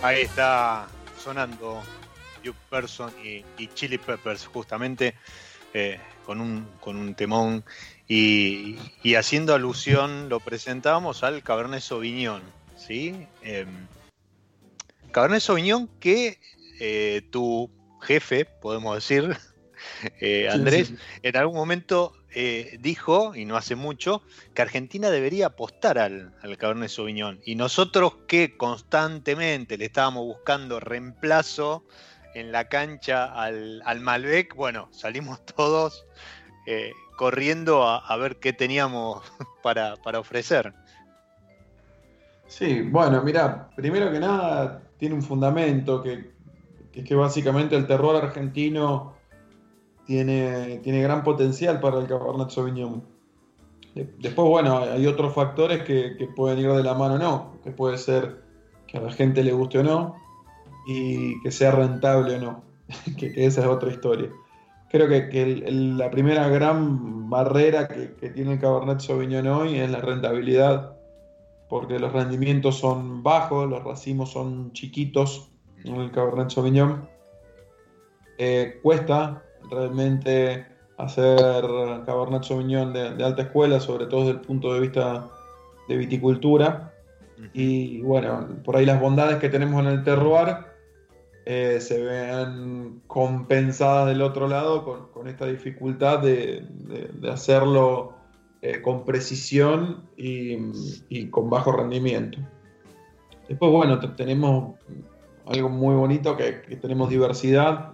Ahí 0.10 0.24
está 0.24 0.88
sonando 1.24 1.84
You 2.44 2.56
Person 2.72 3.14
y, 3.24 3.68
Chili 3.76 4.00
Peppers, 4.00 4.48
justamente 4.48 5.14
eh, 5.76 6.00
con, 6.26 6.42
un, 6.42 6.68
con 6.80 6.96
un 6.98 7.14
temón 7.14 7.64
y, 8.08 8.76
haciendo 9.16 9.54
alusión, 9.54 10.28
lo 10.28 10.40
presentábamos 10.40 11.22
al 11.22 11.44
Cabernet 11.44 11.82
Sauvignon, 11.82 12.42
¿sí? 12.76 13.28
Eh, 13.44 13.68
Cabernet 15.12 15.42
Sauvignon 15.42 15.88
que 16.00 16.40
eh, 16.80 17.22
tu 17.30 17.70
jefe, 18.02 18.46
podemos 18.46 18.96
decir, 18.96 19.38
eh, 20.22 20.50
Andrés, 20.50 20.92
en 21.22 21.38
algún 21.38 21.56
momento 21.56 22.19
eh, 22.36 22.78
dijo, 22.80 23.36
y 23.36 23.46
no 23.46 23.58
hace 23.58 23.76
mucho, 23.76 24.22
que 24.54 24.62
Argentina 24.62 25.10
debería 25.10 25.48
apostar 25.48 25.98
al, 25.98 26.34
al, 26.42 26.58
Cabernet 26.58 26.90
Sauvignon. 26.90 27.40
Y 27.44 27.56
nosotros 27.56 28.18
que 28.28 28.56
constantemente 28.56 29.78
le 29.78 29.86
estábamos 29.86 30.26
buscando 30.26 30.80
reemplazo 30.80 31.84
en 32.36 32.52
la 32.52 32.68
cancha 32.70 33.26
al, 33.26 34.00
Malbec, 34.02 34.56
bueno, 34.56 34.90
salimos 34.92 35.44
todos 35.46 36.06
eh, 36.68 36.92
corriendo 37.18 37.84
a, 37.88 38.16
ver 38.18 38.38
qué 38.38 38.54
teníamos 38.54 39.24
para, 39.64 39.96
ofrecer. 40.20 40.74
Sí, 42.48 42.82
bueno, 42.82 43.22
mira, 43.24 43.70
primero 43.76 44.12
que 44.12 44.20
nada 44.20 44.84
tiene 44.98 45.16
un 45.16 45.22
fundamento 45.22 46.02
que, 46.02 46.32
que 46.92 47.02
es 47.02 47.08
que 47.08 47.16
básicamente 47.16 47.76
el 47.76 47.88
terror 47.88 48.16
argentino 48.16 49.19
tiene, 50.10 50.80
tiene 50.80 51.04
gran 51.04 51.22
potencial 51.22 51.80
para 51.80 52.00
el 52.00 52.08
Cabernet 52.08 52.50
Sauvignon. 52.50 53.04
Después, 53.94 54.48
bueno, 54.48 54.80
hay 54.80 55.06
otros 55.06 55.36
factores 55.36 55.84
que, 55.84 56.28
pueden 56.36 56.58
ir 56.58 56.72
de 56.72 56.82
la 56.82 56.96
mano 56.96 57.14
o 57.14 57.18
no, 57.20 57.54
que 57.64 57.70
puede 57.70 58.00
ser 58.00 58.42
que 58.88 58.98
a 58.98 59.02
la 59.02 59.12
gente 59.12 59.44
le 59.44 59.52
guste 59.52 59.78
o 59.78 59.84
no, 59.84 60.16
y 60.88 61.40
que 61.42 61.52
sea 61.52 61.74
rentable 61.74 62.38
o 62.38 62.40
no, 62.40 62.64
que, 63.20 63.34
esa 63.46 63.62
es 63.62 63.68
otra 63.68 63.92
historia. 63.92 64.32
Creo 64.90 65.08
que, 65.08 65.70
la 65.70 66.10
primera 66.10 66.50
gran 66.50 67.30
barrera 67.30 67.88
que, 67.88 68.32
tiene 68.32 68.54
el 68.54 68.60
Cabernet 68.60 69.02
Sauvignon 69.02 69.46
hoy 69.46 69.76
es 69.76 69.92
la 69.92 70.02
rentabilidad, 70.02 70.98
porque 71.70 72.00
los 72.00 72.12
rendimientos 72.12 72.80
son 72.80 73.22
bajos, 73.22 73.70
los 73.70 73.84
racimos 73.84 74.32
son 74.32 74.72
chiquitos 74.74 75.52
en 75.84 75.98
el 75.98 76.10
Cabernet 76.10 76.50
Sauvignon. 76.50 77.08
Eh, 78.40 78.80
cuesta 78.82 79.44
realmente 79.70 80.66
hacer 81.00 81.40
Cabernet 82.06 82.44
Sauvignon 82.44 82.92
de, 82.94 83.24
alta 83.24 83.44
escuela, 83.44 83.80
sobre 83.80 84.06
todo 84.06 84.22
desde 84.22 84.34
el 84.34 84.42
punto 84.42 84.74
de 84.74 84.82
vista 84.82 85.30
de 85.88 85.98
viticultura. 85.98 86.94
Y 87.54 88.02
bueno, 88.02 88.48
por 88.66 88.76
ahí 88.76 88.86
las 88.86 89.00
bondades 89.00 89.38
que 89.38 89.48
tenemos 89.48 89.82
en 89.86 89.92
el 89.92 90.04
terroir 90.04 90.58
eh, 91.46 91.80
se 91.80 92.04
ven 92.04 93.02
compensadas 93.08 94.10
del 94.10 94.22
otro 94.22 94.50
lado 94.50 95.10
con, 95.14 95.28
esta 95.30 95.46
dificultad 95.46 96.20
de, 96.20 96.68
hacerlo 97.32 98.14
eh, 98.62 98.82
con 98.82 99.06
precisión 99.06 100.04
y, 100.18 101.28
con 101.28 101.50
bajo 101.50 101.72
rendimiento. 101.72 102.40
Después, 103.48 103.72
bueno, 103.72 104.00
tenemos 104.16 104.76
algo 105.46 105.70
muy 105.70 105.96
bonito 105.96 106.36
que, 106.36 106.62
que 106.62 106.76
tenemos 106.76 107.10
diversidad 107.10 107.94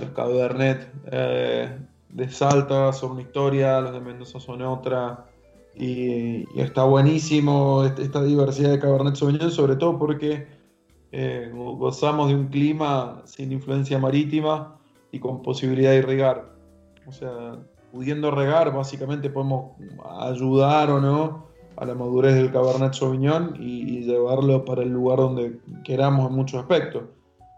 los 0.00 0.10
Cabernet 0.10 0.90
eh, 1.10 1.78
de 2.08 2.28
Salta 2.30 2.92
son 2.92 3.12
una 3.12 3.22
historia, 3.22 3.80
los 3.80 3.92
de 3.92 4.00
Mendoza 4.00 4.40
son 4.40 4.62
otra. 4.62 5.26
Y, 5.74 6.44
está 6.60 6.84
buenísimo 6.84 7.84
esta 7.84 8.22
diversidad 8.22 8.70
de 8.70 8.78
Cabernet 8.78 9.16
Sauvignon, 9.16 9.50
sobre 9.50 9.76
todo 9.76 9.98
porque 9.98 10.46
eh, 11.12 11.50
gozamos 11.52 12.28
de 12.28 12.34
un 12.34 12.48
clima 12.48 13.22
sin 13.24 13.52
influencia 13.52 13.98
marítima 13.98 14.78
y 15.10 15.18
con 15.18 15.42
posibilidad 15.42 15.90
de 15.90 15.98
irrigar. 15.98 16.52
O 17.06 17.12
sea, 17.12 17.58
pudiendo 17.90 18.30
regar, 18.30 18.72
básicamente 18.74 19.30
podemos 19.30 19.72
ayudar 20.20 20.90
o 20.90 21.00
no 21.00 21.46
a 21.76 21.86
la 21.86 21.94
madurez 21.94 22.34
del 22.34 22.52
Cabernet 22.52 22.92
Sauvignon 22.92 23.56
y, 23.58 23.98
y 23.98 24.02
llevarlo 24.04 24.64
para 24.64 24.82
el 24.82 24.90
lugar 24.90 25.18
donde 25.18 25.58
queramos 25.84 26.28
en 26.28 26.36
muchos 26.36 26.60
aspectos. 26.60 27.04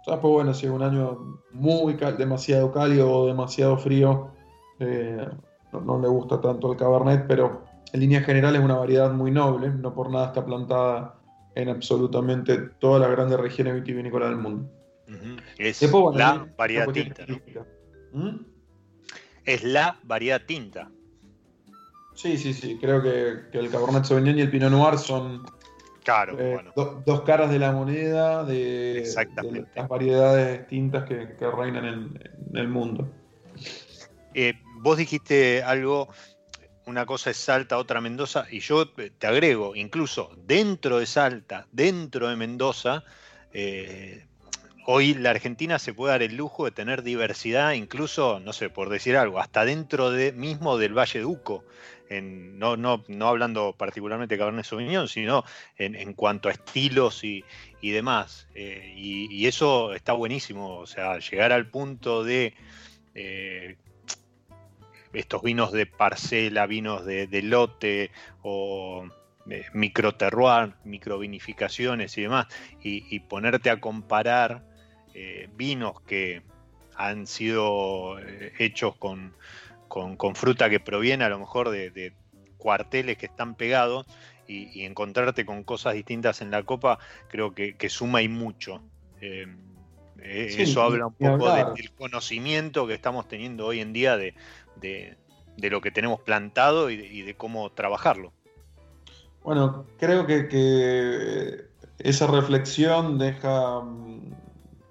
Pues 0.05 0.21
bueno, 0.21 0.53
si 0.53 0.67
es 0.67 0.73
un 0.73 0.83
año 0.83 1.41
muy 1.53 1.95
demasiado 1.95 2.71
cálido 2.73 3.11
o 3.11 3.27
demasiado 3.27 3.79
frío, 3.79 4.31
eh, 4.79 5.27
no, 5.73 5.99
le 5.99 6.09
gusta 6.09 6.41
tanto 6.41 6.73
el 6.73 6.79
Cabernet, 6.79 7.27
pero 7.27 7.65
en 7.93 8.01
línea 8.01 8.21
general 8.21 8.55
es 8.55 8.63
una 8.63 8.77
variedad 8.77 9.11
muy 9.13 9.31
noble, 9.31 9.71
no 9.71 9.95
por 9.95 10.11
nada 10.11 10.27
está 10.27 10.45
plantada 10.45 11.19
en 11.55 11.71
absolutamente 11.71 12.59
todas 12.81 13.01
las 13.01 13.11
grandes 13.11 13.41
regiones 13.41 13.75
vitivinícolas 13.77 14.29
del 14.29 14.39
mundo. 14.39 14.71
Es 15.57 15.83
la 15.83 16.47
variedad 16.57 16.89
tinta. 16.89 17.25
¿Mm? 18.13 18.37
Es 19.45 19.63
la 19.63 19.99
variedad 20.03 20.43
tinta. 20.47 20.91
Sí, 22.15 22.37
sí, 22.37 22.53
sí. 22.53 22.79
Creo 22.79 23.03
que, 23.03 23.51
que 23.51 23.59
el 23.59 23.71
Cabernet 23.71 24.05
Sauvignon 24.05 24.39
y 24.39 24.43
el 24.43 24.51
Pinot 24.51 24.71
Noir 24.71 24.99
son 24.99 25.45
Claro, 26.05 26.37
eh, 26.39 26.59
dos 26.75 27.23
caras 27.23 27.51
de 27.51 27.59
la 27.59 27.73
moneda 27.73 28.45
de, 28.45 29.05
las 29.75 29.89
variedades 29.89 30.61
distintas 30.61 31.05
que, 31.05 31.35
reinan 31.51 31.87
en, 31.87 32.21
el 32.55 32.69
mundo. 32.69 33.11
Eh, 34.35 34.53
vos 34.83 34.99
dijiste 34.99 35.63
algo, 35.63 36.11
una 36.85 37.07
cosa 37.07 37.31
es 37.31 37.39
Salta, 37.39 37.79
otra 37.79 38.03
Mendoza, 38.03 38.47
y 38.51 38.61
yo 38.61 38.87
te 38.91 39.27
agrego, 39.27 39.75
incluso 39.75 40.31
dentro 40.37 40.99
de 40.99 41.07
Salta, 41.07 41.67
dentro 41.73 42.29
de 42.29 42.37
Mendoza, 42.37 43.03
eh, 43.55 44.27
hoy 44.87 45.15
la 45.15 45.31
Argentina 45.31 45.79
se 45.79 45.95
puede 45.95 46.13
dar 46.13 46.23
el 46.23 46.37
lujo 46.37 46.65
de 46.65 46.71
tener 46.71 47.03
diversidad, 47.03 47.73
incluso, 47.73 48.41
no 48.41 48.53
sé, 48.53 48.71
por 48.71 48.89
decir 48.89 49.17
algo, 49.17 49.41
hasta 49.41 49.65
dentro 49.65 50.11
de, 50.11 50.33
mismo 50.33 50.79
del 50.79 50.97
Valle 50.97 51.21
de 51.21 51.25
Uco 51.25 51.65
no, 52.23 52.77
no, 52.77 53.05
no 53.09 53.29
hablando 53.29 53.75
particularmente 53.77 54.35
de 54.35 54.39
Cabernet 54.39 54.65
Sauvignon, 54.65 55.09
sino 55.09 55.45
en, 55.77 56.13
cuanto 56.15 56.49
a 56.49 56.53
estilos 56.53 57.25
y, 57.25 57.45
demás. 57.83 58.49
Eh, 58.55 58.93
y, 58.97 59.47
eso 59.47 59.95
está 59.95 60.13
buenísimo, 60.13 60.79
o 60.79 60.87
sea, 60.87 61.19
llegar 61.19 61.53
al 61.53 61.69
punto 61.69 62.25
de 62.25 62.55
eh, 63.15 63.77
estos 65.13 65.43
vinos 65.43 65.73
de 65.73 65.87
parcela, 65.87 66.67
vinos 66.67 67.05
de, 67.05 67.43
lote 67.43 68.11
o 68.43 69.07
microterroir, 69.75 70.75
microvinificaciones 70.85 72.17
y 72.17 72.23
demás, 72.23 72.47
y, 72.83 73.21
ponerte 73.21 73.71
a 73.71 73.81
comparar 73.81 74.65
eh, 75.15 75.49
vinos 75.57 76.01
que 76.03 76.43
han 76.97 77.27
sido 77.27 78.17
hechos 78.59 78.95
con, 78.97 79.35
con, 79.89 80.35
fruta 80.35 80.69
que 80.71 80.81
proviene 80.81 81.25
a 81.25 81.29
lo 81.29 81.39
mejor 81.39 81.71
de, 81.71 82.13
cuarteles 82.59 83.19
que 83.19 83.27
están 83.27 83.55
pegados 83.55 84.07
y, 84.47 84.85
encontrarte 84.85 85.47
con 85.47 85.63
cosas 85.65 85.95
distintas 85.95 86.41
en 86.41 86.51
la 86.51 86.63
copa, 86.63 86.99
creo 87.29 87.55
que, 87.55 87.89
suma 87.89 88.23
y 88.23 88.29
mucho. 88.29 88.83
Eh, 89.21 89.47
eh, 90.21 90.55
eso 90.59 90.83
habla 90.83 91.07
un 91.07 91.15
poco 91.15 91.53
del 91.53 91.91
conocimiento 91.93 92.87
que 92.87 92.95
estamos 92.95 93.29
teniendo 93.29 93.67
hoy 93.67 93.81
en 93.81 93.93
día 93.93 94.17
de, 94.17 94.35
lo 95.59 95.81
que 95.81 95.91
tenemos 95.91 96.21
plantado 96.21 96.91
y 96.91 97.23
de, 97.23 97.35
cómo 97.37 97.71
trabajarlo. 97.71 98.33
Bueno, 99.43 99.87
creo 99.99 100.27
que, 100.27 101.67
esa 101.99 102.27
reflexión 102.27 103.19
deja, 103.19 103.81
mm, 103.81 104.33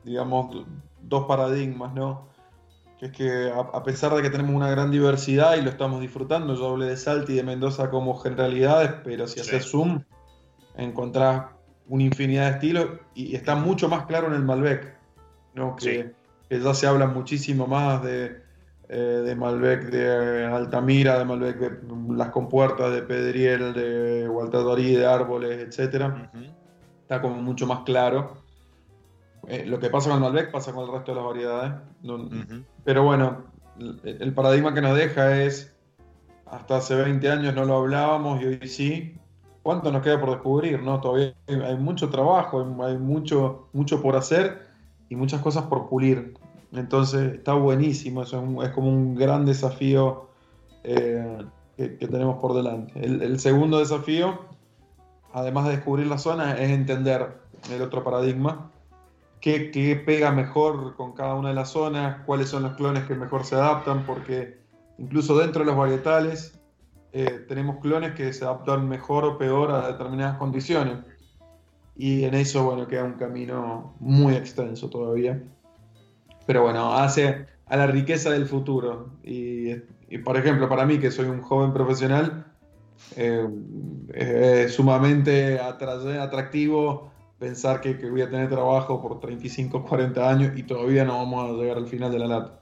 digamos, 0.03 0.65
dos 1.01 1.25
paradigmas, 1.25 1.93
¿no? 1.93 2.33
es 3.03 3.11
que 3.11 3.51
a, 3.51 3.83
pesar 3.83 4.15
de 4.15 4.21
que 4.21 4.29
tenemos 4.29 4.55
una 4.55 4.69
gran 4.69 4.89
diversidad 4.89 5.57
y 5.57 5.61
lo 5.61 5.69
estamos 5.69 5.99
disfrutando, 5.99 6.55
yo 6.55 6.69
hablé 6.69 6.85
de 6.85 6.95
Salta 6.95 7.33
y 7.33 7.35
de 7.35 7.43
Mendoza 7.43 7.89
como 7.89 8.17
generalidades, 8.17 8.93
pero 9.03 9.27
si 9.27 9.41
haces 9.41 9.65
zoom, 9.65 10.03
encontrás 10.77 11.47
una 11.89 12.03
infinidad 12.03 12.45
de 12.45 12.51
estilos 12.51 12.87
y, 13.13 13.35
está 13.35 13.55
mucho 13.55 13.89
más 13.89 14.05
claro 14.05 14.27
en 14.27 14.35
el 14.35 14.43
Malbec, 14.43 14.97
¿no? 15.53 15.75
que, 15.75 16.13
ya 16.49 16.73
se 16.73 16.87
habla 16.87 17.07
muchísimo 17.07 17.67
más 17.67 18.01
de, 18.03 18.41
eh, 18.87 18.95
de 18.95 19.35
Malbec 19.35 19.89
de 19.89 20.45
Altamira, 20.45 21.19
de 21.19 21.25
Malbec 21.25 21.57
de 21.57 22.15
las 22.15 22.29
compuertas, 22.29 22.93
de 22.93 23.01
Pedriel, 23.01 23.73
de 23.73 24.27
Gualtadorí, 24.29 24.95
de 24.95 25.05
Árboles, 25.05 25.59
etc. 25.59 26.05
Está 27.01 27.21
como 27.21 27.35
mucho 27.41 27.67
más 27.67 27.79
claro. 27.79 28.42
Eh, 29.47 29.65
lo 29.65 29.79
que 29.79 29.89
pasa 29.89 30.09
con 30.09 30.17
el 30.17 30.23
Malbec 30.23 30.51
pasa 30.51 30.73
con 30.73 30.85
el 30.85 30.91
resto 30.91 31.11
de 31.11 31.15
las 31.15 31.25
variedades. 31.25 31.73
Pero 32.83 33.03
bueno, 33.03 33.43
el, 34.03 34.33
paradigma 34.33 34.73
que 34.73 34.81
nos 34.81 34.95
deja 34.95 35.41
es, 35.43 35.73
hasta 36.45 36.77
hace 36.77 36.95
20 36.95 37.29
años 37.29 37.55
no 37.55 37.65
lo 37.65 37.77
hablábamos 37.77 38.41
y 38.41 38.45
hoy 38.45 38.67
sí. 38.67 39.17
¿Cuánto 39.63 39.91
nos 39.91 40.01
queda 40.01 40.19
por 40.19 40.31
descubrir? 40.31 40.81
¿no? 40.81 40.99
Todavía 40.99 41.33
hay, 41.47 41.77
mucho 41.77 42.09
trabajo, 42.09 42.65
hay, 42.83 42.97
mucho, 42.97 43.69
mucho 43.71 44.01
por 44.01 44.15
hacer 44.15 44.67
y 45.09 45.15
muchas 45.15 45.41
cosas 45.41 45.63
por 45.65 45.87
pulir. 45.87 46.33
Entonces 46.73 47.35
está 47.35 47.53
buenísimo, 47.53 48.23
eso 48.23 48.43
es, 48.63 48.69
como 48.71 48.89
un 48.89 49.15
gran 49.15 49.45
desafío 49.45 50.27
eh, 50.83 51.45
que, 51.77 52.07
tenemos 52.07 52.39
por 52.41 52.53
delante. 52.53 52.99
El, 53.05 53.39
segundo 53.39 53.79
desafío, 53.79 54.39
además 55.31 55.65
de 55.65 55.71
descubrir 55.77 56.07
la 56.07 56.17
zona, 56.17 56.53
es 56.57 56.71
entender 56.71 57.37
el 57.71 57.81
otro 57.81 58.03
paradigma, 58.03 58.71
qué, 59.43 60.01
pega 60.05 60.31
mejor 60.31 60.95
con 60.95 61.11
cada 61.11 61.35
una 61.35 61.49
de 61.49 61.55
las 61.55 61.71
zonas, 61.71 62.21
cuáles 62.25 62.47
son 62.47 62.63
los 62.63 62.75
clones 62.75 63.03
que 63.03 63.13
mejor 63.13 63.43
se 63.43 63.55
adaptan, 63.55 64.05
porque 64.05 64.57
incluso 64.97 65.37
dentro 65.37 65.59
de 65.59 65.65
los 65.65 65.75
varietales 65.75 66.57
eh, 67.11 67.45
tenemos 67.49 67.79
clones 67.79 68.13
que 68.13 68.31
se 68.31 68.45
adaptan 68.45 68.87
mejor 68.87 69.25
o 69.25 69.37
peor 69.37 69.71
a 69.71 69.91
determinadas 69.91 70.37
condiciones. 70.37 70.99
Y 71.97 72.23
en 72.23 72.35
eso, 72.35 72.63
bueno, 72.63 72.87
queda 72.87 73.03
un 73.03 73.13
camino 73.13 73.95
muy 73.99 74.33
extenso 74.33 74.89
todavía. 74.89 75.43
Pero 76.47 76.63
bueno, 76.63 76.93
hace 76.93 77.45
a 77.65 77.77
la 77.77 77.87
riqueza 77.87 78.31
del 78.31 78.45
futuro. 78.45 79.09
Y, 79.23 79.75
por 80.23 80.37
ejemplo, 80.37 80.69
para 80.69 80.85
mí, 80.85 80.99
que 80.99 81.11
soy 81.11 81.27
un 81.27 81.41
joven 81.41 81.73
profesional, 81.73 82.45
eh, 83.17 83.47
es 84.13 84.73
sumamente 84.73 85.59
atractivo 85.59 87.12
pensar 87.43 87.81
que, 87.81 87.93
voy 88.09 88.21
a 88.21 88.29
tener 88.29 88.47
trabajo 88.47 89.01
por 89.01 89.19
35, 89.19 89.83
40 89.83 90.29
años 90.29 90.57
y 90.57 90.63
todavía 90.63 91.03
no 91.03 91.17
vamos 91.17 91.49
a 91.49 91.53
llegar 91.53 91.75
al 91.75 91.87
final 91.87 92.09
de 92.09 92.19
la 92.19 92.27
lata. 92.27 92.59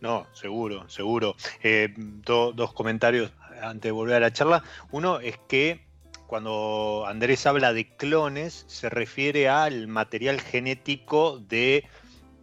No, 0.00 0.26
seguro, 0.34 0.86
seguro. 0.90 1.34
Eh, 1.62 1.94
dos 1.96 2.74
comentarios 2.74 3.32
antes 3.62 3.88
de 3.88 3.90
volver 3.90 4.16
a 4.16 4.20
la 4.20 4.30
charla. 4.30 4.62
Uno 4.90 5.18
es 5.20 5.38
que 5.48 5.86
cuando 6.26 7.04
Andrés 7.06 7.46
habla 7.46 7.72
de 7.72 7.96
clones, 7.96 8.64
se 8.68 8.90
refiere 8.90 9.48
al 9.48 9.88
material 9.88 10.42
genético 10.42 11.38
de 11.38 11.86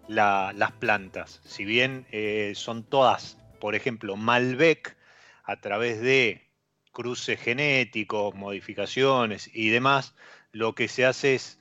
las 0.08 0.72
plantas. 0.80 1.40
Si 1.46 1.66
bien 1.66 2.08
eh, 2.12 2.54
son 2.56 2.84
todas, 2.84 3.38
por 3.60 3.76
ejemplo, 3.76 4.16
Malbec, 4.16 4.98
a 5.44 5.62
través 5.62 6.02
de 6.02 6.50
cruces 6.92 7.40
genéticos, 7.40 8.34
modificaciones 8.34 9.52
y 9.54 9.70
demás, 9.70 10.16
lo 10.52 10.74
que 10.74 10.88
se 10.88 11.06
hace 11.06 11.36
es 11.36 11.59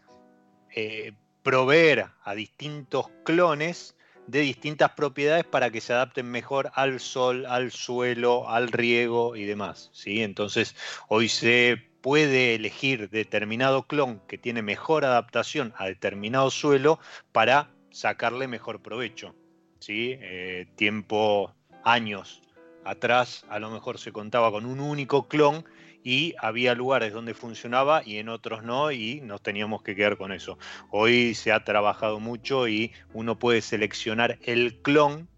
eh, 0.74 1.12
proveer 1.42 2.06
a 2.24 2.34
distintos 2.34 3.08
clones 3.24 3.96
de 4.26 4.40
distintas 4.40 4.90
propiedades 4.90 5.44
para 5.44 5.70
que 5.70 5.80
se 5.80 5.94
adapten 5.94 6.30
mejor 6.30 6.70
al 6.74 7.00
sol, 7.00 7.46
al 7.46 7.72
suelo, 7.72 8.48
al 8.48 8.68
riego 8.68 9.36
y 9.36 9.44
demás. 9.44 9.90
¿sí? 9.92 10.22
Entonces, 10.22 10.76
hoy 11.08 11.28
se 11.28 11.82
puede 12.02 12.54
elegir 12.54 13.08
determinado 13.08 13.86
clon 13.86 14.20
que 14.28 14.36
tiene 14.36 14.62
mejor 14.62 15.04
adaptación 15.04 15.72
a 15.78 15.86
determinado 15.86 16.50
suelo 16.50 17.00
para 17.32 17.70
sacarle 17.90 18.48
mejor 18.48 18.82
provecho. 18.82 19.34
¿sí? 19.80 20.16
Eh, 20.20 20.66
tiempo, 20.76 21.54
años 21.82 22.42
atrás, 22.84 23.44
a 23.48 23.58
lo 23.58 23.70
mejor 23.70 23.98
se 23.98 24.12
contaba 24.12 24.50
con 24.50 24.66
un 24.66 24.80
único 24.80 25.28
clon 25.28 25.64
y 26.08 26.34
había 26.40 26.74
lugares 26.74 27.12
donde 27.12 27.34
funcionaba 27.34 28.00
y 28.02 28.16
en 28.16 28.30
otros 28.30 28.62
no 28.62 28.90
y 28.90 29.20
nos 29.20 29.42
teníamos 29.42 29.82
que 29.82 29.94
quedar 29.94 30.16
con 30.16 30.32
eso. 30.32 30.56
Hoy 30.90 31.34
se 31.34 31.52
ha 31.52 31.64
trabajado 31.64 32.18
mucho 32.18 32.66
y 32.66 32.92
uno 33.12 33.38
puede 33.38 33.60
seleccionar 33.60 34.38
el 34.46 34.80
clon 34.80 35.28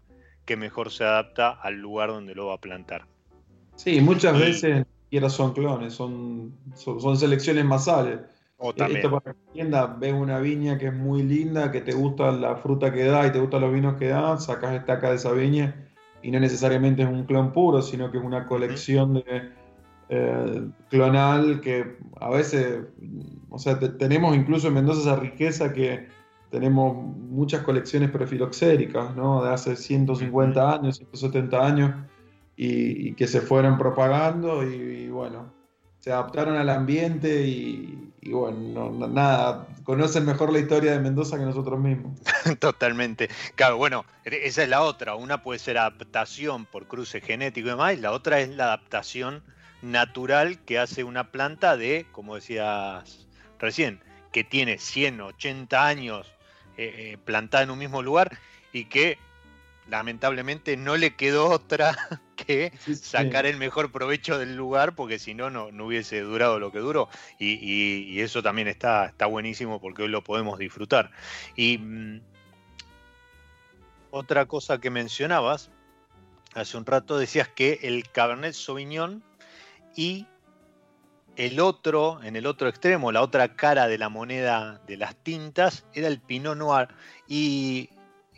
que 0.45 0.55
mejor 0.55 0.89
se 0.89 1.03
adapta 1.03 1.49
al 1.49 1.81
lugar 1.81 2.07
donde 2.07 2.35
lo 2.35 2.47
va 2.47 2.53
a 2.53 2.61
plantar. 2.61 3.05
Sí, 3.75 3.99
muchas 3.99 4.39
veces 4.39 4.85
ni 5.11 5.29
son 5.29 5.51
clones, 5.51 5.93
son, 5.93 6.55
son, 6.75 7.17
selecciones 7.17 7.65
masales. 7.65 8.21
O 8.55 8.73
también. 8.73 8.99
Esto 8.99 9.11
para 9.11 9.35
la 9.35 9.51
tienda, 9.51 9.87
ves 9.87 10.13
una 10.13 10.39
viña 10.39 10.77
que 10.77 10.87
es 10.87 10.93
muy 10.93 11.23
linda, 11.23 11.69
que 11.69 11.81
te 11.81 11.91
gusta 11.91 12.31
la 12.31 12.55
fruta 12.55 12.93
que 12.93 13.03
da 13.03 13.27
y 13.27 13.33
te 13.33 13.39
gustan 13.41 13.59
los 13.59 13.73
vinos 13.73 13.97
que 13.97 14.07
da, 14.07 14.37
sacas 14.37 14.73
estaca 14.73 15.09
de 15.09 15.17
esa 15.17 15.33
viña 15.33 15.89
y 16.21 16.31
no 16.31 16.39
necesariamente 16.39 17.01
es 17.01 17.09
un 17.09 17.25
clon 17.25 17.51
puro, 17.51 17.81
sino 17.81 18.09
que 18.09 18.19
es 18.19 18.23
una 18.23 18.45
colección 18.45 19.15
de 19.15 19.51
eh, 20.13 20.67
clonal 20.89 21.61
que 21.61 21.95
a 22.19 22.29
veces, 22.29 22.81
o 23.49 23.57
sea, 23.57 23.79
tenemos 23.79 24.35
incluso 24.35 24.67
en 24.67 24.73
Mendoza 24.73 24.99
esa 24.99 25.15
riqueza 25.15 25.71
que 25.71 26.09
tenemos 26.49 26.97
muchas 26.97 27.61
colecciones 27.61 28.11
prefiloxéricas, 28.11 29.15
¿no? 29.15 29.41
De 29.41 29.51
hace 29.51 29.77
150 29.77 30.73
años, 30.73 30.97
170 30.97 31.65
años, 31.65 31.95
y, 32.57 33.13
que 33.13 33.25
se 33.25 33.39
fueron 33.39 33.77
propagando 33.77 34.69
y, 34.69 35.07
bueno, 35.07 35.53
se 35.99 36.11
adaptaron 36.11 36.57
al 36.57 36.69
ambiente 36.69 37.47
y, 37.47 38.11
bueno, 38.29 38.91
nada, 39.07 39.65
conocen 39.85 40.25
mejor 40.25 40.51
la 40.51 40.59
historia 40.59 40.91
de 40.91 40.99
Mendoza 40.99 41.39
que 41.39 41.45
nosotros 41.45 41.79
mismos. 41.79 42.19
Totalmente. 42.59 43.29
Claro, 43.55 43.77
bueno, 43.77 44.03
esa 44.25 44.63
es 44.63 44.67
la 44.67 44.81
otra. 44.81 45.15
Una 45.15 45.41
puede 45.41 45.57
ser 45.57 45.77
adaptación 45.77 46.65
por 46.65 46.87
cruce 46.87 47.21
genético 47.21 47.67
y 47.67 47.71
demás, 47.71 47.93
y 47.93 48.01
la 48.01 48.11
otra 48.11 48.41
es 48.41 48.49
la 48.49 48.65
adaptación 48.65 49.41
natural 49.81 50.59
que 50.65 50.79
hace 50.79 51.03
una 51.03 51.31
planta 51.31 51.77
de, 51.77 52.05
como 52.11 52.35
decías 52.35 53.27
recién, 53.59 54.01
que 54.31 54.43
tiene 54.43 54.77
100, 54.77 55.21
80 55.21 55.85
años 55.85 56.27
eh, 56.77 56.93
eh, 56.97 57.17
plantada 57.23 57.63
en 57.63 57.71
un 57.71 57.79
mismo 57.79 58.01
lugar 58.01 58.37
y 58.71 58.85
que 58.85 59.17
lamentablemente 59.89 60.77
no 60.77 60.95
le 60.95 61.15
quedó 61.15 61.49
otra 61.49 61.95
que 62.35 62.71
sacar 62.95 63.45
el 63.45 63.57
mejor 63.57 63.91
provecho 63.91 64.37
del 64.39 64.55
lugar 64.55 64.95
porque 64.95 65.19
si 65.19 65.33
no, 65.33 65.49
no 65.49 65.85
hubiese 65.85 66.21
durado 66.21 66.59
lo 66.59 66.71
que 66.71 66.79
duró. 66.79 67.09
Y, 67.39 68.19
eso 68.21 68.41
también 68.41 68.67
está, 68.67 69.07
está 69.07 69.25
buenísimo 69.25 69.81
porque 69.81 70.03
hoy 70.03 70.09
lo 70.09 70.23
podemos 70.23 70.57
disfrutar. 70.59 71.11
Y 71.55 71.77
mm, 71.77 72.21
otra 74.11 74.45
cosa 74.45 74.79
que 74.79 74.89
mencionabas, 74.89 75.71
hace 76.53 76.77
un 76.77 76.85
rato 76.85 77.17
decías 77.17 77.47
que 77.47 77.79
el 77.83 78.09
Cabernet 78.09 78.53
Sauvignon 78.53 79.23
y 79.95 80.25
el 81.35 81.59
otro, 81.59 82.21
en 82.23 82.35
el 82.35 82.45
otro 82.45 82.67
extremo, 82.67 83.11
la 83.11 83.21
otra 83.21 83.55
cara 83.55 83.87
de 83.87 83.97
la 83.97 84.09
moneda 84.09 84.81
de 84.87 84.97
las 84.97 85.15
tintas, 85.15 85.85
era 85.93 86.07
el 86.07 86.19
Pinot 86.19 86.57
Noir. 86.57 86.89
Y, 87.27 87.89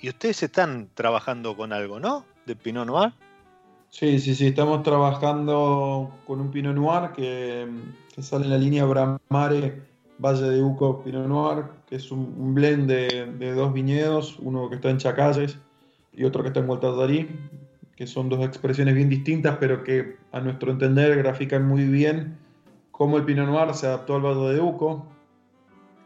ustedes 0.03 0.43
están 0.43 0.89
trabajando 0.93 1.55
con 1.55 1.73
algo, 1.73 1.99
¿no? 1.99 2.25
De 2.45 2.55
Pinot 2.55 2.85
Noir. 2.85 3.13
Sí, 3.89 4.19
sí, 4.19 4.35
sí, 4.35 4.47
estamos 4.47 4.83
trabajando 4.83 6.11
con 6.25 6.41
un 6.41 6.51
Pinot 6.51 6.75
Noir 6.75 7.11
que, 7.15 7.67
sale 8.21 8.45
en 8.45 8.51
la 8.51 8.57
línea 8.57 8.85
Bramare 8.85 9.81
Valle 10.19 10.49
de 10.49 10.61
Uco 10.61 11.03
Pinot 11.03 11.27
Noir, 11.27 11.65
que 11.87 11.95
es 11.95 12.11
un, 12.11 12.53
blend 12.53 12.87
de, 12.87 13.53
dos 13.53 13.73
viñedos, 13.73 14.37
uno 14.39 14.69
que 14.69 14.75
está 14.75 14.89
en 14.89 14.97
Chacalles 14.97 15.57
y 16.11 16.23
otro 16.23 16.43
que 16.43 16.49
está 16.49 16.59
en 16.59 16.67
Gualtazarí, 16.67 17.29
que 17.95 18.07
son 18.07 18.29
dos 18.29 18.43
expresiones 18.43 18.95
bien 18.95 19.09
distintas, 19.09 19.57
pero 19.59 19.83
que 19.83 20.17
a 20.31 20.39
nuestro 20.39 20.71
entender 20.71 21.15
grafican 21.17 21.67
muy 21.67 21.85
bien 21.85 22.37
cómo 22.91 23.17
el 23.17 23.25
Pinot 23.25 23.47
Noir 23.47 23.73
se 23.73 23.87
adaptó 23.87 24.15
al 24.15 24.21
Valle 24.21 24.53
de 24.53 24.61
Uco. 24.61 25.07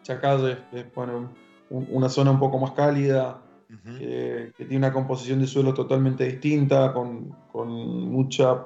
Chacalle 0.04 0.58
es 0.74 0.86
bueno, 0.94 1.32
una 1.70 2.10
zona 2.10 2.32
un 2.32 2.40
poco 2.40 2.60
más 2.60 2.72
cálida, 2.72 3.42
que 3.98 4.54
tiene 4.58 4.78
una 4.78 4.94
composición 4.94 5.40
de 5.40 5.48
suelo 5.48 5.74
totalmente 5.74 6.26
distinta, 6.26 6.94
con, 6.94 7.36
con, 7.52 7.70
mucha 8.10 8.66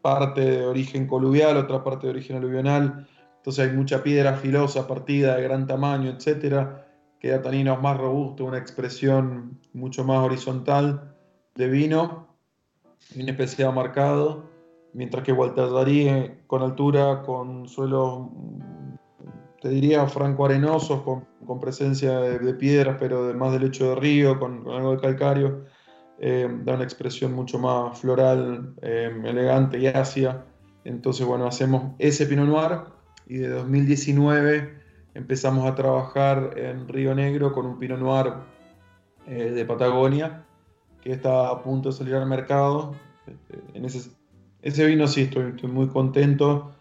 parte 0.00 0.40
de 0.40 0.64
origen 0.64 1.06
coluvial, 1.06 1.56
otra 1.56 1.82
parte 1.82 2.06
de 2.06 2.12
origen 2.12 2.36
aluvional. 2.36 3.08
Entonces 3.36 3.68
hay 3.68 3.76
mucha 3.76 4.02
piedra 4.02 4.34
filosa, 4.34 4.86
partida 4.86 5.36
de 5.36 5.42
gran 5.42 5.66
tamaño, 5.66 6.10
etcétera, 6.10 6.86
que 7.18 7.28
da 7.28 7.42
taninos 7.42 7.82
más 7.82 7.96
robustos, 7.96 8.46
una 8.46 8.58
expresión 8.58 9.58
mucho 9.72 10.04
más 10.04 10.18
horizontal 10.18 11.16
de 11.56 11.68
vino 11.68 12.27
un 13.16 13.28
especial 13.28 13.74
marcado, 13.74 14.50
mientras 14.92 15.24
que 15.24 15.32
Darí 15.32 16.40
con 16.46 16.62
altura, 16.62 17.22
con 17.22 17.68
suelos, 17.68 18.28
te 19.60 19.68
diría, 19.68 20.06
franco-arenosos, 20.06 21.02
con, 21.02 21.26
presencia 21.60 22.18
de, 22.20 22.54
piedras, 22.54 22.96
pero 23.00 23.32
más 23.34 23.52
del 23.52 23.62
lecho 23.62 23.90
de 23.90 23.94
río, 23.96 24.38
con, 24.38 24.68
algo 24.68 24.92
de 24.92 25.00
calcario, 25.00 25.64
eh, 26.18 26.48
da 26.64 26.74
una 26.74 26.84
expresión 26.84 27.32
mucho 27.32 27.58
más 27.58 27.98
floral, 27.98 28.74
eh, 28.82 29.10
elegante 29.24 29.78
y 29.78 29.86
ácida. 29.86 30.44
Entonces, 30.84 31.26
bueno, 31.26 31.46
hacemos 31.46 31.94
ese 31.98 32.26
Pinot 32.26 32.46
Noir 32.46 32.80
y 33.26 33.38
de 33.38 33.48
2019 33.48 34.78
empezamos 35.14 35.66
a 35.66 35.74
trabajar 35.74 36.54
en 36.56 36.88
Río 36.88 37.14
Negro 37.14 37.52
con 37.52 37.66
un 37.66 37.78
Pinot 37.78 37.98
Noir 37.98 38.34
eh, 39.26 39.50
de 39.50 39.64
Patagonia 39.64 40.44
que 41.02 41.12
está 41.12 41.48
a 41.48 41.62
punto 41.62 41.90
de 41.90 41.96
salir 41.96 42.14
al 42.14 42.26
mercado. 42.26 42.94
En 43.74 43.84
ese, 43.84 44.10
ese 44.62 44.86
vino 44.86 45.06
sí 45.06 45.22
estoy, 45.22 45.50
estoy 45.50 45.70
muy 45.70 45.88
contento 45.88 46.72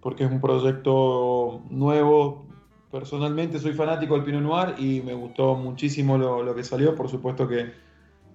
porque 0.00 0.24
es 0.24 0.30
un 0.30 0.40
proyecto 0.40 1.62
nuevo, 1.70 2.46
personalmente 2.90 3.58
soy 3.58 3.72
fanático 3.72 4.14
del 4.14 4.24
Pinot 4.24 4.42
Noir 4.42 4.74
y 4.78 5.00
me 5.00 5.14
gustó 5.14 5.56
muchísimo 5.56 6.18
lo, 6.18 6.54
que 6.54 6.62
salió. 6.62 6.94
Por 6.94 7.08
supuesto 7.08 7.48
que 7.48 7.72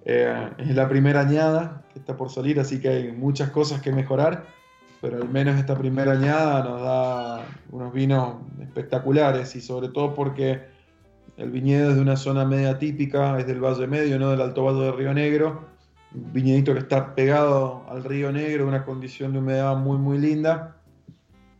eh, 0.03 0.49
es 0.57 0.75
la 0.75 0.89
primera 0.89 1.21
añada 1.21 1.85
que 1.93 1.99
está 1.99 2.17
por 2.17 2.29
salir, 2.29 2.59
así 2.59 2.81
que 2.81 2.89
hay 2.89 3.11
muchas 3.11 3.51
cosas 3.51 3.81
que 3.81 3.91
mejorar, 3.91 4.47
pero 4.99 5.17
al 5.17 5.29
menos 5.29 5.59
esta 5.59 5.77
primera 5.77 6.13
añada 6.13 6.63
nos 6.63 6.81
da 6.81 7.45
unos 7.71 7.93
vinos 7.93 8.37
espectaculares 8.61 9.55
y 9.55 9.61
sobre 9.61 9.89
todo 9.89 10.15
porque 10.15 10.68
el 11.39 11.51
viñedo 11.51 11.91
es 11.91 11.95
de 11.95 12.01
una 12.01 12.17
zona 12.17 12.45
media 12.45 12.77
típica, 12.77 13.39
es 13.39 13.47
del 13.47 13.63
Valle 13.63 13.87
Medio, 13.87 14.19
no 14.19 14.31
del 14.31 14.41
Alto 14.41 14.65
Valle 14.65 14.81
de 14.81 14.91
Río 14.91 15.13
Negro. 15.13 15.69
Un 16.13 16.33
viñedito 16.33 16.73
que 16.73 16.79
está 16.79 17.15
pegado 17.15 17.85
al 17.87 18.03
Río 18.03 18.31
Negro, 18.31 18.67
una 18.67 18.83
condición 18.83 19.31
de 19.31 19.39
humedad 19.39 19.77
muy, 19.77 19.97
muy 19.97 20.17
linda, 20.17 20.75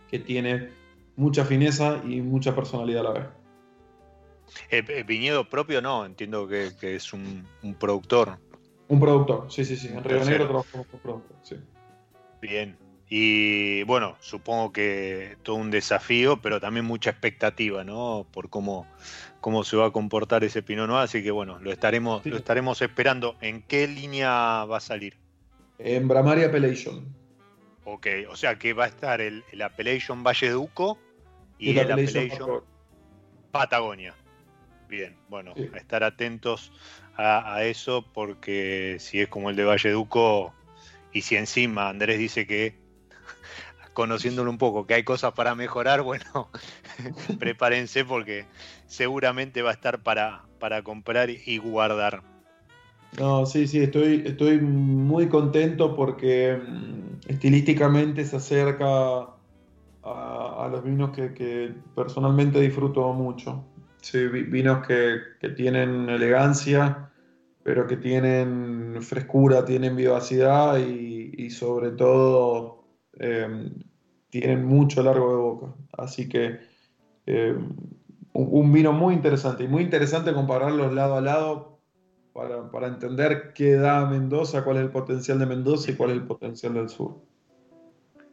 que 0.10 0.20
tiene 0.20 0.70
mucha 1.16 1.46
fineza 1.46 2.02
y 2.06 2.20
mucha 2.20 2.54
personalidad 2.54 3.02
a 3.02 3.04
la 3.04 3.20
vez. 3.20 3.28
El, 4.70 5.04
viñedo 5.06 5.48
propio 5.48 5.82
no, 5.82 6.06
entiendo 6.06 6.46
que, 6.48 6.72
es 6.82 7.14
un, 7.14 7.48
productor. 7.80 8.38
Un 8.90 9.00
productor, 9.00 9.50
sí, 9.50 9.64
sí, 9.64 9.78
sí. 9.78 9.88
En 9.88 10.04
Río 10.04 10.26
Negro 10.26 10.46
trabajamos 10.48 10.88
con 10.88 11.00
productor, 11.00 11.38
sí. 11.42 11.56
Bien, 12.42 12.76
y 13.10 13.82
bueno, 13.84 14.16
supongo 14.20 14.72
que 14.72 15.36
todo 15.42 15.56
un 15.56 15.72
desafío, 15.72 16.40
pero 16.42 16.60
también 16.60 16.86
mucha 16.86 17.10
expectativa, 17.10 17.84
¿no? 17.84 18.28
Por 18.32 18.50
cómo, 18.50 18.86
cómo 19.42 19.64
se 19.64 19.78
va 19.78 19.88
a 19.88 19.92
comportar 19.92 20.44
ese 20.44 20.62
Pinot 20.62 20.88
Noir, 20.88 21.06
así 21.06 21.24
que 21.24 21.32
bueno, 21.32 21.58
lo 21.60 21.72
estaremos, 21.72 22.24
lo 22.28 22.38
estaremos 22.38 22.84
esperando. 22.84 23.36
¿En 23.42 23.64
qué 23.64 23.88
línea 23.88 24.64
va 24.66 24.78
a 24.78 24.80
salir? 24.80 25.18
En 25.80 26.08
Bramaria 26.08 26.48
Appellation. 26.48 27.04
Ok, 27.84 28.08
o 28.30 28.36
sea 28.36 28.60
que 28.60 28.74
va 28.74 28.84
a 28.84 28.88
estar 28.88 29.22
el, 29.22 29.44
Appellation 29.60 30.24
Valle 30.24 30.52
Duco 30.52 31.00
y, 31.58 31.80
el 31.80 31.92
Appellation, 31.92 32.62
Patagonia. 33.52 34.14
Bien, 34.88 35.16
bueno, 35.30 35.56
estar 35.76 36.04
atentos 36.04 36.72
a, 37.16 37.56
a, 37.56 37.64
eso 37.64 38.06
porque 38.14 38.98
si 39.00 39.20
es 39.20 39.30
como 39.30 39.50
el 39.50 39.56
de 39.56 39.64
Valle 39.64 39.90
Duco 39.90 40.54
y 41.12 41.22
si 41.22 41.36
encima 41.36 41.90
Andrés 41.90 42.20
dice 42.20 42.46
que 42.46 42.76
conociéndolo 44.00 44.50
un 44.50 44.58
poco, 44.58 44.88
que 44.88 44.94
hay 44.94 45.04
cosas 45.04 45.34
para 45.34 45.56
mejorar, 45.56 46.02
bueno, 46.04 46.48
prepárense 47.38 48.06
porque 48.06 48.46
seguramente 48.88 49.62
va 49.62 49.72
a 49.72 49.74
estar 49.74 50.02
para, 50.02 50.46
para 50.58 50.84
comprar 50.84 51.30
y 51.30 51.58
guardar. 51.58 52.24
No, 53.18 53.46
sí, 53.46 53.68
sí, 53.68 53.80
estoy, 53.80 54.24
estoy 54.26 54.62
muy 54.62 55.28
contento 55.28 55.98
porque 55.98 56.58
mm, 56.66 57.30
estilísticamente 57.30 58.24
se 58.24 58.38
acerca 58.38 59.28
a, 60.04 60.70
los 60.72 60.82
vinos 60.82 61.10
que, 61.12 61.74
personalmente 61.94 62.62
disfruto 62.62 63.12
mucho. 63.12 63.66
Sí, 64.00 64.28
vinos 64.28 64.88
que, 64.88 65.50
tienen 65.58 66.08
elegancia, 66.08 67.12
pero 67.64 67.86
que 67.86 67.98
tienen 67.98 69.00
frescura, 69.02 69.66
tienen 69.66 69.98
vivacidad 69.98 70.78
y, 70.78 71.50
sobre 71.50 71.92
todo 71.92 72.86
em, 73.20 73.89
tienen 74.30 74.66
mucho 74.66 75.04
largo 75.04 75.30
de 75.30 75.38
boca. 75.38 75.76
Así 75.98 76.30
que 76.30 76.60
eh, 77.26 77.56
un, 78.34 78.74
vino 78.74 78.94
muy 78.94 79.14
interesante 79.14 79.64
y 79.64 79.68
muy 79.68 79.84
interesante 79.84 80.34
compararlos 80.34 80.94
lado 80.94 81.16
a 81.16 81.22
lado 81.22 81.80
para, 82.34 82.88
entender 82.88 83.52
qué 83.54 83.74
da 83.74 84.06
Mendoza, 84.06 84.64
cuál 84.64 84.78
es 84.78 84.84
el 84.84 84.92
potencial 84.92 85.40
de 85.40 85.46
Mendoza 85.46 85.92
y 85.92 85.96
cuál 85.96 86.12
es 86.12 86.18
el 86.18 86.24
potencial 86.24 86.74
del 86.74 86.90
sur. 86.90 87.18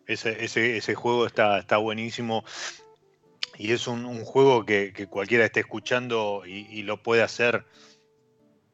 Ese, 0.07 0.45
ese, 0.45 0.95
juego 0.95 1.27
está, 1.27 1.59
está 1.59 1.79
buenísimo 1.79 2.45
y 3.59 3.73
es 3.73 3.89
un, 3.89 4.25
juego 4.25 4.65
que, 4.65 4.93
cualquiera 5.11 5.45
esté 5.45 5.61
escuchando 5.61 6.45
y, 6.47 6.83
lo 6.85 7.03
puede 7.03 7.23
hacer 7.23 7.65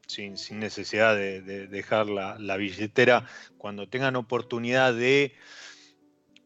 sin, 0.06 0.34
necesidad 0.58 1.16
de, 1.16 1.40
dejar 1.68 2.10
la, 2.10 2.38
la, 2.38 2.58
billetera 2.58 3.24
cuando 3.56 3.88
tengan 3.88 4.16
oportunidad 4.16 4.92
de 4.92 5.32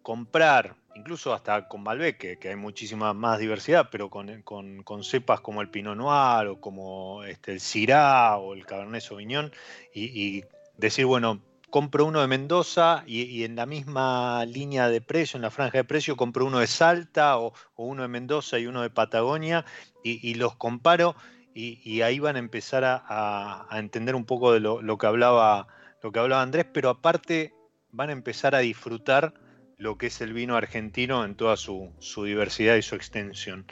comprar, 0.07 0.77
incluso 0.95 1.35
hasta 1.35 1.67
con 1.67 1.83
Malbec, 1.83 2.39
que, 2.39 2.49
hay 2.49 2.55
muchísima 2.55 3.13
más 3.13 3.41
diversidad, 3.41 3.89
pero 3.91 4.09
con, 4.09 4.41
con, 4.43 5.03
cepas 5.03 5.41
como 5.41 5.63
el 5.63 5.69
Pinot 5.69 5.97
Noir 5.97 6.47
o 6.47 6.61
como 6.61 7.25
este, 7.25 7.51
el 7.51 7.59
Syrah 7.59 8.37
o 8.37 8.55
el 8.55 8.65
Cabernet 8.65 9.03
Sauvignon, 9.03 9.51
y, 9.93 10.45
decir, 10.77 11.07
bueno, 11.07 11.43
compro 11.71 12.05
uno 12.05 12.21
de 12.21 12.29
Mendoza 12.29 13.03
y, 13.05 13.43
en 13.43 13.57
la 13.57 13.67
misma 13.67 14.45
línea 14.45 14.89
de 14.89 15.01
precio, 15.01 15.39
en 15.39 15.43
la 15.43 15.51
franja 15.51 15.79
de 15.79 15.83
precio, 15.83 16.17
compro 16.17 16.47
uno 16.47 16.61
de 16.61 16.69
Salta 16.69 17.41
o, 17.41 17.53
uno 17.75 18.03
de 18.03 18.09
Mendoza 18.09 18.61
y 18.61 18.69
uno 18.69 18.83
de 18.83 18.91
Patagonia 18.91 19.65
y, 20.05 20.35
los 20.35 20.55
comparo 20.55 21.17
y, 21.53 22.01
ahí 22.03 22.21
van 22.21 22.37
a 22.37 22.39
empezar 22.39 22.85
a, 22.85 23.67
entender 23.73 24.15
un 24.15 24.25
poco 24.25 24.53
de 24.53 24.61
lo, 24.61 24.81
lo, 24.83 24.99
que 24.99 25.09
hablaba, 25.09 25.67
lo 26.01 26.13
que 26.13 26.21
hablaba 26.21 26.43
Andrés, 26.43 26.65
pero 26.73 26.91
aparte 26.91 27.53
van 27.91 28.11
a 28.11 28.13
empezar 28.13 28.55
a 28.55 28.61
disfrutar 28.61 29.35
lo 29.79 29.99
que 29.99 30.07
es 30.07 30.21
el 30.21 30.33
vino 30.33 30.57
argentino 30.57 31.25
en 31.25 31.35
toda 31.35 31.57
su, 31.57 31.91
diversidad 32.25 32.77
y 32.77 32.83
su 32.83 32.95
extensión. 32.95 33.67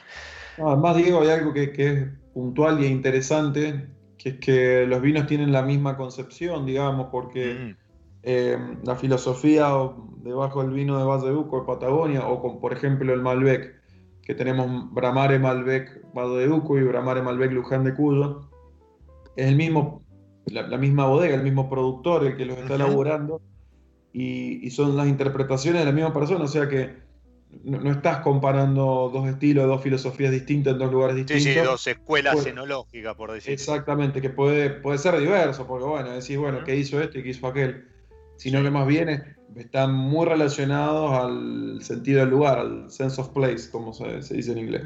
Además, 0.59 0.97
Diego, 0.97 1.23
hay 1.23 1.31
algo 1.31 1.53
que, 1.53 1.73
es 1.77 2.09
puntual 2.33 2.83
y 2.83 2.87
interesante, 2.87 3.89
que 4.19 4.31
es 4.31 4.39
que 4.39 4.87
los 4.87 5.01
vinos 5.01 5.27
tienen 5.27 5.53
la 5.53 5.63
misma 5.63 5.97
concepción, 5.97 6.67
digamos, 6.67 7.09
porque 7.11 7.55
mm. 7.55 7.77
eh, 8.23 8.59
la 8.85 8.97
filosofía 8.97 9.69
debajo 10.19 10.63
del 10.63 10.73
vino 10.73 10.99
de 10.99 11.05
Valle 11.05 11.31
de 11.31 11.65
Patagonia, 11.67 12.27
o 12.27 12.41
con, 12.41 12.61
por 12.61 12.73
ejemplo, 12.73 13.13
el 13.13 13.23
Malbec, 13.23 13.75
que 14.23 14.35
tenemos 14.35 14.93
Bramare 14.93 15.39
Malbec 15.39 16.03
Valle 16.15 16.41
de 16.41 16.49
Uco 16.49 16.79
y 16.79 16.83
Bramare 16.83 17.23
Malbec 17.23 17.53
Luján 17.53 17.85
de 17.85 17.95
Cuyo, 17.95 18.49
es 19.37 19.49
el 19.49 19.57
mismo, 19.57 20.03
la, 20.47 20.77
misma 20.77 21.07
bodega, 21.07 21.35
el 21.35 21.43
mismo 21.43 21.69
productor 21.69 22.25
el 22.27 22.37
que 22.37 22.45
los 22.45 22.59
está 22.59 22.77
elaborando 22.77 23.41
y, 24.15 24.71
son 24.71 24.97
las 24.97 25.09
interpretaciones 25.09 25.81
de 25.81 25.87
la 25.87 25.93
misma 25.93 26.13
persona, 26.13 26.45
o 26.45 26.49
sea 26.49 26.69
que 26.69 26.95
no, 27.65 27.91
estás 27.91 28.19
comparando 28.19 29.11
dos 29.13 29.29
estilos, 29.29 29.67
dos 29.67 29.83
filosofías 29.83 30.31
distintas 30.31 30.75
en 30.75 30.79
dos 30.79 30.93
lugares 30.93 31.17
distintos. 31.17 31.43
Sí, 31.43 31.53
sí, 31.53 31.61
dos 31.61 31.87
escuelas 31.87 32.47
enológicas, 32.47 33.15
por 33.17 33.33
decirlo. 33.33 33.55
Exactamente, 33.55 34.21
que 34.21 34.31
puede, 34.31 34.71
puede 34.71 34.99
ser 34.99 35.19
diverso, 35.19 35.67
porque 35.67 35.85
bueno, 35.85 36.11
decís, 36.11 36.39
bueno, 36.39 36.63
¿qué 36.65 36.77
hizo 36.77 37.01
este 37.01 37.19
y 37.19 37.23
qué 37.25 37.29
hizo 37.31 37.47
aquel? 37.49 37.89
Sino 38.37 38.63
que 38.63 38.71
más 38.71 38.87
bien 38.87 39.37
están 39.57 39.93
muy 39.93 40.27
relacionados 40.27 41.13
al 41.13 41.83
sentido 41.83 42.21
del 42.21 42.31
lugar, 42.31 42.59
al 42.61 42.91
sense 42.91 43.21
of 43.21 43.31
place, 43.31 43.69
como 43.71 43.93
se, 43.93 44.21
dice 44.35 44.53
en 44.53 44.59
inglés. 44.59 44.83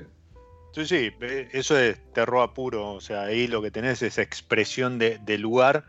Sí, 0.73 0.87
sí, 0.87 1.11
eso 1.53 1.79
es 1.79 1.99
terroa 2.15 2.55
puro, 2.55 2.93
o 2.93 3.01
sea, 3.01 3.25
ahí 3.25 3.47
lo 3.47 3.61
que 3.61 3.71
tenés 3.71 4.01
es 4.03 4.17
expresión 4.17 4.99
de, 4.99 5.39
lugar, 5.39 5.85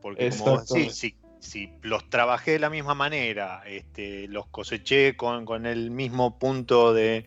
porque 0.00 0.30
como 0.30 0.60
sí, 0.64 0.90
sí, 0.90 1.16
si 1.44 1.70
los 1.82 2.08
trabajé 2.08 2.52
de 2.52 2.58
la 2.58 2.70
misma 2.70 2.94
manera, 2.94 3.62
este, 3.66 4.26
los 4.28 4.46
coseché 4.46 5.16
con, 5.16 5.66
el 5.66 5.90
mismo 5.90 6.38
punto 6.38 6.94
de, 6.94 7.26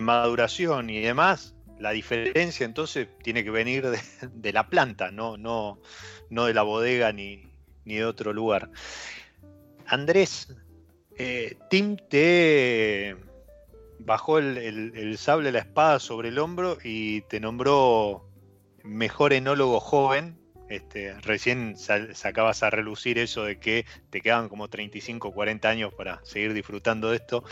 maduración 0.00 0.88
y 0.90 1.00
demás, 1.00 1.54
la 1.78 1.90
diferencia 1.90 2.64
entonces 2.64 3.08
tiene 3.22 3.44
que 3.44 3.50
venir 3.50 3.86
de, 4.32 4.52
la 4.52 4.68
planta, 4.68 5.10
no, 5.10 5.36
no, 5.36 5.80
no, 6.30 6.46
de 6.46 6.54
la 6.54 6.62
bodega 6.62 7.12
ni, 7.12 7.50
de 7.84 8.04
otro 8.04 8.32
lugar. 8.32 8.70
Andrés, 9.86 10.54
eh, 11.18 11.58
Tim 11.68 11.96
te 11.96 13.16
bajó 13.98 14.38
el, 14.38 14.56
el, 14.56 15.18
sable, 15.18 15.52
la 15.52 15.60
espada 15.60 15.98
sobre 15.98 16.28
el 16.28 16.38
hombro 16.38 16.78
y 16.82 17.22
te 17.22 17.40
nombró 17.40 18.28
mejor 18.82 19.32
enólogo 19.32 19.80
joven 19.80 20.41
este, 20.72 21.12
recién 21.20 21.76
sacabas 21.76 22.62
a 22.62 22.70
relucir 22.70 23.18
eso 23.18 23.44
de 23.44 23.58
que 23.58 23.84
te 24.08 24.22
quedaban 24.22 24.48
como 24.48 24.68
35 24.68 25.28
o 25.28 25.32
40 25.32 25.68
años 25.68 25.92
para 25.92 26.24
seguir 26.24 26.54
disfrutando 26.54 27.10
de 27.10 27.16
esto. 27.16 27.44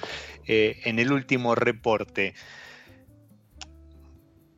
Eh, 0.46 0.80
en 0.84 0.98
el 0.98 1.12
último 1.12 1.54
reporte, 1.54 2.32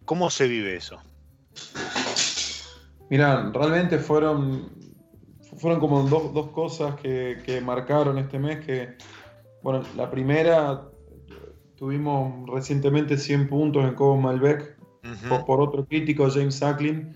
¿cómo 0.04 0.30
se 0.30 0.46
vive 0.46 0.76
eso? 0.76 1.02
Mira, 3.10 3.50
realmente 3.52 3.98
fueron, 3.98 4.70
fueron 5.56 5.80
como 5.80 6.04
dos, 6.04 6.50
cosas 6.50 6.94
que, 7.00 7.60
marcaron 7.64 8.16
este 8.18 8.38
mes. 8.38 8.64
Que, 8.64 8.96
bueno, 9.64 9.82
la 9.96 10.08
primera, 10.08 10.88
tuvimos 11.74 12.48
recientemente 12.48 13.18
100 13.18 13.48
puntos 13.48 13.84
en 13.84 13.94
Cobo 13.94 14.16
Malbec 14.18 14.76
por, 15.46 15.60
otro 15.60 15.84
crítico, 15.84 16.30
James 16.30 16.54
Sacklin 16.54 17.12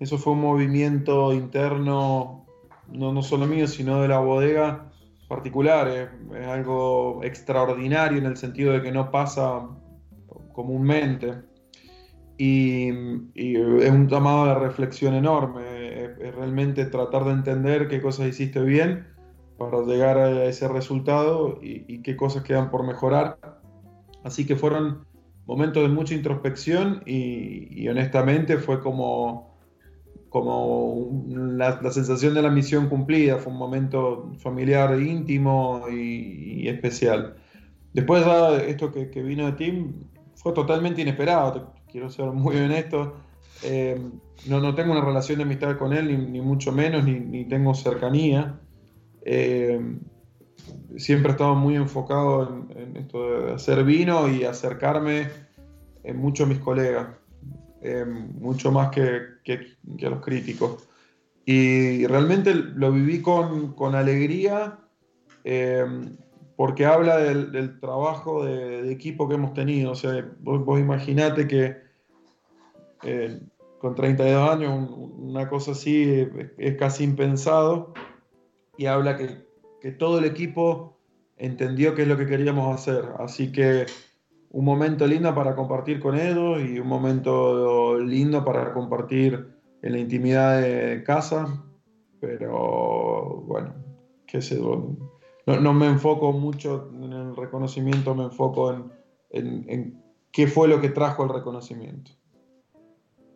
eso 0.00 0.18
fue 0.18 0.32
un 0.32 0.40
movimiento 0.40 1.32
interno, 1.32 2.46
no, 2.88 3.12
no 3.12 3.22
solo 3.22 3.46
mío, 3.46 3.66
sino 3.66 4.02
de 4.02 4.08
la 4.08 4.18
bodega 4.18 4.90
particular. 5.28 5.88
Es, 5.88 6.08
algo 6.48 7.20
extraordinario 7.22 8.18
en 8.18 8.26
el 8.26 8.36
sentido 8.36 8.72
de 8.72 8.82
que 8.82 8.90
no 8.90 9.10
pasa 9.10 9.68
comúnmente. 10.52 11.34
Y, 12.36 12.88
es 13.34 13.90
un 13.90 14.08
llamado 14.08 14.46
de 14.46 14.54
reflexión 14.54 15.14
enorme. 15.14 16.04
Es, 16.04 16.34
realmente 16.34 16.86
tratar 16.86 17.24
de 17.24 17.32
entender 17.32 17.86
qué 17.88 18.00
cosas 18.00 18.26
hiciste 18.26 18.60
bien 18.62 19.06
para 19.58 19.82
llegar 19.82 20.18
a 20.18 20.44
ese 20.46 20.66
resultado 20.66 21.58
y, 21.62 21.84
y 21.86 22.02
qué 22.02 22.16
cosas 22.16 22.42
quedan 22.42 22.70
por 22.70 22.84
mejorar. 22.84 23.38
Así 24.24 24.46
que 24.46 24.56
fueron 24.56 25.06
momentos 25.46 25.82
de 25.82 25.88
mucha 25.88 26.14
introspección 26.14 27.02
y, 27.06 27.88
honestamente 27.88 28.56
fue 28.58 28.80
como, 28.80 29.49
como 30.30 31.24
la, 31.28 31.92
sensación 31.92 32.34
de 32.34 32.42
la 32.42 32.50
misión 32.50 32.88
cumplida, 32.88 33.36
fue 33.38 33.52
un 33.52 33.58
momento 33.58 34.32
familiar 34.38 34.98
íntimo 34.98 35.84
y, 35.92 36.68
especial. 36.68 37.36
Después 37.92 38.24
esto 38.66 38.92
que, 38.92 39.22
vino 39.22 39.46
de 39.46 39.52
Tim 39.52 39.92
fue 40.36 40.52
totalmente 40.52 41.02
inesperado, 41.02 41.74
quiero 41.90 42.08
ser 42.08 42.26
muy 42.26 42.56
honesto. 42.56 43.16
Eh, 43.64 44.00
no, 44.48 44.60
no 44.60 44.74
tengo 44.74 44.92
una 44.92 45.04
relación 45.04 45.38
de 45.38 45.44
amistad 45.44 45.76
con 45.76 45.92
él, 45.92 46.32
ni, 46.32 46.40
mucho 46.40 46.72
menos, 46.72 47.04
ni, 47.04 47.44
tengo 47.46 47.74
cercanía. 47.74 48.60
Eh, 49.22 49.80
siempre 50.96 51.30
he 51.30 51.32
estado 51.32 51.56
muy 51.56 51.74
enfocado 51.74 52.66
en, 52.76 52.96
esto 52.96 53.46
de 53.46 53.52
hacer 53.54 53.84
vino 53.84 54.28
y 54.28 54.44
acercarme 54.44 55.28
en 56.04 56.16
mucho 56.16 56.44
a 56.44 56.46
mis 56.46 56.60
colegas, 56.60 57.08
eh, 57.82 58.04
mucho 58.04 58.72
más 58.72 58.90
que, 58.90 59.20
a 60.04 60.10
los 60.10 60.20
críticos. 60.20 60.88
Y 61.44 62.06
realmente 62.06 62.54
lo 62.54 62.92
viví 62.92 63.22
con, 63.22 63.94
alegría 63.94 64.78
porque 66.56 66.84
habla 66.84 67.16
del, 67.16 67.80
trabajo 67.80 68.44
de, 68.44 68.92
equipo 68.92 69.28
que 69.28 69.34
hemos 69.34 69.54
tenido. 69.54 69.92
O 69.92 69.94
sea, 69.94 70.28
vos, 70.40 70.64
vos 70.64 70.78
imaginate 70.78 71.48
que 71.48 71.76
con 73.80 73.94
32 73.94 74.50
años, 74.50 74.90
una 75.16 75.48
cosa 75.48 75.72
así 75.72 76.28
es, 76.58 76.76
casi 76.76 77.02
impensado, 77.02 77.94
y 78.76 78.84
habla 78.84 79.16
que, 79.16 79.90
todo 79.92 80.18
el 80.18 80.26
equipo 80.26 80.98
entendió 81.38 81.94
qué 81.94 82.02
es 82.02 82.08
lo 82.08 82.18
que 82.18 82.26
queríamos 82.26 82.74
hacer. 82.74 83.06
Así 83.18 83.50
que 83.50 83.86
un 84.50 84.64
momento 84.64 85.06
lindo 85.06 85.34
para 85.34 85.54
compartir 85.54 86.00
con 86.00 86.18
ellos 86.18 86.60
y 86.60 86.78
un 86.78 86.88
momento 86.88 87.98
lindo 87.98 88.44
para 88.44 88.72
compartir 88.72 89.48
en 89.82 89.92
la 89.92 89.98
intimidad 89.98 90.60
de 90.60 91.02
casa, 91.04 91.64
pero 92.20 93.42
bueno, 93.46 93.74
qué 94.26 94.42
sé, 94.42 94.60
no, 94.60 95.60
no 95.60 95.72
me 95.72 95.86
enfoco 95.86 96.32
mucho 96.32 96.90
en 96.94 97.12
el 97.12 97.36
reconocimiento, 97.36 98.14
me 98.14 98.24
enfoco 98.24 98.72
en, 98.72 98.90
en 99.30 100.02
qué 100.30 100.46
fue 100.46 100.68
lo 100.68 100.80
que 100.80 100.90
trajo 100.90 101.24
el 101.24 101.30
reconocimiento. 101.30 102.12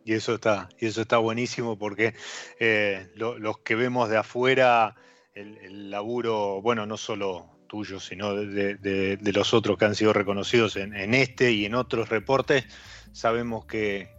Y 0.05 0.13
eso 0.13 0.35
está, 0.35 0.69
y 0.79 0.85
eso 0.85 1.01
está 1.01 1.17
buenísimo 1.17 1.79
porque 1.79 2.13
eh, 2.59 3.09
los 3.15 3.57
que 3.59 3.73
vemos 3.73 4.07
de 4.07 4.17
afuera 4.17 4.95
el, 5.33 5.89
laburo, 5.89 6.61
bueno, 6.61 6.85
no 6.85 6.95
solo 6.95 7.54
tuyo, 7.67 7.99
sino 7.99 8.35
de, 8.35 9.19
los 9.33 9.53
otros 9.53 9.77
que 9.77 9.85
han 9.85 9.95
sido 9.95 10.13
reconocidos 10.13 10.75
en, 10.75 11.13
este 11.13 11.51
y 11.51 11.65
en 11.65 11.75
otros 11.75 12.09
reportes, 12.09 12.65
sabemos 13.11 13.65
que, 13.65 14.13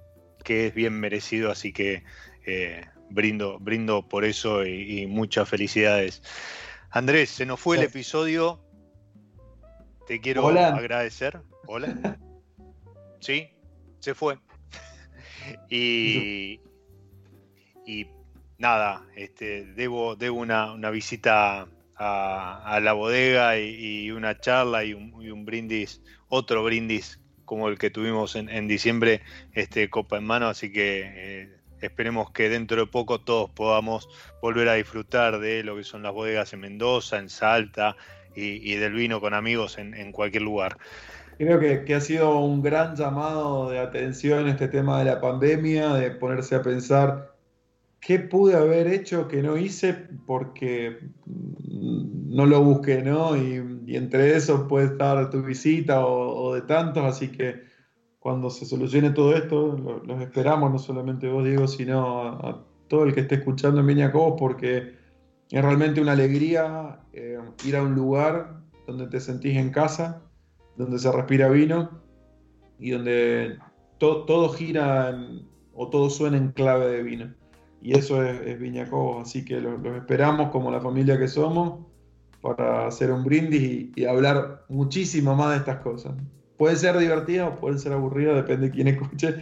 es 0.44 0.74
bien 0.74 0.94
merecido, 1.00 1.50
así 1.50 1.72
que 1.72 2.04
eh, 2.44 2.84
brindo, 3.10 3.58
brindo 3.58 4.08
por 4.08 4.24
eso 4.24 4.64
y, 4.64 5.06
muchas 5.06 5.48
felicidades. 5.48 6.22
Andrés, 6.90 7.30
se 7.30 7.46
nos 7.46 7.60
fue 7.60 7.76
el 7.76 7.82
episodio. 7.82 8.62
Te 10.06 10.20
quiero 10.20 10.46
agradecer. 10.48 11.40
Hola. 11.66 12.18
Sí, 13.18 13.48
se 13.98 14.14
fue. 14.14 14.38
Y, 15.70 16.60
y 17.86 18.06
nada, 18.58 19.06
este, 19.14 19.64
debo, 19.64 20.16
debo 20.16 20.40
una, 20.40 20.90
visita 20.90 21.66
a, 21.96 22.78
la 22.82 22.92
bodega 22.92 23.58
y, 23.58 24.10
una 24.10 24.38
charla 24.38 24.84
y 24.84 24.94
un, 24.94 25.44
brindis, 25.44 26.02
otro 26.28 26.64
brindis 26.64 27.20
como 27.44 27.68
el 27.68 27.78
que 27.78 27.90
tuvimos 27.90 28.34
en, 28.36 28.68
diciembre, 28.68 29.22
este, 29.52 29.88
copa 29.88 30.18
en 30.18 30.24
mano, 30.24 30.48
así 30.48 30.72
que 30.72 31.02
eh, 31.04 31.48
esperemos 31.80 32.32
que 32.32 32.48
dentro 32.48 32.80
de 32.80 32.86
poco 32.86 33.20
todos 33.20 33.50
podamos 33.50 34.08
volver 34.42 34.68
a 34.68 34.74
disfrutar 34.74 35.38
de 35.38 35.62
lo 35.62 35.76
que 35.76 35.84
son 35.84 36.02
las 36.02 36.12
bodegas 36.12 36.52
en 36.52 36.60
Mendoza, 36.60 37.18
en 37.18 37.28
Salta 37.28 37.96
y, 38.34 38.74
del 38.74 38.92
vino 38.92 39.20
con 39.20 39.32
amigos 39.32 39.78
en 39.78 40.12
cualquier 40.12 40.42
lugar. 40.42 40.76
Creo 41.38 41.60
que, 41.60 41.94
ha 41.94 42.00
sido 42.00 42.38
un 42.38 42.62
gran 42.62 42.96
llamado 42.96 43.68
de 43.68 43.78
atención 43.78 44.48
este 44.48 44.68
tema 44.68 45.00
de 45.00 45.04
la 45.04 45.20
pandemia, 45.20 45.92
de 45.92 46.10
ponerse 46.12 46.54
a 46.54 46.62
pensar 46.62 47.35
qué 48.06 48.20
pude 48.20 48.54
haber 48.54 48.86
hecho 48.86 49.26
que 49.26 49.42
no 49.42 49.56
hice 49.56 49.92
porque 50.26 51.00
no 51.24 52.46
lo 52.46 52.62
busqué, 52.62 53.02
¿no? 53.02 53.36
Y, 53.36 53.74
entre 53.96 54.36
eso 54.36 54.68
puede 54.68 54.86
estar 54.86 55.28
tu 55.30 55.42
visita 55.42 56.06
o, 56.06 56.54
de 56.54 56.62
tantos, 56.62 57.04
así 57.04 57.28
que 57.28 57.62
cuando 58.20 58.48
se 58.50 58.64
solucione 58.64 59.10
todo 59.10 59.34
esto, 59.34 60.02
los 60.04 60.20
esperamos, 60.20 60.70
no 60.70 60.78
solamente 60.78 61.28
vos, 61.28 61.44
Diego, 61.44 61.66
sino 61.66 62.22
a, 62.22 62.64
todo 62.86 63.04
el 63.04 63.12
que 63.12 63.22
esté 63.22 63.36
escuchando 63.36 63.80
en 63.80 63.86
Viñacobos, 63.86 64.34
porque 64.38 64.94
es 65.50 65.62
realmente 65.62 66.00
una 66.00 66.12
alegría 66.12 67.00
eh, 67.12 67.38
ir 67.64 67.76
a 67.76 67.82
un 67.82 67.94
lugar 67.94 68.60
donde 68.86 69.08
te 69.08 69.18
sentís 69.18 69.56
en 69.56 69.70
casa 69.70 70.22
donde 70.76 70.98
se 70.98 71.10
respira 71.10 71.48
vino 71.48 71.90
y 72.78 72.90
donde 72.90 73.58
todo 73.98 74.50
gira 74.50 75.18
o 75.74 75.88
todo 75.88 76.10
suena 76.10 76.36
en 76.36 76.52
clave 76.52 76.86
de 76.88 77.02
vino. 77.02 77.34
Y 77.86 77.96
eso 77.96 78.20
es, 78.20 78.40
es 78.44 78.58
Viñacó, 78.58 79.20
así 79.20 79.44
que 79.44 79.60
los, 79.60 79.74
esperamos 79.96 80.50
como 80.50 80.72
la 80.72 80.80
familia 80.80 81.16
que 81.16 81.28
somos 81.28 81.86
para 82.40 82.88
hacer 82.88 83.12
un 83.12 83.22
brindis 83.22 83.92
y, 83.94 84.04
hablar 84.06 84.64
muchísimo 84.68 85.36
más 85.36 85.52
de 85.52 85.58
estas 85.58 85.82
cosas. 85.82 86.14
Puede 86.56 86.74
ser 86.74 86.98
divertido, 86.98 87.54
puede 87.60 87.78
ser 87.78 87.92
aburrido, 87.92 88.34
depende 88.34 88.70
de 88.70 88.72
quién 88.72 88.88
escuche, 88.88 89.36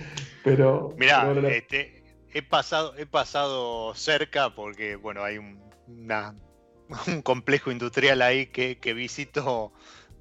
pero... 0.44 0.94
Mira, 0.98 1.32
este, 1.48 2.04
he, 2.34 2.42
pasado, 2.42 2.94
he 2.98 3.06
pasado 3.06 3.94
cerca 3.94 4.54
porque, 4.54 4.96
bueno, 4.96 5.24
hay 5.24 5.38
un, 5.38 5.58
un 7.06 7.22
complejo 7.22 7.72
industrial 7.72 8.20
ahí 8.20 8.48
que, 8.48 8.76
que 8.76 8.92
visito 8.92 9.72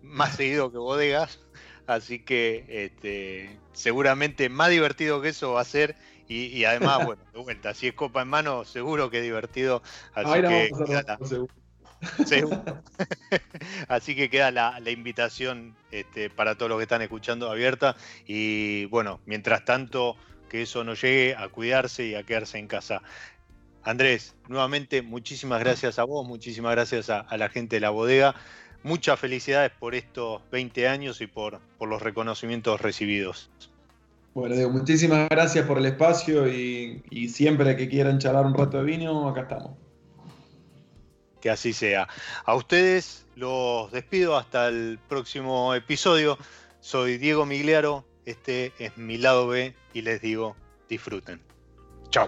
más 0.01 0.37
seguido 0.37 0.71
que 0.71 0.77
bodegas, 0.77 1.41
así 1.87 2.19
que 2.19 2.63
este, 2.69 3.59
seguramente 3.73 4.47
más 4.47 4.69
divertido 4.69 5.21
que 5.21 5.27
eso 5.27 5.51
va 5.51 5.61
a 5.61 5.65
ser 5.65 5.97
y, 6.33 6.65
además, 6.65 7.05
bueno, 7.05 7.21
de 7.33 7.39
vuelta, 7.39 7.73
si 7.73 7.87
es 7.87 7.93
copa 7.93 8.21
en 8.21 8.27
mano, 8.27 8.65
seguro 8.65 9.09
que 9.09 9.17
es 9.17 9.23
divertido, 9.23 9.81
así 10.13 10.41
que 10.41 10.71
queda 10.85 11.03
la, 11.03 11.19
así 13.87 14.15
que 14.15 14.29
queda 14.29 14.51
la, 14.51 14.91
invitación 14.91 15.75
este, 15.91 16.29
para 16.29 16.55
todos 16.55 16.69
los 16.69 16.77
que 16.79 16.83
están 16.83 17.01
escuchando 17.01 17.49
abierta 17.49 17.95
y 18.25 18.85
bueno, 18.85 19.21
mientras 19.25 19.63
tanto 19.63 20.17
que 20.49 20.63
eso 20.63 20.83
no 20.83 20.93
llegue 20.93 21.35
a 21.35 21.47
cuidarse 21.47 22.05
y 22.05 22.15
a 22.15 22.23
quedarse 22.23 22.57
en 22.57 22.67
casa. 22.67 23.01
Andrés, 23.83 24.35
nuevamente 24.47 25.01
muchísimas 25.01 25.59
gracias 25.59 25.99
a 25.99 26.03
vos, 26.03 26.27
muchísimas 26.27 26.73
gracias 26.73 27.09
a 27.09 27.37
la 27.37 27.49
gente 27.49 27.77
de 27.77 27.79
la 27.81 27.89
bodega 27.89 28.35
muchas 28.83 29.19
felicidades 29.19 29.71
por 29.71 29.95
estos 29.95 30.41
20 30.51 30.87
años 30.87 31.21
y 31.21 31.27
por, 31.27 31.59
por 31.77 31.89
los 31.89 32.01
reconocimientos 32.01 32.79
recibidos. 32.81 33.49
Bueno, 34.33 34.55
Diego, 34.55 34.71
muchísimas 34.71 35.29
gracias 35.29 35.65
por 35.67 35.77
el 35.77 35.85
espacio 35.85 36.47
y, 36.47 37.03
y, 37.11 37.29
siempre 37.29 37.77
que 37.77 37.87
quieran 37.87 38.17
charlar 38.17 38.45
un 38.45 38.55
rato 38.55 38.77
de 38.77 38.83
vino, 38.83 39.29
acá 39.29 39.41
estamos. 39.41 39.77
Que 41.39 41.51
así 41.51 41.71
sea. 41.73 42.07
A 42.45 42.55
ustedes 42.55 43.27
los 43.35 43.91
despido 43.91 44.35
hasta 44.35 44.69
el 44.69 44.99
próximo 45.07 45.75
episodio. 45.75 46.37
Soy 46.79 47.17
Diego 47.17 47.45
Migliaro, 47.45 48.05
este 48.25 48.73
es 48.79 48.97
mi 48.97 49.17
lado 49.17 49.47
B 49.47 49.75
y 49.93 50.01
les 50.01 50.21
digo, 50.21 50.55
disfruten. 50.89 51.41
Chao. 52.09 52.27